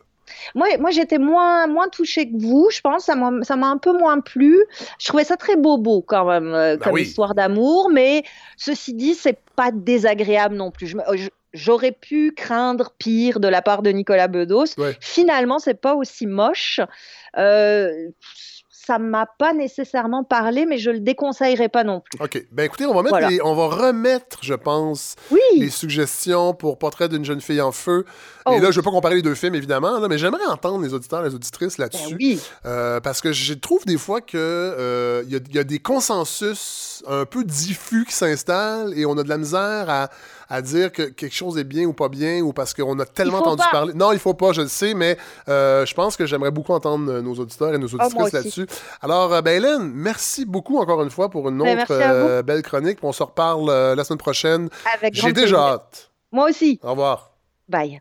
[0.55, 3.05] Moi, moi j'étais moins, moins touchée que vous, je pense.
[3.05, 4.57] Ça m'a ça m'a un peu moins plu.
[4.99, 7.03] Je trouvais ça très bobo quand même, euh, Bah comme oui.
[7.03, 7.89] histoire d'amour.
[7.91, 8.23] Mais
[8.57, 10.95] ceci dit, c'est pas désagréable non plus.
[11.53, 14.77] J'aurais pu craindre pire de la part de Nicolas Bedos.
[14.77, 14.95] Ouais.
[14.99, 16.79] Finalement, c'est pas aussi moche.
[17.37, 18.09] Euh,
[18.87, 22.17] ça m'a pas nécessairement parlé, mais je le déconseillerais pas non plus.
[22.23, 22.41] OK.
[22.51, 23.29] Ben écoutez, on va, mettre Voilà.
[23.29, 25.39] les- on va remettre, je pense, Oui.
[25.57, 28.05] les suggestions pour Portrait d'une jeune fille en feu.
[28.45, 28.61] Oh et là, oui.
[28.61, 31.21] je ne veux pas comparer les deux films, évidemment, là, mais j'aimerais entendre les auditeurs
[31.21, 32.11] les auditrices là-dessus.
[32.15, 32.39] Ben oui.
[32.65, 37.25] Euh, parce que je trouve des fois qu'il y, a, y a des consensus un
[37.25, 40.09] peu diffus qui s'installent et on a de la misère à,
[40.49, 43.39] à dire que quelque chose est bien ou pas bien ou parce qu'on a tellement
[43.39, 43.71] entendu pas.
[43.71, 43.93] parler.
[43.93, 45.17] Non, il faut pas, je le sais, mais
[45.49, 48.67] euh, je pense que j'aimerais beaucoup entendre euh, nos auditeurs et nos Ah, auditrices là-dessus.
[49.01, 52.13] Alors, euh, ben Hélène, merci beaucoup encore une fois pour une Ben, autre merci à
[52.13, 52.29] vous.
[52.29, 52.99] euh, belle chronique.
[53.03, 54.69] On se reparle euh, la semaine prochaine.
[54.95, 56.11] Avec J'ai déjà hâte.
[56.31, 56.79] Moi aussi.
[56.83, 57.31] Au revoir.
[57.69, 57.99] Bye.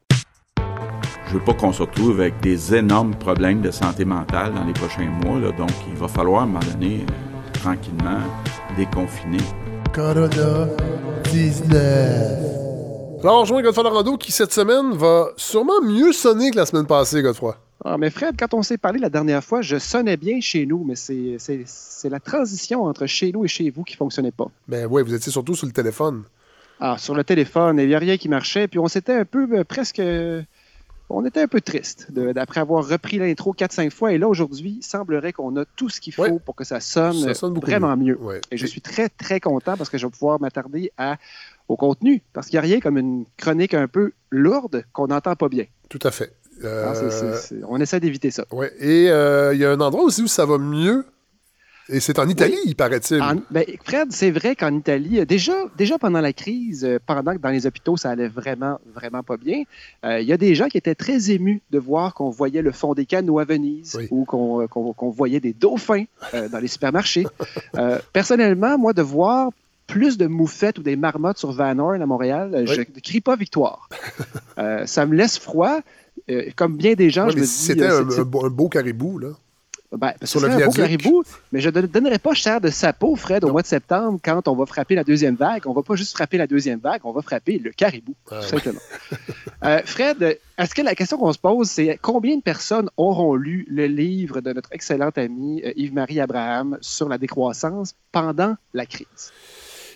[1.28, 4.72] Je veux pas qu'on se retrouve avec des énormes problèmes de santé mentale dans les
[4.72, 5.40] prochains mois.
[5.40, 5.50] là.
[5.50, 8.20] donc, il va falloir, à un moment donné, euh, tranquillement,
[8.76, 9.38] déconfiner.
[9.92, 10.68] Corona
[11.30, 13.22] 19.
[13.22, 16.86] Alors, on rejoint Godefroy Lorando qui, cette semaine, va sûrement mieux sonner que la semaine
[16.86, 17.56] passée, Godefroy.
[17.84, 20.84] Ah, mais Fred, quand on s'est parlé la dernière fois, je sonnais bien chez nous,
[20.84, 24.46] mais c'est- c'est c'est la transition entre chez nous et chez vous qui fonctionnait pas.
[24.68, 26.22] Ben oui, vous étiez surtout sur le téléphone.
[26.80, 29.46] Ah, sur le téléphone, il n'y a rien qui marchait, puis on s'était un peu
[29.52, 30.42] euh, presque euh,
[31.08, 34.12] on était un peu triste d'après avoir repris l'intro 4-5 fois.
[34.12, 36.38] Et là, aujourd'hui, il semblerait qu'on a tout ce qu'il faut Ouais.
[36.44, 38.18] pour que ça sonne, Ça sonne beaucoup vraiment mieux.
[38.20, 38.40] Ouais.
[38.50, 41.16] Et je suis très, très content parce que je vais pouvoir m'attarder à-
[41.68, 42.22] au contenu.
[42.32, 45.64] Parce qu'il n'y a rien comme une chronique un peu lourde qu'on n'entend pas bien.
[45.88, 46.32] Tout à fait.
[46.64, 48.44] Euh, Ah, on essaie d'éviter ça.
[48.50, 48.72] ouais.
[48.80, 51.04] Et euh, il y a un endroit aussi où ça va mieux.
[51.88, 53.22] Et c'est en Italie, il paraît-il.
[53.22, 57.32] En- ben, Fred, c'est vrai qu'en Italie, euh, déjà, déjà pendant la crise, euh, pendant
[57.34, 59.62] que dans les hôpitaux, ça allait vraiment, vraiment pas bien,
[60.04, 62.72] euh, il y a des gens qui étaient très émus de voir qu'on voyait le
[62.72, 64.08] fond des canaux à Venise Oui.
[64.10, 66.04] ou qu'on voyait des dauphins
[66.34, 67.26] euh, dans les supermarchés.
[67.76, 69.50] Euh, personnellement, moi, de voir
[69.86, 73.36] plus de moufettes ou des marmottes sur Van Horn à Montréal, je ne crie pas
[73.36, 73.88] victoire.
[74.56, 75.78] Ça me laisse froid.
[76.56, 77.46] Comme bien des gens, Ouais, je me dis...
[77.46, 79.28] c'était un beau caribou, là.
[79.92, 80.74] Ben, Sur le viaduc.
[80.76, 81.22] caribou,
[81.52, 84.48] mais je ne donnerai pas cher de sa peau, Fred, au mois de septembre, quand
[84.48, 85.62] on va frapper la deuxième vague.
[85.66, 88.48] On va pas juste frapper la deuxième vague, on va frapper le caribou, Ah, tout
[88.48, 88.80] simplement.
[89.64, 93.66] Euh, Fred, est-ce que la question qu'on se pose, c'est combien de personnes auront lu
[93.70, 99.06] le livre de notre excellent ami euh, Yves-Marie Abraham sur la décroissance pendant la crise?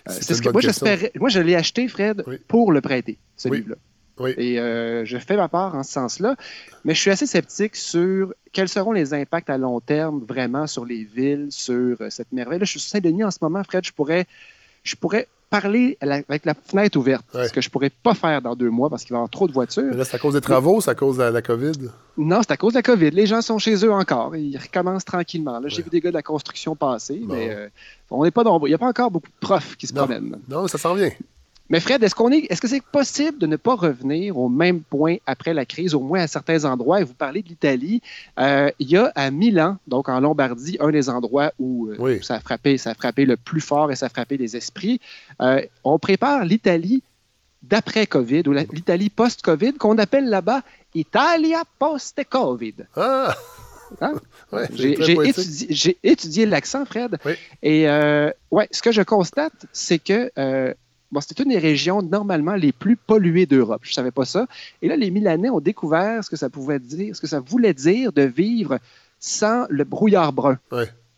[0.08, 1.12] Euh, C'est ce que moi j'espérais.
[1.16, 2.36] Moi, je l'ai acheté, Fred, Oui.
[2.48, 3.58] pour le prêter, ce Oui.
[3.58, 3.76] livre-là.
[4.20, 4.34] Oui.
[4.36, 6.36] Et euh, je fais ma part en ce sens-là,
[6.84, 10.84] mais je suis assez sceptique sur quels seront les impacts à long terme vraiment sur
[10.84, 12.58] les villes, sur euh, cette merveille.
[12.58, 14.26] Là, je suis sur Saint-Denis en ce moment, Fred, je pourrais,
[14.84, 17.48] je pourrais parler avec la fenêtre ouverte, Ouais.
[17.48, 19.48] ce que je pourrais pas faire dans deux mois parce qu'il va y avoir trop
[19.48, 19.82] de voitures.
[19.82, 21.72] Mais là, c'est à cause des travaux, c'est à cause de la, COVID?
[22.18, 23.10] Non, c'est à cause de la COVID.
[23.10, 24.36] Les gens sont chez eux encore.
[24.36, 25.58] Ils recommencent tranquillement.
[25.58, 27.34] Là, J'ai vu des gars de la construction passer, Bon.
[27.34, 27.68] mais euh,
[28.10, 28.68] on n'est pas nombreux.
[28.68, 30.02] Il n'y a pas encore beaucoup de profs qui se Non.
[30.04, 30.38] promènent.
[30.48, 31.10] Non, ça s'en vient.
[31.70, 34.80] Mais Fred, est-ce qu'on est, est-ce que c'est possible de ne pas revenir au même
[34.80, 37.00] point après la crise, au moins à certains endroits?
[37.00, 38.02] Et vous parlez de l'Italie.
[38.40, 42.34] Euh, il y a à Milan, donc en Lombardie, un des endroits où euh, ça,
[42.34, 45.00] a frappé, ça a frappé le plus fort et ça a frappé les esprits.
[45.40, 47.02] Euh, on prépare l'Italie
[47.62, 50.62] d'après-Covid ou la- l'Italie post-Covid qu'on appelle là-bas
[50.94, 52.74] Italia post-Covid.
[52.96, 53.34] Ah!
[54.00, 54.14] Hein?
[54.52, 57.16] Ouais, J'ai étudié, l'accent, Fred.
[57.24, 57.34] Oui.
[57.62, 60.74] Et euh, ouais, ce que je constate, c'est que euh,
[61.10, 63.80] bon, c'est une des régions normalement les plus polluées d'Europe.
[63.84, 64.46] Je ne savais pas ça.
[64.82, 67.74] Et là, les Milanais ont découvert ce que ça pouvait dire, ce que ça voulait
[67.74, 68.78] dire de vivre
[69.18, 70.58] sans le brouillard brun.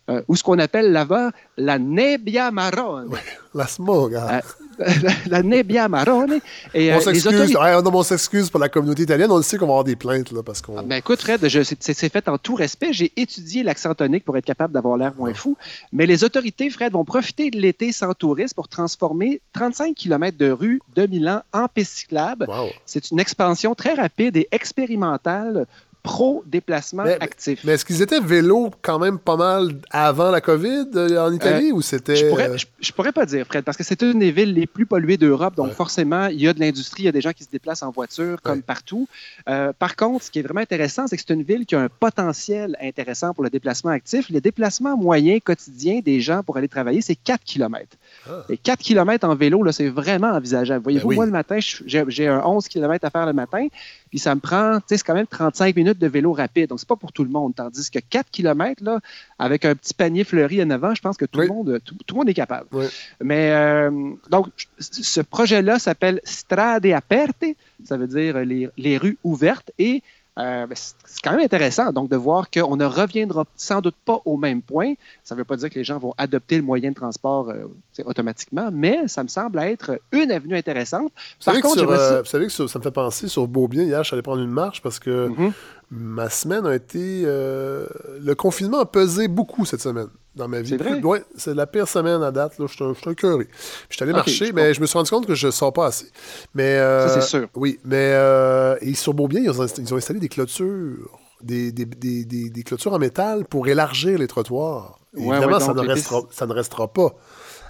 [0.09, 3.09] Euh, ou ce qu'on appelle là-bas la nebbia marrone.
[3.53, 4.15] La smog.
[4.15, 4.41] hein.
[4.79, 6.39] Euh, la, la nebbia marrone.
[6.73, 7.55] Et, euh, on les s'excuse.
[7.57, 9.31] on s'excuse pour la communauté italienne.
[9.31, 10.77] On le sait qu'on va avoir des plaintes, là, parce qu'on.
[10.77, 12.91] Ah, ben écoute, Fred, c'est c'est fait en tout respect.
[12.91, 15.55] J'ai étudié l'accent tonique pour être capable d'avoir l'air moins fou.
[15.93, 20.51] Mais les autorités, Fred, vont profiter de l'été sans touristes pour transformer 35 km de
[20.51, 22.45] rue de Milan en piste cyclable.
[22.49, 22.69] Wow.
[22.85, 25.65] C'est une expansion très rapide et expérimentale
[26.03, 27.61] pro-déplacement actif.
[27.63, 31.71] Mais est-ce qu'ils étaient vélo quand même pas mal avant la COVID euh, en Italie
[31.71, 32.15] ou c'était.
[32.17, 34.67] Je pourrais, je, je pourrais pas dire, Fred, parce que c'est une des villes les
[34.67, 35.55] plus polluées d'Europe.
[35.55, 35.73] Donc, Ouais.
[35.73, 37.91] forcément, il y a de l'industrie, il y a des gens qui se déplacent en
[37.91, 38.61] voiture, comme Ouais.
[38.61, 39.07] partout.
[39.49, 41.79] Euh, par contre, ce qui est vraiment intéressant, c'est que c'est une ville qui a
[41.81, 44.29] un potentiel intéressant pour le déplacement actif.
[44.29, 47.87] Le déplacement moyen quotidien des gens pour aller travailler, c'est 4 km.
[48.29, 48.43] Ah.
[48.49, 50.83] Et 4 km en vélo, là, c'est vraiment envisageable.
[50.83, 51.15] Voyez-vous, Ben oui.
[51.17, 53.67] moi, le matin, j'ai j'ai un 11 km à faire le matin,
[54.09, 56.69] puis ça me prend, tu sais, c'est quand même 35 minutes de vélo rapide.
[56.69, 57.53] Donc, c'est pas pour tout le monde.
[57.55, 58.99] Tandis que 4 km, là,
[59.39, 61.47] avec un petit panier fleuri en avant, je pense que tout, Oui.
[61.47, 62.67] le, monde, tout, tout le monde est capable.
[62.71, 62.85] Oui.
[63.21, 63.91] Mais euh,
[64.29, 64.47] donc,
[64.79, 67.43] ce projet-là s'appelle Strade Aperte,
[67.83, 70.01] ça veut dire les, les rues ouvertes, et
[70.39, 74.19] euh, ben, c'est quand même intéressant donc de voir qu'on ne reviendra sans doute pas
[74.25, 74.93] au même point.
[75.23, 77.65] Ça ne veut pas dire que les gens vont adopter le moyen de transport euh,
[78.05, 81.11] automatiquement, mais ça me semble être une avenue intéressante.
[81.39, 83.27] Vous savez, Par que contre, sur, euh, vous savez que sur- ça me fait penser
[83.27, 85.53] sur Beaubien, hier, je suis allé prendre une marche parce que Mhm.
[85.95, 87.23] Ma semaine a été.
[87.25, 87.85] euh,
[88.21, 90.69] le confinement a pesé beaucoup cette semaine dans ma vie.
[90.69, 91.01] C'est vrai?
[91.03, 92.57] Ouais, c'est la pire semaine à date.
[92.57, 93.47] Là, je suis un- je curé.
[93.89, 95.71] Je suis allé marcher, je mais je me suis rendu compte que je ne sors
[95.71, 96.07] pas assez.
[96.55, 97.47] Mais, euh, Ça, c'est sûr.
[97.55, 101.19] Oui, mais euh, et sur Beaubien, ils ont, ils ont installé des clôtures.
[101.41, 104.97] Des, des, des, des- clôtures en métal pour élargir les trottoirs.
[105.13, 107.15] Ouais, évidemment, ouais, ça, donc ne les restera, pistes- ça ne restera pas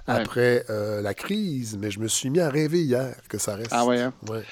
[0.06, 3.70] après euh, la crise, mais je me suis mis à rêver hier que ça reste.
[3.72, 4.12] Ah ouais, hein?
[4.28, 4.42] Ouais.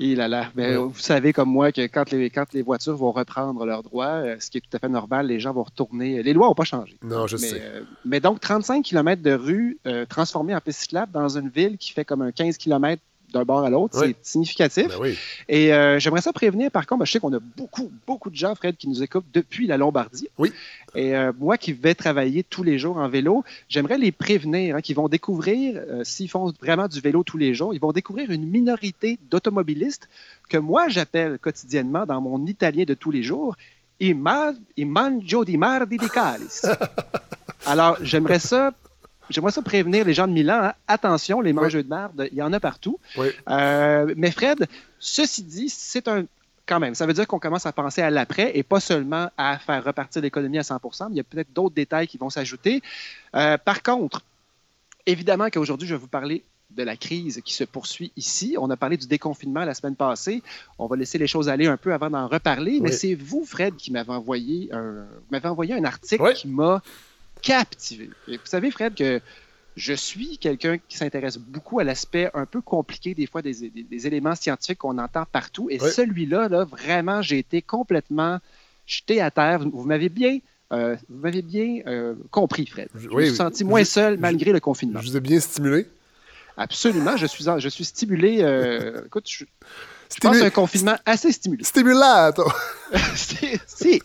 [0.00, 0.50] Et là là.
[0.54, 0.84] Ben, Ouais.
[0.92, 4.36] Vous savez comme moi que quand les, quand les voitures vont reprendre leurs droits, euh,
[4.38, 6.22] ce qui est tout à fait normal, les gens vont retourner.
[6.22, 6.96] Les lois n'ont pas changé.
[7.02, 7.60] Non, je mais, sais.
[7.62, 11.78] euh, mais donc, 35 km de rue euh, transformée en piste cyclable dans une ville
[11.78, 13.02] qui fait comme un 15 km
[13.32, 14.14] d'un bord à l'autre, Oui.
[14.22, 14.88] c'est significatif.
[14.88, 15.16] Ben oui.
[15.48, 18.54] Et euh, j'aimerais ça prévenir, par contre, je sais qu'on a beaucoup, beaucoup de gens,
[18.54, 20.28] Fred, qui nous écoutent depuis la Lombardie.
[20.38, 20.52] Oui.
[20.94, 24.80] Et euh, moi qui vais travailler tous les jours en vélo, j'aimerais les prévenir hein,
[24.80, 28.30] qu'ils vont découvrir, euh, s'ils font vraiment du vélo tous les jours, ils vont découvrir
[28.30, 30.08] une minorité d'automobilistes
[30.48, 33.54] que moi j'appelle quotidiennement dans mon italien de tous les jours
[34.00, 36.62] i, ma- i mangio di mardi di calis.
[37.66, 38.72] Alors, j'aimerais ça.
[39.30, 40.60] J'aimerais ça prévenir les gens de Milan.
[40.62, 40.72] hein.
[40.86, 42.98] Attention, les mangeux de merde, il y en a partout.
[43.16, 43.28] Oui.
[43.48, 44.66] Euh, mais Fred,
[44.98, 46.24] ceci dit, c'est un,
[46.66, 49.58] quand même, ça veut dire qu'on commence à penser à l'après et pas seulement à
[49.58, 52.82] faire repartir l'économie à 100% mais il y a peut-être d'autres détails qui vont s'ajouter.
[53.34, 54.22] Euh, par contre,
[55.06, 58.56] évidemment qu'aujourd'hui, je vais vous parler de la crise qui se poursuit ici.
[58.58, 60.42] On a parlé du déconfinement la semaine passée.
[60.78, 63.76] On va laisser les choses aller un peu avant d'en reparler, mais c'est vous, Fred,
[63.76, 66.82] qui m'avez envoyé un, m'avez envoyé un article qui m'a
[67.42, 68.10] captivé.
[68.26, 69.20] Et vous savez, Fred, que
[69.76, 73.84] je suis quelqu'un qui s'intéresse beaucoup à l'aspect un peu compliqué des fois des, des-
[73.84, 75.68] des éléments scientifiques qu'on entend partout.
[75.70, 75.90] Et Oui.
[75.92, 78.38] celui-là, là, vraiment, j'ai été complètement
[78.86, 79.60] jeté à terre.
[79.60, 80.38] Vous, vous m'avez bien,
[80.72, 82.88] euh, vous m'avez bien euh, compris, Fred.
[82.94, 85.00] Je oui, me suis senti moins je- seul malgré le confinement.
[85.00, 85.86] Je vous ai bien stimulé.
[86.56, 88.38] Absolument, je suis, en- je suis stimulé.
[88.42, 89.44] euh, écoute, je,
[90.20, 91.30] pense à un confinement assez
[92.32, 92.52] toi.
[93.14, 94.02] si, si.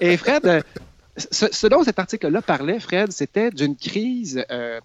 [0.00, 0.60] Et Fred, euh,
[1.16, 4.80] ce, ce dont cet article-là parlait, Fred, c'était d'une crise, euh,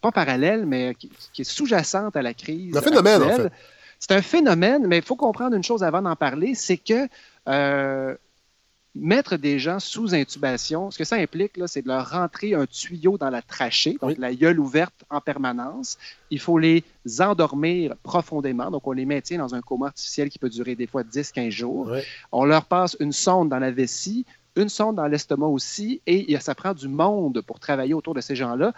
[0.00, 2.76] pas parallèle, mais qui, qui est sous-jacente à la crise.
[2.76, 3.50] Un phénomène, en actuelle.
[3.50, 3.52] fait.
[3.98, 7.06] C'est un phénomène, mais il faut comprendre une chose avant d'en parler, c'est que
[7.48, 8.16] euh,
[8.94, 13.16] mettre des gens sous intubation, ce que ça implique, c'est de leur rentrer un tuyau
[13.16, 15.98] dans la trachée, donc la gueule ouverte en permanence.
[16.30, 16.84] Il faut les
[17.20, 21.04] endormir profondément, donc on les maintient dans un coma artificiel qui peut durer des fois
[21.04, 21.94] 10-15 jours.
[22.32, 24.26] On leur passe une sonde dans la vessie,
[24.56, 28.20] une sonde dans l'estomac aussi, et a- ça prend du monde pour travailler autour de
[28.20, 28.72] ces gens-là.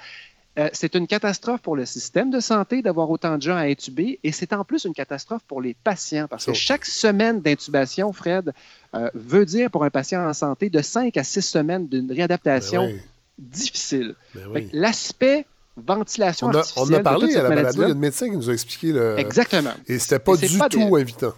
[0.56, 4.20] Euh, c'est une catastrophe pour le système de santé d'avoir autant de gens à intuber
[4.22, 8.52] et c'est en plus une catastrophe pour les patients parce que chaque semaine d'intubation, Fred,
[8.94, 12.86] euh, veut dire pour un patient en santé de 5 à 6 semaines d'une réadaptation
[12.86, 13.00] Ben oui.
[13.36, 14.14] difficile.
[14.32, 14.68] Ben oui.
[14.72, 15.44] L'aspect
[15.76, 17.94] ventilation On a, on artificielle a de parlé toute à la balado, il y a
[17.94, 19.18] médecin qui nous a expliqué le.
[19.18, 19.72] Exactement.
[19.88, 21.32] Et c'était pas Et du pas tout invitant.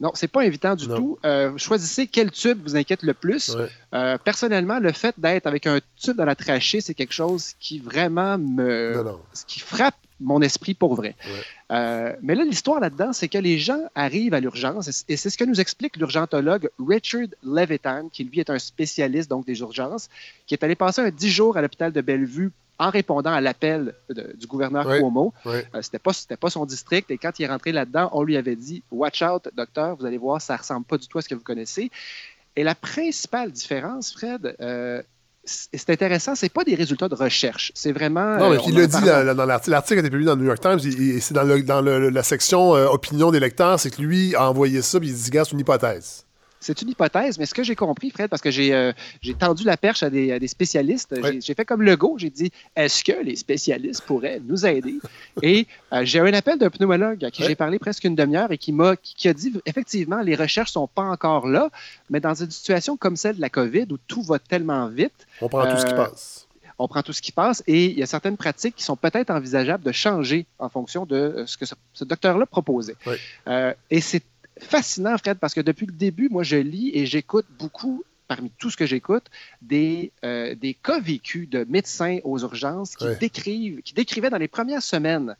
[0.00, 0.96] Non, c'est pas évident du Non.
[0.96, 1.18] tout.
[1.24, 3.48] Euh, choisissez quel tube vous inquiète le plus.
[3.56, 3.66] Ouais.
[3.94, 7.80] Euh, personnellement, le fait d'être avec un tube dans la trachée, c'est quelque chose qui
[7.80, 9.20] vraiment me, Non, non.
[9.32, 11.16] ce qui frappe mon esprit pour vrai.
[11.26, 11.40] Ouais.
[11.76, 15.38] Euh, mais là, l'histoire là-dedans, c'est que les gens arrivent à l'urgence et c'est ce
[15.38, 20.08] que nous explique l'urgentologue Richard Levitan, qui lui est un spécialiste donc des urgences,
[20.46, 23.94] qui est allé passer un 10 jours à l'hôpital de Bellevue en répondant à l'appel
[24.08, 24.86] du gouverneur.
[24.86, 25.32] Cuomo.
[25.44, 25.66] Ouais.
[25.74, 28.36] Euh, c'était pas c'était pas son district et quand il est rentré là-dedans, on lui
[28.36, 31.28] avait dit "Watch out, docteur, vous allez voir, ça ressemble pas du tout à ce
[31.28, 31.90] que vous connaissez."
[32.56, 35.02] Et la principale différence, Fred, euh,
[35.44, 38.86] c'est intéressant, c'est pas des résultats de recherche, c'est vraiment Non, mais euh, il l'a
[38.86, 39.00] dit
[39.36, 39.70] dans l'article.
[39.70, 40.78] L'article a été publié dans le New York Times.
[40.78, 43.80] et- c'est dans, le- dans le- la section euh, opinion des lecteurs.
[43.80, 45.00] C'est que lui a envoyé ça.
[45.00, 46.24] Puis il dit, gars, c'est une hypothèse.
[46.60, 48.92] C'est une hypothèse, mais ce que j'ai compris, Fred, parce que j'ai euh,
[49.38, 53.04] tendu la perche à des, à des spécialistes, j'ai- fait comme Legault, j'ai dit est-ce
[53.04, 54.96] que les spécialistes pourraient nous aider?
[55.42, 58.50] Et euh, j'ai eu un appel d'un pneumologue à qui j'ai parlé presque une demi-heure
[58.50, 61.70] et qui m'a qui, qui a dit effectivement, les recherches sont pas encore là,
[62.10, 65.48] mais dans une situation comme celle de la COVID où tout va tellement vite, On
[65.48, 66.48] prend tout ce qui Euh, passe.
[66.78, 69.30] on prend tout ce qui passe et il y a certaines pratiques qui sont peut-être
[69.30, 72.96] envisageables de changer en fonction de euh, ce que ce, ce docteur-là proposait.
[73.06, 73.14] Oui.
[73.46, 74.22] Euh, et c'est
[74.60, 78.70] fascinant, Fred, parce que depuis le début, moi, je lis et j'écoute beaucoup, parmi tout
[78.70, 79.24] ce que j'écoute,
[79.62, 84.48] des, euh, des cas vécus de médecins aux urgences qui, décrivent, qui décrivaient dans les
[84.48, 85.36] premières semaines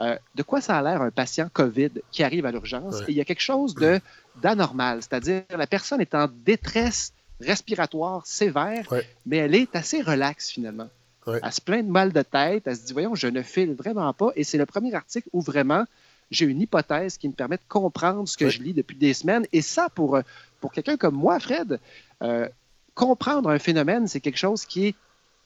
[0.00, 3.00] euh, de quoi ça a l'air un patient COVID qui arrive à l'urgence.
[3.02, 4.00] Et il y a quelque chose de
[4.42, 8.88] d'anormal, c'est-à-dire la personne est en détresse respiratoire sévère,
[9.26, 10.88] mais elle est assez relaxe finalement.
[11.26, 14.12] Elle se plaint de mal de tête, elle se dit, voyons, je ne file vraiment
[14.12, 14.30] pas.
[14.34, 15.84] Et c'est le premier article où vraiment
[16.32, 18.50] j'ai une hypothèse qui me permet de comprendre ce que Oui.
[18.50, 19.46] je lis depuis des semaines.
[19.52, 20.22] Et ça, pour, euh,
[20.60, 21.78] pour quelqu'un comme moi, Fred,
[22.22, 22.48] euh,
[22.94, 24.94] comprendre un phénomène, c'est quelque chose qui est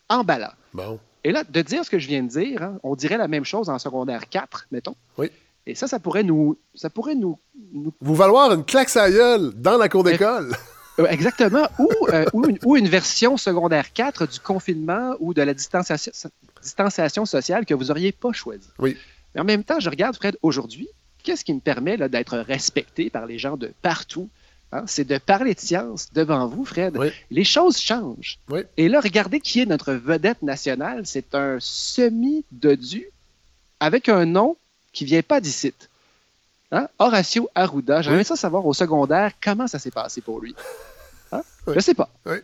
[0.08, 0.52] emballant.
[0.72, 0.98] Bon.
[1.24, 3.44] Et là, de dire ce que je viens de dire, hein, on dirait la même
[3.44, 4.94] chose en secondaire 4, mettons.
[5.18, 5.30] Oui.
[5.66, 7.38] Et ça, ça pourrait nous, ça pourrait nous,
[7.72, 10.56] nous Vous valoir une claque à gueule dans la cour d'école.
[10.98, 11.68] Euh, exactement.
[11.78, 16.10] Ou, euh, ou, une, ou une version secondaire 4 du confinement ou de la distanciation,
[16.62, 18.66] distanciation sociale que vous n'auriez pas choisi.
[18.78, 18.96] Oui.
[19.36, 20.88] Mais en même temps, je regarde, Fred, aujourd'hui,
[21.22, 24.30] qu'est-ce qui me permet d'être respecté par les gens de partout?
[24.72, 24.84] Hein?
[24.86, 26.96] C'est de parler de science devant vous, Fred.
[26.96, 27.08] Oui.
[27.30, 28.38] Les choses changent.
[28.48, 28.60] Oui.
[28.78, 31.02] Et là, regardez qui est notre vedette nationale.
[31.06, 33.10] C'est un semi-dodu
[33.78, 34.56] avec un nom
[34.94, 35.74] qui vient pas d'ici.
[36.72, 36.88] Hein?
[36.98, 38.00] Horacio Arruda.
[38.00, 38.24] J'aimerais Oui.
[38.24, 40.54] ça savoir au secondaire comment ça s'est passé pour lui.
[41.30, 41.42] Hein?
[41.66, 41.74] Oui.
[41.76, 42.08] Je sais pas.
[42.24, 42.36] Oui.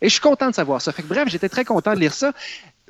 [0.00, 0.92] Et je suis content de savoir ça.
[0.92, 2.32] Fait que, bref, j'étais très content de lire ça.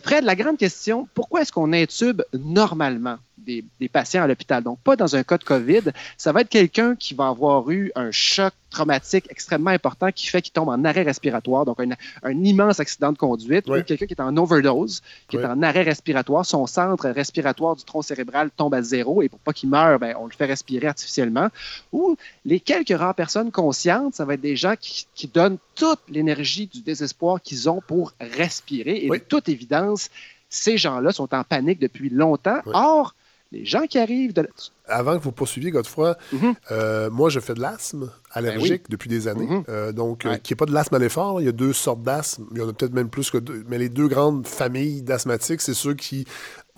[0.02, 3.18] Fred, la grande question, pourquoi est-ce qu'on intube normalement?
[3.44, 4.62] Des, des patients à l'hôpital?
[4.62, 5.82] Donc, pas dans un cas de COVID.
[6.16, 10.40] Ça va être quelqu'un qui va avoir eu un choc traumatique extrêmement important qui fait
[10.42, 11.88] qu'il tombe en arrêt respiratoire, donc un,
[12.22, 13.80] un immense accident de conduite, Oui.
[13.80, 15.42] ou quelqu'un qui est en overdose, qui Oui.
[15.42, 19.40] est en arrêt respiratoire, son centre respiratoire du tronc cérébral tombe à zéro et pour
[19.40, 21.48] pas qu'il meure, ben, on le fait respirer artificiellement.
[21.92, 26.00] Ou les quelques rares personnes conscientes, ça va être des gens qui, qui donnent toute
[26.08, 29.04] l'énergie du désespoir qu'ils ont pour respirer.
[29.04, 29.18] Et Oui.
[29.18, 30.10] de toute évidence,
[30.48, 32.60] ces gens-là sont en panique depuis longtemps.
[32.66, 33.14] Or,
[33.52, 34.48] les gens qui arrivent de...
[34.86, 36.54] Avant que vous poursuiviez, Godefroy, Mhm.
[36.70, 39.46] euh, moi, je fais de l'asthme allergique depuis des années.
[39.46, 39.64] Mhm.
[39.68, 40.40] Euh, donc, euh, Ouais.
[40.40, 41.40] qui n'est pas de l'asthme à l'effort.
[41.40, 42.46] Il y a deux sortes d'asthme.
[42.52, 43.64] Il y en a peut-être même plus que deux.
[43.68, 46.26] Mais les deux grandes familles d'asthmatiques, c'est ceux qui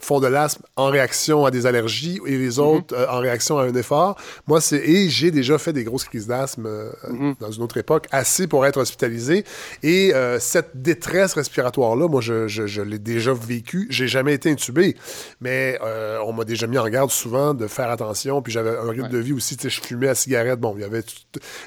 [0.03, 2.59] font de l'asthme en réaction à des allergies et les Mhm.
[2.59, 4.17] autres euh, en réaction à un effort.
[4.47, 7.35] Moi, c'est et j'ai déjà fait des grosses crises d'asthme euh, Mhm.
[7.39, 9.43] dans une autre époque, assez pour être hospitalisé.
[9.81, 13.87] Et euh, cette détresse respiratoire-là, moi, je, je- je l'ai déjà vécu.
[13.89, 14.95] J'ai jamais été intubé,
[15.41, 15.79] mais
[16.25, 18.41] on m'a déjà mis en garde souvent de faire attention.
[18.41, 19.09] Puis j'avais un rythme Ouais.
[19.09, 19.57] de vie aussi.
[19.57, 20.59] Tu sais, je fumais à cigarette.
[20.59, 21.03] Bon, il y avait.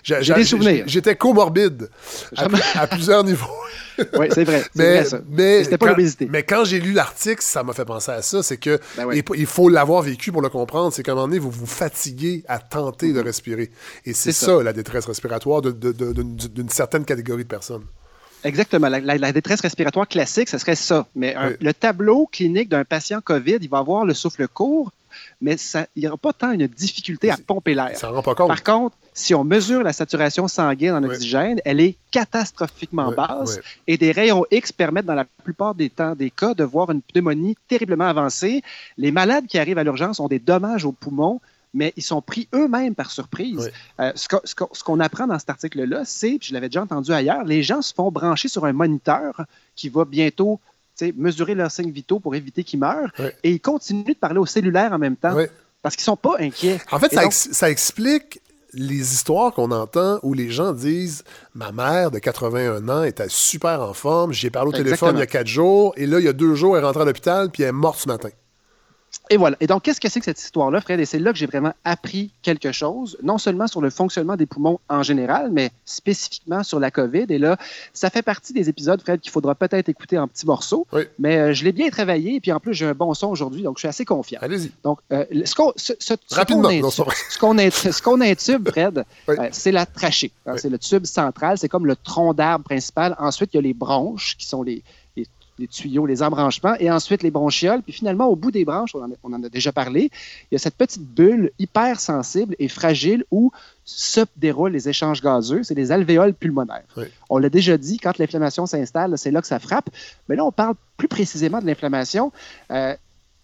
[0.02, 0.84] j'ai- des souvenirs.
[0.86, 1.88] J'étais comorbide
[2.74, 3.46] à, plusieurs niveaux.
[4.18, 4.62] Oui, c'est vrai.
[4.74, 5.20] Mais, vrai, ça.
[5.28, 6.28] mais C'était pas quand- l'obésité.
[6.30, 8.42] Mais quand j'ai lu l'article, ça m'a fait penser à ça.
[8.42, 9.22] C'est que Ben ouais.
[9.36, 10.92] il, faut l'avoir vécu pour le comprendre.
[10.92, 13.70] C'est qu'à un moment donné, vous vous fatiguez à tenter de respirer.
[14.04, 14.62] Et c'est ça, ça.
[14.62, 17.84] la détresse respiratoire d'une d'une certaine catégorie de personnes.
[18.44, 18.88] Exactement.
[18.88, 21.06] La, la- la détresse respiratoire classique, ce serait ça.
[21.16, 21.54] Mais un- Oui.
[21.60, 24.92] le tableau clinique d'un patient COVID, il va avoir le souffle court,
[25.40, 27.96] mais ça- il n'y aura pas tant une difficulté à pomper l'air.
[27.96, 28.48] S'en rend pas compte.
[28.48, 31.08] Par contre, si on mesure la saturation sanguine en Oui.
[31.10, 33.62] oxygène, elle est catastrophiquement Oui, basse oui.
[33.86, 37.02] et des rayons X permettent dans la plupart des temps des cas de voir une
[37.02, 38.62] pneumonie terriblement avancée.
[38.98, 41.40] Les malades qui arrivent à l'urgence ont des dommages aux poumons,
[41.74, 43.70] mais ils sont pris eux-mêmes par surprise.
[44.00, 47.82] Euh, ce qu'on apprend dans cet article-là, c'est, je l'avais déjà entendu ailleurs, les gens
[47.82, 49.42] se font brancher sur un moniteur
[49.74, 50.58] qui va bientôt
[51.16, 53.26] mesurer leurs signes vitaux pour éviter qu'ils meurent, Oui.
[53.44, 55.44] et ils continuent de parler au cellulaire en même temps Oui.
[55.82, 56.78] parce qu'ils sont pas inquiets.
[56.90, 58.40] En fait, ça, donc- ex- ça explique
[58.72, 61.24] les histoires qu'on entend où les gens disent
[61.54, 65.20] Ma mère de 81 ans était super en forme, j'y ai parlé au téléphone il
[65.20, 67.06] y a quatre jours, et là, il y a deux jours, elle est rentrée à
[67.06, 68.28] l'hôpital, puis elle est morte ce matin.
[69.28, 69.56] Et voilà.
[69.60, 71.00] Et donc, qu'est-ce que c'est que cette histoire-là, Fred?
[71.00, 74.46] Et c'est là que j'ai vraiment appris quelque chose, non seulement sur le fonctionnement des
[74.46, 77.26] poumons en général, mais spécifiquement sur la COVID.
[77.30, 77.56] Et là,
[77.92, 80.86] ça fait partie des épisodes, Fred, qu'il faudra peut-être écouter en petits morceaux.
[80.92, 81.02] Oui.
[81.18, 83.62] Mais euh, je l'ai bien travaillé, et puis en plus, j'ai un bon son aujourd'hui,
[83.62, 84.38] donc je suis assez confiant.
[84.42, 84.70] Allez-y.
[84.84, 86.68] Donc, euh, ce qu'on ce- ce- Rapidement.
[87.40, 87.54] qu'on
[88.04, 89.34] qu'on intube, Fred, Oui.
[89.38, 90.30] euh, c'est la trachée.
[90.46, 90.58] hein, Oui.
[90.60, 93.16] C'est le tube central, c'est comme le tronc d'arbre principal.
[93.18, 94.82] Ensuite, il y a les bronches, qui sont les,
[95.58, 97.82] les- tuyaux, les embranchements, et ensuite les bronchioles.
[97.82, 100.10] Puis finalement, au bout des branches, on en, a, on en a déjà parlé,
[100.50, 103.52] il y a cette petite bulle hyper sensible et fragile où
[103.84, 105.62] se déroulent les échanges gazeux.
[105.62, 106.84] C'est les alvéoles pulmonaires.
[106.96, 107.04] Oui.
[107.30, 109.90] On l'a déjà dit, quand l'inflammation s'installe, c'est là que ça frappe.
[110.28, 112.32] Mais là, on parle plus précisément de l'inflammation.
[112.70, 112.94] Euh,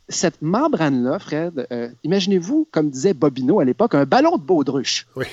[0.08, 5.06] cette membrane-là, Fred, euh, imaginez-vous, comme disait Bobino à l'époque, un ballon de baudruche.
[5.16, 5.26] Oui.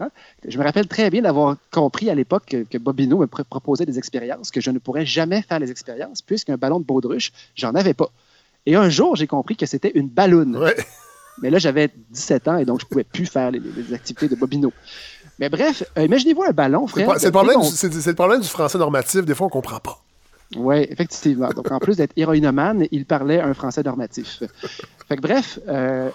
[0.00, 0.10] Hein?
[0.46, 3.86] Je me rappelle très bien d'avoir compris à l'époque que, que Bobino me pr- proposait
[3.86, 7.74] des expériences, que je ne pourrais jamais faire les expériences, puisqu'un ballon de baudruche, j'en
[7.74, 8.10] avais pas.
[8.66, 10.56] Et un jour, j'ai compris que c'était une balloune.
[10.56, 10.76] Ouais.
[11.42, 14.28] Mais là, j'avais 17 ans et donc je ne pouvais plus faire les, les activités
[14.28, 14.72] de Bobino.
[15.38, 19.24] Mais bref, euh, imaginez-vous un ballon, pro- c'est le, problème du- le problème français normatif.
[19.24, 20.02] Des fois, on comprend pas.
[20.56, 21.48] oui, effectivement.
[21.50, 24.42] Donc, en plus d'être héroïnomane, il parlait un français normatif.
[25.08, 26.10] Fait que, bref, euh,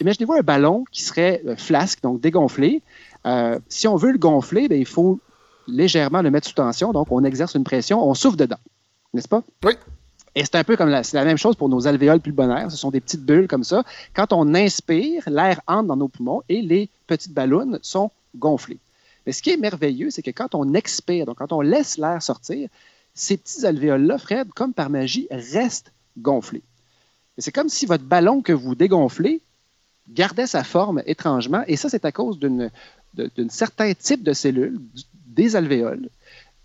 [0.00, 2.80] imaginez-vous un ballon qui serait euh, flasque, donc dégonflé.
[3.26, 5.20] Euh, si on veut le gonfler, ben, il faut
[5.66, 6.92] légèrement le mettre sous tension.
[6.92, 8.58] Donc, on exerce une pression, on souffle dedans.
[9.12, 9.42] N'est-ce pas?
[9.64, 9.74] Oui.
[10.34, 12.70] Et c'est un peu comme la, la même chose pour nos alvéoles pulmonaires.
[12.70, 13.84] Ce sont des petites bulles comme ça.
[14.14, 18.80] Quand on inspire, l'air entre dans nos poumons et les petites ballons sont gonflées.
[19.24, 22.20] Mais ce qui est merveilleux, c'est que quand on expire, donc quand on laisse l'air
[22.20, 22.68] sortir,
[23.14, 26.62] ces petits alvéoles-là, Fred, comme par magie, restent gonflés.
[27.38, 29.40] C'est comme si votre ballon que vous dégonflez
[30.08, 31.62] gardait sa forme étrangement.
[31.66, 32.70] Et ça, c'est à cause d'une
[33.16, 34.80] d'un certain type de cellules,
[35.26, 36.08] des alvéoles,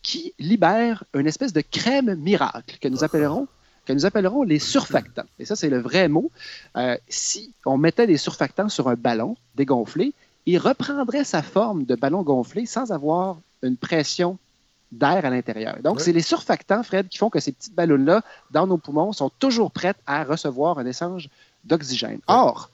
[0.01, 3.47] qui libèrent une espèce de crème miracle que nous appellerons,
[3.85, 5.25] que nous appellerons les surfactants.
[5.39, 6.31] Et ça, c'est le vrai mot.
[6.77, 10.13] Euh, si on mettait des surfactants sur un ballon dégonflé,
[10.45, 14.37] il reprendrait sa forme de ballon gonflé sans avoir une pression
[14.91, 15.77] d'air à l'intérieur.
[15.83, 19.29] Donc, c'est les surfactants, Fred, qui font que ces petites ballons-là, dans nos poumons, sont
[19.37, 21.29] toujours prêtes à recevoir un échange
[21.63, 22.19] d'oxygène.
[22.27, 22.71] Or,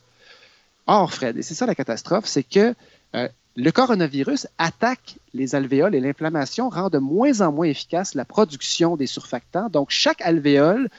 [0.87, 2.73] or, Fred, et c'est ça la catastrophe, c'est que
[3.15, 8.25] euh, le coronavirus attaque les alvéoles et l'inflammation rend de moins en moins efficace la
[8.25, 9.69] production des surfactants.
[9.69, 10.89] Donc, chaque alvéole,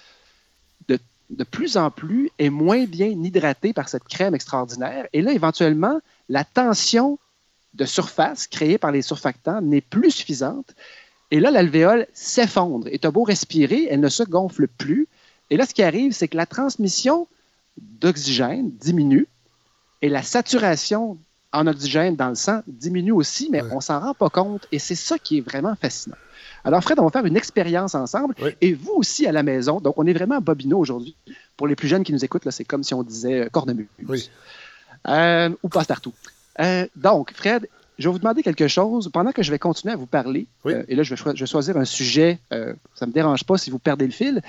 [0.89, 0.99] de,
[1.45, 5.07] plus en plus, est moins bien hydratée par cette crème extraordinaire.
[5.13, 7.19] Et là, éventuellement, la tension
[7.75, 10.75] de surface créée par les surfactants n'est plus suffisante.
[11.31, 12.87] Et là, l'alvéole s'effondre.
[12.91, 15.09] Et tu beau respirer, elle ne se gonfle plus.
[15.51, 17.27] Et là, ce qui arrive, c'est que la transmission
[17.77, 19.27] d'oxygène diminue
[20.01, 21.19] et la saturation
[21.53, 23.69] en oxygène dans le sang diminue aussi, mais Ouais.
[23.73, 24.67] on s'en rend pas compte.
[24.73, 26.17] Et c'est ça qui est vraiment fascinant.
[26.65, 28.35] Alors, Fred, on va faire une expérience ensemble.
[28.43, 28.51] Oui.
[28.61, 29.81] Et vous aussi à la maison.
[29.81, 31.17] Donc, on est vraiment à Bobino aujourd'hui.
[31.57, 33.87] Pour les plus jeunes qui nous écoutent, c'est comme si on disait euh, cornemuse.
[34.09, 34.29] Oui.
[35.09, 36.13] Euh, ou passe-partout.
[36.61, 37.69] Euh, donc, Fred,
[37.99, 40.47] je vais vous demander quelque chose pendant que je vais continuer à vous parler.
[40.65, 40.75] Oui.
[40.75, 42.39] Euh, et là, je vais, choi- je vais choisir un sujet.
[42.53, 44.43] euh, ça ne me dérange pas si vous perdez le fil.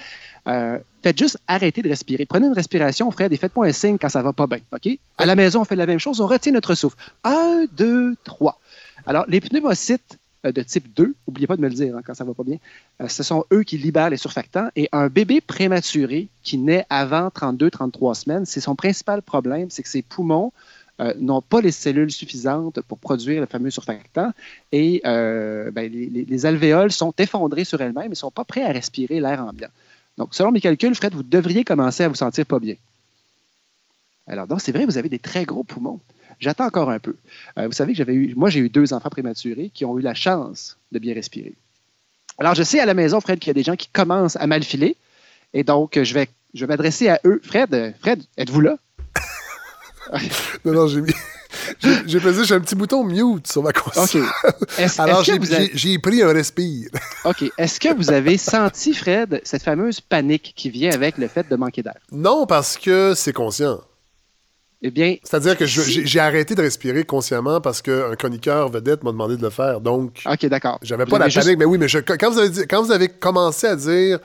[0.47, 2.25] Euh, faites juste arrêter de respirer.
[2.25, 4.59] Prenez une respiration, Fred, et faites-moi un signe quand ça va pas bien.
[4.73, 4.89] OK?
[5.17, 6.19] À la maison, on fait la même chose.
[6.21, 6.97] On retient notre souffle.
[7.23, 8.59] Un, deux, trois.
[9.05, 12.23] Alors, les pneumocytes de type 2, n'oubliez pas de me le dire hein, quand ça
[12.23, 12.57] va pas bien,
[13.07, 14.69] ce sont eux qui libèrent les surfactants.
[14.77, 19.89] Et un bébé prématuré qui naît avant 32-33 semaines, c'est son principal problème, c'est que
[19.89, 20.53] ses poumons
[20.99, 24.31] euh, n'ont pas les cellules suffisantes pour produire le fameux surfactant
[24.71, 28.43] et euh, ben, les, les- les alvéoles sont effondrées sur elles-mêmes et ne sont pas
[28.45, 29.69] prêts à respirer l'air ambiant.
[30.17, 32.75] Donc, selon mes calculs, Fred, vous devriez commencer à vous sentir pas bien.
[34.27, 35.99] Alors, donc, c'est vrai, vous avez des très gros poumons.
[36.39, 37.15] J'attends encore un peu.
[37.57, 40.01] Euh, vous savez que j'avais eu, moi, j'ai eu deux enfants prématurés qui ont eu
[40.01, 41.53] la chance de bien respirer.
[42.37, 44.45] Alors, je sais à la maison, Fred, qu'il y a des gens qui commencent à
[44.47, 44.95] mal filer.
[45.53, 47.39] Et donc, je vais, je vais m'adresser à eux.
[47.43, 48.77] Fred, Fred, êtes-vous là?
[50.65, 51.13] Non, non, j'ai mis.
[51.79, 54.23] J'ai j'ai pesé un petit bouton mute sur ma console.
[54.23, 54.29] OK.
[54.77, 56.89] Est-ce- Alors, j'ai avez- pris un respire.
[57.25, 57.45] OK.
[57.57, 61.55] Est-ce que vous avez senti, Fred, cette fameuse panique qui vient avec le fait de
[61.55, 61.95] manquer d'air?
[62.11, 63.81] Non, parce que c'est conscient.
[64.81, 69.35] Eh bien, C'est-à-dire que j'ai arrêté de respirer consciemment parce qu'un chroniqueur vedette m'a demandé
[69.37, 69.81] de le faire.
[69.81, 70.79] Donc, OK, d'accord.
[70.83, 71.41] j'avais pas la panique.
[71.41, 74.19] juste- Mais oui, mais je- quand, vous avez dit- quand vous avez commencé à dire.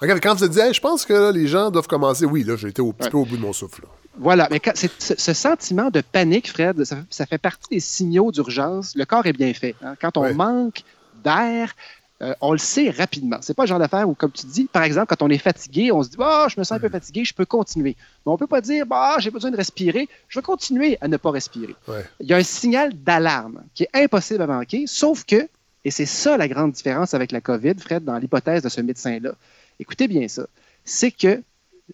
[0.00, 2.24] Regarde, Quand vous avez dit, Hey, je pense que là, les gens doivent commencer.
[2.24, 3.10] Oui, là, j'étais au petit Ouais.
[3.10, 3.82] peu au bout de mon souffle.
[3.82, 3.88] là.
[4.16, 8.30] Voilà, mais quand- ce, sentiment de panique, Fred, ça, fait- ça fait partie des signaux
[8.30, 8.94] d'urgence.
[8.94, 9.74] Le corps est bien fait.
[9.82, 9.94] hein.
[10.00, 10.34] Quand on Ouais.
[10.34, 10.82] manque
[11.24, 11.72] d'air,
[12.20, 13.38] euh, on le sait rapidement.
[13.40, 15.90] C'est pas le genre d'affaire où, comme tu dis, par exemple, quand on est fatigué,
[15.92, 17.96] on se dit bah, je me sens un peu fatigué, je peux continuer.
[18.26, 21.16] Mais on peut pas dire bah, j'ai besoin de respirer, je vais continuer à ne
[21.16, 21.74] pas respirer.
[21.88, 22.04] Ouais.
[22.20, 25.48] Il y a un signal d'alarme qui est impossible à manquer, sauf que,
[25.84, 29.32] et c'est ça la grande différence avec la COVID, Fred, dans l'hypothèse de ce médecin-là.
[29.80, 30.46] Écoutez bien ça.
[30.84, 31.42] C'est que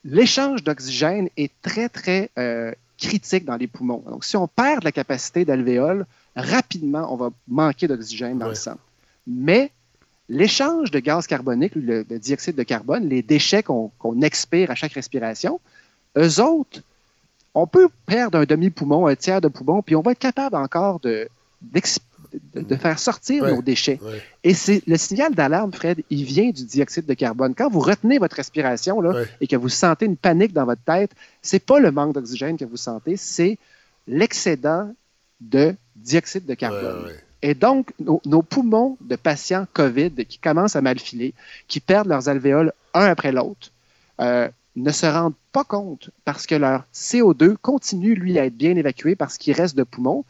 [0.05, 4.03] l'échange d'oxygène est très, très euh, critique dans les poumons.
[4.09, 6.07] Donc, si on perd la capacité d'alvéole,
[6.37, 8.51] rapidement, on va manquer d'oxygène dans Ouais.
[8.51, 8.77] le sang.
[9.27, 9.71] Mais
[10.29, 13.91] l'échange de gaz carbonique, le, le dioxyde de carbone, les déchets qu'on
[14.23, 15.61] expire à chaque respiration,
[16.17, 16.83] eux autres,
[17.55, 21.01] on peut perdre un demi-poumon, un tiers de poumon, puis on va être capable encore
[21.01, 21.29] de,
[22.55, 23.55] de, de faire sortir Ouais.
[23.55, 23.99] nos déchets.
[24.03, 24.23] Ouais.
[24.45, 27.55] Et c'est le signal d'alarme, Fred, il vient du dioxyde de carbone.
[27.55, 29.27] Quand vous retenez votre respiration là, Ouais.
[29.41, 31.11] et que vous sentez une panique dans votre tête,
[31.43, 33.59] c'est pas le manque d'oxygène que vous sentez, c'est
[34.07, 34.93] l'excédent
[35.41, 37.11] de dioxyde de carbone.
[37.43, 41.35] Et donc, nos, nos poumons de patients COVID qui commencent à mal filer,
[41.69, 43.71] qui perdent leurs alvéoles un après l'autre,
[44.21, 48.75] euh, ne se rendent pas compte parce que leur CO2 continue, lui, à être bien
[48.77, 50.25] évacué parce qu'il reste de poumons.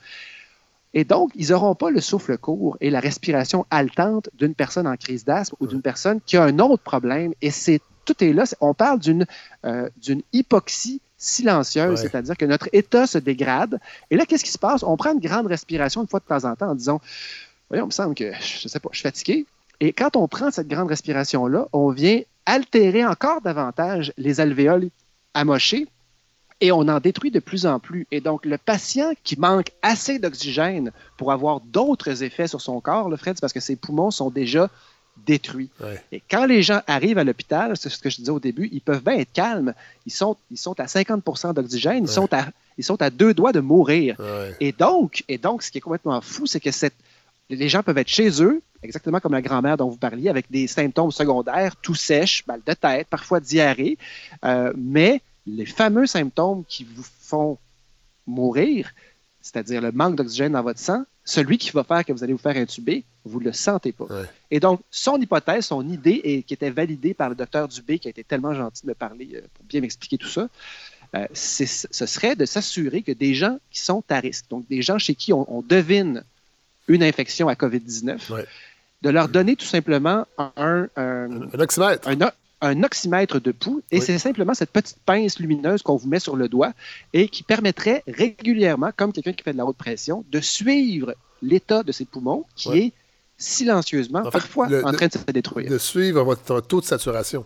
[0.95, 4.97] Et donc, ils n'auront pas le souffle court et la respiration haletante d'une personne en
[4.97, 7.33] crise d'asthme ou d'une personne qui a un autre problème.
[7.43, 8.45] Et c'est tout est là.
[8.61, 9.27] On parle d'une
[9.67, 9.89] euh,
[10.33, 11.97] hypoxie silencieuse, Ouais.
[12.09, 13.81] c'est-à-dire que notre état se dégrade.
[14.11, 14.83] Et là, qu'est-ce qui se passe?
[14.83, 17.01] On prend une grande respiration une fois de temps en temps en disant
[17.69, 19.47] Voyons, il me semble que je sais pas, je suis fatigué.
[19.81, 24.89] Et quand on prend cette grande respiration-là, on vient altérer encore davantage les alvéoles
[25.35, 25.87] amochées
[26.61, 28.07] et on en détruit de plus en plus.
[28.11, 33.09] Et donc, le patient qui manque assez d'oxygène pour avoir d'autres effets sur son corps,
[33.09, 34.69] le Fred, c'est parce que ses poumons sont déjà
[35.27, 35.71] détruits.
[35.81, 36.01] Ouais.
[36.13, 38.81] Et quand les gens arrivent à l'hôpital, c'est ce que je disais au début, ils
[38.81, 39.75] peuvent bien être calmes.
[40.07, 42.07] Ils sont, ils sont à 50% d'oxygène, ils, Ouais.
[42.07, 44.17] sont à, ils sont à deux doigts de mourir.
[44.19, 44.57] Ouais.
[44.61, 46.95] Et donc, et donc, ce qui est complètement fou, c'est que cette,
[47.51, 50.67] les gens peuvent être chez eux, exactement comme la grand-mère dont vous parliez, avec des
[50.69, 53.99] symptômes secondaires, tout sèche, mal de tête, parfois diarrhée,
[54.45, 55.21] euh, mais
[55.57, 57.59] les fameux symptômes qui vous font
[58.27, 58.91] mourir,
[59.41, 62.39] c'est-à-dire le manque d'oxygène dans votre sang, celui qui va faire que vous allez vous
[62.39, 64.05] faire intuber, vous ne le sentez pas.
[64.05, 64.25] Ouais.
[64.51, 68.09] Et donc, son hypothèse, son idée, et qui était validée par le docteur Dubé, qui
[68.09, 70.49] a été tellement gentil de me parler euh, pour bien m'expliquer tout ça,
[71.15, 74.83] euh, c'est- ce serait de s'assurer que des gens qui sont à risque, donc des
[74.83, 76.23] gens chez qui on, on devine
[76.87, 78.47] une infection à COVID-19, Ouais.
[79.03, 82.09] de leur donner tout simplement un, un- Un oxymètre.
[82.09, 84.05] un, o- un oxymètre de pouls, et Oui.
[84.05, 86.73] c'est simplement cette petite pince lumineuse qu'on vous met sur le doigt
[87.13, 91.83] et qui permettrait régulièrement, comme quelqu'un qui fait de la haute pression, de suivre l'état
[91.85, 92.93] de ses poumons, qui est
[93.37, 95.71] silencieusement, En fait, parfois, le- en train de se détruire.
[95.71, 97.45] De suivre votre taux de saturation.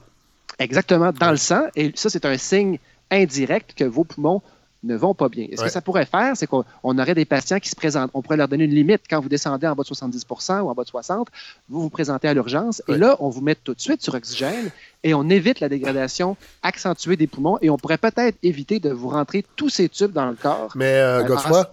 [0.58, 1.64] Exactement, dans le sang.
[1.76, 2.78] Et ça, c'est un signe
[3.10, 4.40] indirect que vos poumons
[4.84, 5.46] ne vont pas bien.
[5.48, 5.66] Et ce Ouais.
[5.68, 8.10] que ça pourrait faire, c'est qu'on on aurait des patients qui se présentent.
[8.14, 9.02] On pourrait leur donner une limite.
[9.08, 11.28] Quand vous descendez en bas de 70% ou en bas de 60
[11.68, 12.82] vous vous présentez à l'urgence.
[12.88, 12.94] Ouais.
[12.94, 14.70] Et là, on vous met tout de suite sur oxygène
[15.04, 17.58] et on évite la dégradation accentuée des poumons.
[17.62, 20.72] Et on pourrait peut-être éviter de vous rentrer tous ces tubes dans le corps.
[20.74, 21.64] Mais, Godefroy, euh,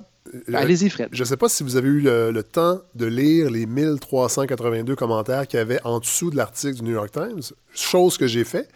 [0.53, 1.09] Allez-y, Fred.
[1.11, 4.95] je ne sais pas si vous avez eu le, le temps de lire les 1382
[4.95, 7.41] commentaires qu'il y avait en dessous de l'article du New York Times,
[7.73, 8.69] chose que j'ai fait.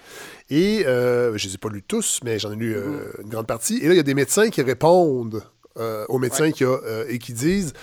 [0.50, 3.30] Et euh, je ne les ai pas lus tous, mais j'en ai lu euh, une
[3.30, 3.78] grande partie.
[3.78, 5.44] Et là, il y a des médecins qui répondent
[5.78, 7.74] euh, aux médecins qui a, euh, et qui disent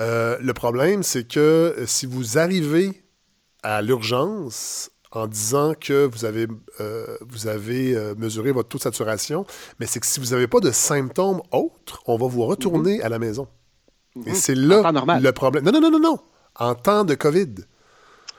[0.00, 3.00] Euh, le problème, c'est que euh, si vous arrivez
[3.62, 6.46] à l'urgence en disant que vous avez,
[6.80, 9.46] euh, vous avez euh, mesuré votre taux de saturation,
[9.80, 13.08] mais c'est que si vous n'avez pas de symptômes autres, on va vous retourner à
[13.08, 13.46] la maison.
[14.26, 14.34] Et Mhm.
[14.34, 14.82] c'est là
[15.20, 15.64] le problème.
[15.64, 16.18] Non, non, non, non, non.
[16.56, 17.54] En temps de COVID.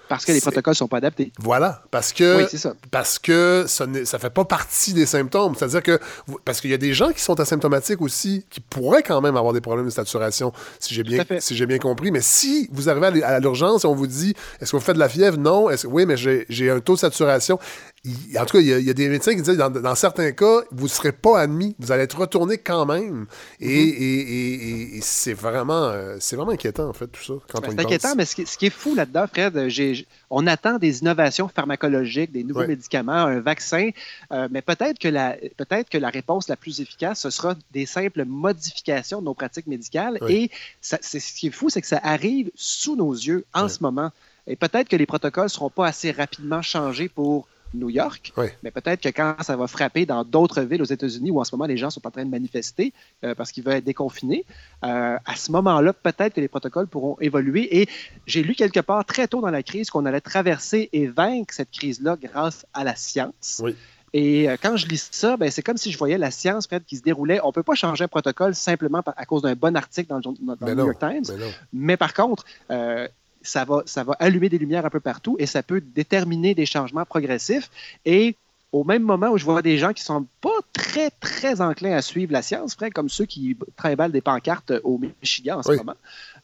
[0.08, 1.32] Parce que les protocoles ne sont pas adaptés.
[1.40, 2.74] Voilà, parce que Oui, ça.
[2.92, 5.56] parce que ça ne ça fait pas partie des symptômes.
[5.56, 6.00] C'est-à-dire que
[6.44, 9.54] parce qu'il y a des gens qui sont asymptomatiques aussi, qui pourraient quand même avoir
[9.54, 11.42] des problèmes de saturation, si j'ai bien à fait.
[11.42, 12.12] si j'ai bien compris.
[12.12, 15.00] Mais si vous arrivez à l'urgence et on vous dit est-ce que vous faites de
[15.00, 15.38] la fièvre?
[15.38, 15.70] Non.
[15.70, 17.60] Est-ce- oui, mais j'ai un taux de saturation.
[18.06, 19.70] Il- en tout cas, il y, a, il y a des médecins qui disent dans,
[19.70, 23.26] dans certains cas, vous ne serez pas admis, vous allez être retourné quand même.
[23.60, 23.72] Et, Mm-hmm.
[24.00, 27.70] et- et- et- et c'est vraiment euh, c'est vraiment inquiétant en fait tout ça Ben,
[27.72, 28.18] c'est inquiétant, pense.
[28.18, 32.32] mais ce qui, ce qui est fou là-dedans, Fred, j'- on attend des innovations pharmacologiques,
[32.32, 32.68] des nouveaux Ouais.
[32.68, 33.90] médicaments, un vaccin,
[34.32, 37.86] euh, mais peut-être que, la, peut-être que la réponse la plus efficace, ce sera des
[37.86, 40.20] simples modifications de nos pratiques médicales.
[40.30, 40.50] Et
[40.82, 43.70] ça- ce qui est fou, c'est que ça arrive sous nos yeux en Ouais.
[43.70, 44.12] ce moment.
[44.48, 48.48] Et peut-être que les protocoles ne seront pas assez rapidement changés pour New York, Oui.
[48.64, 51.56] mais peut-être que quand ça va frapper dans d'autres villes aux États-Unis où en ce
[51.56, 52.94] moment les gens sont en train de manifester
[53.24, 54.46] euh, parce qu'ils veulent être déconfinés,
[54.84, 57.82] euh, à ce moment-là, peut-être que les protocoles pourront évoluer.
[57.82, 57.90] Et
[58.26, 61.72] j'ai lu quelque part très tôt dans la crise qu'on allait traverser et vaincre cette
[61.72, 63.62] crise-là grâce à la science.
[63.64, 63.76] Oui.
[64.14, 66.86] Et euh, quand je lis ça, ben, c'est comme si je voyais la science Fred,
[66.86, 67.42] qui se déroulait.
[67.44, 70.56] On ne peut pas changer un protocole simplement à cause d'un bon article dans le,
[70.56, 71.26] dans New York Times.
[71.74, 73.10] mais par contre, euh,
[73.46, 76.66] ça, va, ça va allumer des lumières un peu partout et ça peut déterminer des
[76.66, 77.70] changements progressifs.
[78.06, 78.36] Et
[78.72, 82.02] au même moment où je vois des gens qui sont pas très, très enclins à
[82.02, 85.78] suivre la science, frère, comme ceux qui trimballent des pancartes au Michigan en ce Oui.
[85.78, 85.96] moment.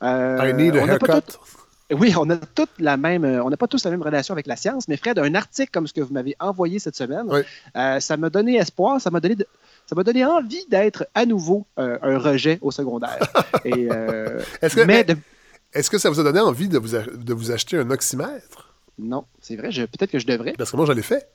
[0.03, 1.21] euh, I need a on pas
[1.93, 4.47] oui, on a toute la même, euh, on n'a pas tous la même relation avec
[4.47, 7.41] la science, mais Fred, un article comme ce que vous m'avez envoyé cette semaine, Oui.
[7.75, 9.45] euh, ça m'a donné espoir, ça m'a donné, de-
[9.87, 13.19] ça m'a donné envie d'être à nouveau euh, un rejet au secondaire.
[13.65, 15.17] Et, euh, Est-ce que, mais mais- de-
[15.73, 18.73] est-ce que ça vous a donné envie de vous, a- de vous acheter un oxymètre?
[18.99, 20.53] non, c'est vrai, je- peut-être que je devrais.
[20.57, 21.27] Parce que moi, je l'ai fait.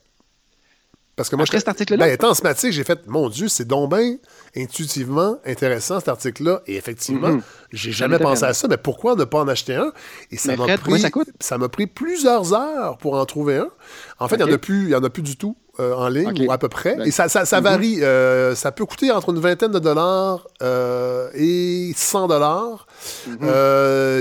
[1.17, 2.05] Parce que moi, Après je- cet article-là?
[2.07, 4.19] Ben, étant asthmatique, j'ai fait, mon Dieu, c'est donc bien
[4.55, 6.61] intuitivement intéressant cet article-là.
[6.67, 7.43] Et effectivement, Mhm.
[7.73, 8.69] j'ai jamais pensé à ça.
[8.69, 9.93] Mais pourquoi ne pas en acheter un?
[10.31, 11.29] Et ça m'a pris, ça coûte?
[11.41, 13.71] ça m'a pris plusieurs heures pour en trouver un.
[14.19, 14.45] En fait, il
[14.89, 16.97] n'y en a plus du tout euh, en ligne ou à peu près.
[17.05, 17.65] Et ça, ça, ça mhm.
[17.65, 17.99] varie.
[18.03, 22.87] Euh, ça peut coûter entre une vingtaine de dollars euh, et 100 dollars.
[23.27, 23.49] Mhm.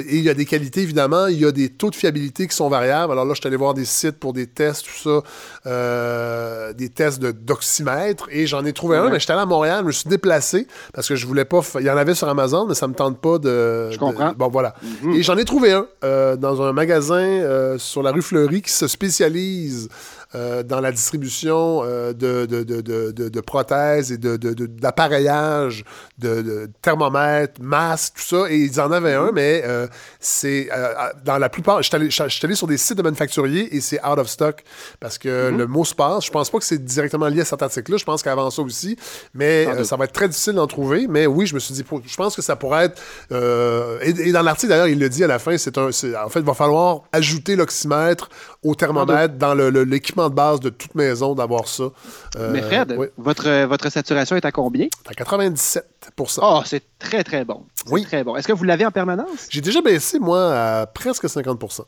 [0.08, 1.28] Et il y a des qualités, évidemment.
[1.28, 3.14] Il y a des taux de fiabilité qui sont variables.
[3.14, 5.22] Alors là, je suis allé voir des sites pour des tests, tout
[5.64, 8.28] ça, des tests de- d'oxymètre.
[8.32, 11.08] Et j'en ai trouvé un, mais j'étais allé à Montréal, je me suis déplacé parce
[11.08, 11.62] que je voulais pas.
[11.80, 13.92] Il y en avait sur Amazon, mais ça me tente pas de.
[13.92, 14.32] Je comprends.
[14.32, 14.76] de- bon, voilà.
[15.04, 15.14] Mhm.
[15.14, 19.88] Et j'en ai trouvé un dans un magasin sur la rue Fleury qui se spécialise
[20.36, 22.82] euh, dans la distribution euh, de, de, de,
[23.12, 25.84] de, prothèses et de, de- de- d'appareillage,
[26.18, 28.52] de, thermomètres, masques, tout ça.
[28.52, 29.88] Et ils en avaient un, mais euh,
[30.20, 30.70] c'est
[31.24, 31.82] dans la plupart.
[31.82, 34.64] Je suis allé, sur des sites de manufacturiers et c'est out of stock
[35.00, 36.26] parce que le mot se passe.
[36.26, 37.98] Je pense pas que c'est directement lié à cet article-là.
[37.98, 38.98] Je pense qu'avant ça aussi,
[39.34, 41.08] mais ça va être très difficile d'en trouver.
[41.10, 43.02] Mais oui, je me suis dit, pour- je pense que ça pourrait être.
[44.02, 45.58] et, et dans l'article d'ailleurs, il le dit à la fin.
[45.58, 45.88] C'est un.
[45.90, 48.30] en fait, il va falloir ajouter l'oxymètre
[48.64, 49.70] au thermomètre dans le-
[50.30, 51.86] de base de toute maison d'avoir ça.
[52.38, 53.08] Euh, Mais Fred, oui.
[53.18, 54.88] votre, votre saturation est à combien?
[55.08, 55.82] à 97%
[56.42, 57.64] Oh, c'est très, très bon.
[57.92, 58.04] Oui.
[58.04, 58.36] très bon.
[58.36, 59.48] Est-ce que vous l'avez en permanence?
[59.50, 61.82] J'ai déjà baissé, moi, à presque 50%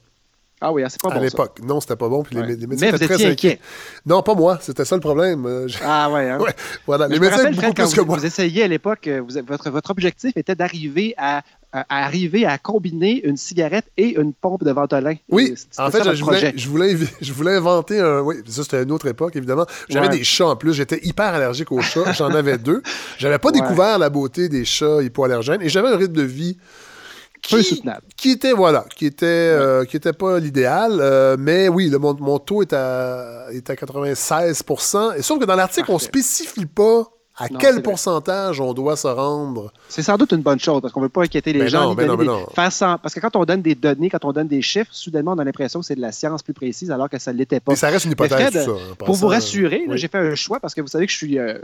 [0.62, 1.18] Ah oui, hein, c'est pas à bon.
[1.20, 1.24] ça.
[1.24, 1.60] l'époque.
[1.64, 2.24] Non, c'était pas bon.
[2.24, 2.48] Puis les, Ouais.
[2.56, 3.32] les médecins Mais vous étaient très inquiets.
[3.32, 3.60] inquiet.
[4.06, 4.58] Non, pas moi.
[4.62, 5.46] C'était ça le problème.
[5.46, 6.38] Euh, Ah ouais, hein?
[6.42, 6.54] Ouais,
[6.86, 7.08] voilà.
[7.08, 8.18] Mais Les médecins rappelle, beaucoup Fred, quand plus que vous, moi.
[8.18, 11.42] vous essayiez à l'époque, euh, votre, votre objectif était d'arriver à,
[11.74, 15.16] à- arriver à combiner une cigarette et une pompe de Ventolin.
[15.30, 18.22] Oui, en fait, je voulais, je, voulais, je voulais inventer un.
[18.22, 19.66] Oui, ça, c'était une autre époque, évidemment.
[19.90, 20.18] J'avais Ouais.
[20.18, 20.74] des chats en plus.
[20.74, 22.12] J'étais hyper allergique aux chats.
[22.14, 22.82] J'en avais deux.
[23.18, 23.60] J'avais pas Ouais.
[23.62, 26.58] découvert la beauté des chats hypoallergènes et j'avais un rythme de vie
[27.50, 28.02] Peu qui, soutenable.
[28.16, 30.98] qui était, voilà, qui était, euh, qui était pas l'idéal.
[31.00, 34.64] euh, mais oui, le, mon, mon taux est à, est à 96
[35.18, 37.06] Et sauf que dans l'article, on spécifie pas
[37.38, 37.84] à Non, quel vrai.
[37.84, 39.72] pourcentage on doit se rendre?
[39.90, 41.84] C'est sans doute une bonne chose parce qu'on ne veut pas inquiéter les Mais gens.
[41.90, 42.46] non, mais non, mais des- non.
[42.48, 45.34] faire sans- Parce que quand on donne des données, quand on donne des chiffres, soudainement,
[45.34, 47.60] on a l'impression que c'est de la science plus précise alors que ça ne l'était
[47.60, 47.72] pas.
[47.72, 48.96] Mais ça reste une Mais hypothèse, Fred, tout ça.
[49.06, 49.98] Pour vous rassurer, Oui.
[49.98, 51.60] j'ai fait un choix parce que vous savez que je suis euh,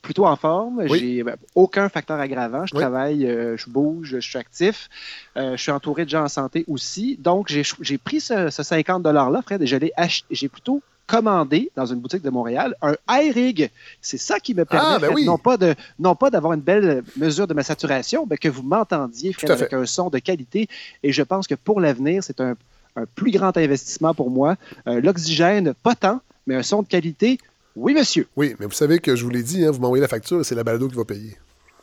[0.00, 0.82] plutôt en forme.
[0.88, 0.98] Oui.
[0.98, 1.24] J'ai
[1.54, 2.64] aucun facteur aggravant.
[2.64, 2.80] Je Oui.
[2.80, 4.88] travaille, euh, je bouge, je suis actif.
[5.36, 7.18] Euh, je suis entouré de gens en santé aussi.
[7.20, 10.24] Donc, j'ai pris ce, ce 50 $-là, Fred, et je l'ai acheté.
[10.30, 13.70] J'ai plutôt commandé dans une boutique de Montréal un iRig.
[14.00, 15.24] C'est ça qui me permet, Ah, ben Fred, oui.
[15.24, 18.62] non pas de non pas d'avoir une belle mesure de ma saturation, mais que vous
[18.62, 20.68] m'entendiez, avec un son de qualité.
[21.02, 22.54] Et je pense que pour l'avenir, c'est un,
[22.94, 24.56] un plus grand investissement pour moi.
[24.86, 27.38] Euh, L'oxygène, pas tant, mais un son de qualité,
[27.76, 28.26] oui, monsieur.
[28.36, 30.44] Oui, mais vous savez que je vous l'ai dit, hein, vous m'envoyez la facture et
[30.44, 31.36] c'est la balado qui va payer.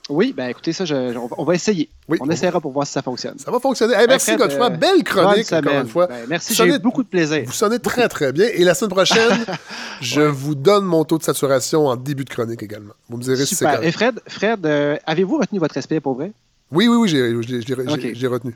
[0.07, 1.89] Oui, ben écoutez, ça, je- on, va- essayer.
[2.19, 3.39] on essaiera pour voir si ça fonctionne.
[3.39, 3.95] Ça va fonctionner.
[3.95, 4.67] Hey, merci, Godefroy.
[4.67, 6.05] euh, Belle chronique, encore une fois.
[6.05, 7.41] Ben, merci, Vous j'ai eu beaucoup de plaisir.
[7.45, 8.47] Vous sonnez très, très bien.
[8.53, 9.45] Et la semaine prochaine,
[10.01, 12.93] je vous donne mon taux de saturation en début de chronique également.
[13.09, 13.77] Vous me direz si c'est Super.
[13.77, 13.87] correct.
[13.87, 16.31] Et Fred, Fred euh, avez-vous retenu votre respect pour vrai?
[16.71, 18.09] Oui, oui, oui, j'ai- j'ai j'ai- j'ai- Ok.
[18.13, 18.55] j'ai retenu.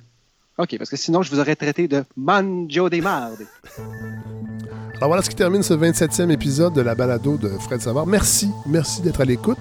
[0.60, 3.46] OK, parce que sinon, je vous aurais traité de Manjo des mardes.
[4.98, 8.06] Alors voilà ce qui termine ce 27e épisode de la balado de Fred Savard.
[8.06, 9.58] Merci, merci d'être à l'écoute.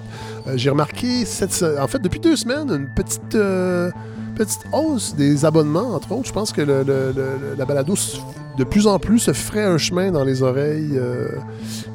[0.47, 3.89] Euh, J'ai remarqué, cette, en fait, depuis deux semaines, une petite, euh,
[4.45, 6.27] petite hausse des abonnements, entre autres.
[6.27, 6.83] Je pense que le-
[7.57, 7.93] la balado,
[8.57, 11.27] de plus en plus, se ferait un chemin dans les oreilles euh,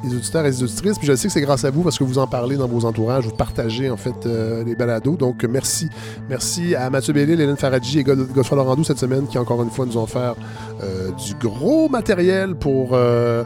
[0.03, 0.97] des auditeurs et des auditrices.
[0.97, 2.85] Puis je sais que c'est grâce à vous parce que vous en parlez dans vos
[2.85, 5.15] entourages, vous partagez en fait euh, les balados.
[5.15, 5.89] Donc merci.
[6.29, 9.69] Merci à Mathieu Bellil, Hélène Faradji et God- Godefroy Laurandou cette semaine qui encore une
[9.69, 10.35] fois nous ont offert
[10.83, 13.43] euh, du gros matériel pour, euh,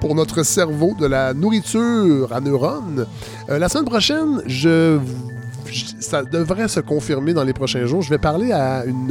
[0.00, 3.06] pour notre cerveau, de la nourriture à neurones.
[3.48, 4.98] La semaine prochaine, je,
[6.00, 8.02] ça devrait se confirmer dans les prochains jours.
[8.02, 9.10] Je vais parler à une,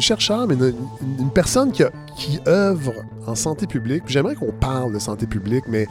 [0.00, 0.64] chercheure, mais une,
[1.02, 2.92] une- une personne qui, a- qui œuvre
[3.26, 4.04] en santé publique.
[4.06, 5.86] J'aimerais qu'on parle de santé publique, mais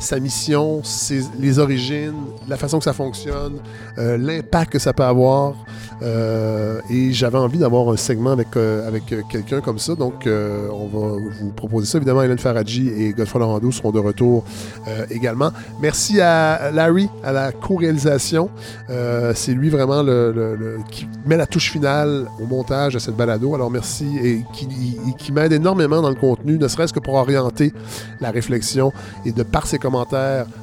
[0.00, 0.82] sa mission,
[1.38, 2.14] les origines,
[2.48, 3.58] la façon que ça fonctionne,
[3.98, 5.54] euh, l'impact que ça peut avoir.
[6.02, 9.94] Euh, et j'avais envie d'avoir un segment avec, euh, avec quelqu'un comme ça.
[9.94, 11.98] Donc, on va vous proposer ça.
[11.98, 14.44] Évidemment, Hélène Faradji et Godefroy Laurando seront de retour
[15.10, 15.50] également.
[15.80, 18.48] Merci à Larry à la co-réalisation.
[19.34, 23.54] C'est lui vraiment le, qui met la touche finale au montage de cette balado.
[23.54, 24.68] Alors, merci et qui,
[25.18, 27.72] qui m'aide énormément dans le contenu, ne serait-ce que pour orienter
[28.20, 28.92] la réflexion
[29.26, 29.89] et de par ses commentaires,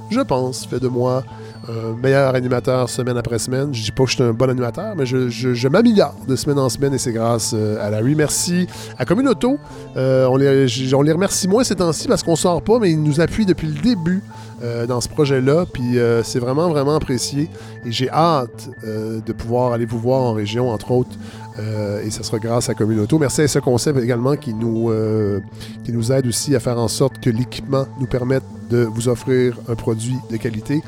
[0.10, 1.24] je pense, fait de moi
[1.70, 3.74] un meilleur animateur semaine après semaine.
[3.74, 6.70] Je dis pas que je suis un bon animateur, mais je, m'améliore de semaine en
[6.70, 8.16] semaine et c'est grâce euh, à Larry.
[8.16, 8.68] Merci
[8.98, 9.58] à Communauto.
[9.96, 13.02] Euh, on, les, on les remercie moins ces temps-ci parce qu'on sort pas, mais ils
[13.02, 14.22] nous appuient depuis le début
[14.64, 15.66] euh, dans ce projet-là.
[15.72, 17.48] Puis euh, c'est vraiment, vraiment apprécié.
[17.86, 21.16] Et j'ai hâte euh, de pouvoir aller vous voir en région, entre autres.
[21.60, 23.18] Euh, et ça sera grâce à Communauto.
[23.18, 25.40] Merci à ce concept également qui nous, euh,
[25.84, 29.58] qui nous aide aussi à faire en sorte que l'équipement nous permette de vous offrir
[29.68, 30.84] un produit de qualité.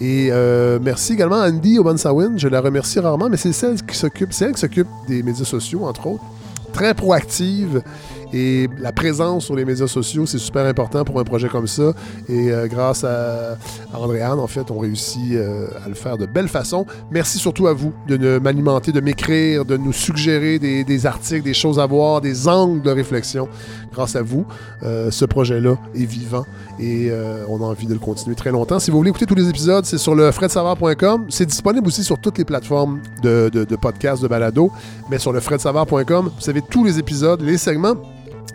[0.00, 2.32] Et euh, merci également à Andy Obansawin.
[2.36, 5.44] Je la remercie rarement, mais c'est celle qui s'occupe, c'est elle qui s'occupe des médias
[5.44, 6.24] sociaux, entre autres.
[6.72, 7.82] Très proactive.
[8.32, 11.92] Et la présence sur les médias sociaux, c'est super important pour un projet comme ça.
[12.28, 13.52] Et euh, grâce à,
[13.92, 16.86] à Andréane, en fait, on réussit euh, à le faire de belle façon.
[17.10, 21.78] Merci surtout à vous de m'alimenter, de m'écrire, de nous suggérer des, articles, des choses
[21.78, 23.48] à voir, des angles de réflexion.
[23.92, 24.46] Grâce à vous,
[24.84, 26.46] euh, ce projet-là est vivant
[26.78, 27.10] et
[27.48, 28.78] on a envie de le continuer très longtemps.
[28.78, 31.26] Si vous voulez écouter tous les épisodes, c'est sur le fredsavard.com.
[31.28, 33.50] C'est disponible aussi sur toutes les plateformes de,
[33.80, 34.70] podcasts, de balado,
[35.10, 37.96] mais sur le fredsavard.com, vous savez tous les épisodes, les segments.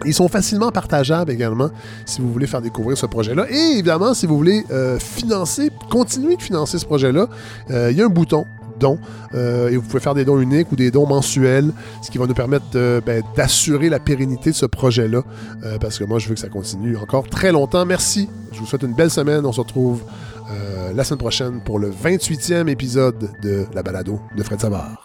[0.05, 1.69] Ils sont facilement partageables également
[2.05, 3.45] si vous voulez faire découvrir ce projet-là.
[3.49, 7.27] Et évidemment, si vous voulez euh, financer, continuer de financer ce projet-là,
[7.71, 8.45] euh, il y a un bouton
[8.79, 8.99] dons
[9.33, 12.27] euh, et vous pouvez faire des dons uniques ou des dons mensuels, ce qui va
[12.27, 15.21] nous permettre de, ben, d'assurer la pérennité de ce projet-là
[15.63, 17.85] euh, parce que moi, je veux que ça continue encore très longtemps.
[17.85, 18.29] Merci.
[18.51, 19.45] Je vous souhaite une belle semaine.
[19.45, 20.03] On se retrouve
[20.51, 25.04] euh, la semaine prochaine pour le 28e épisode de la balado de Fred Savard.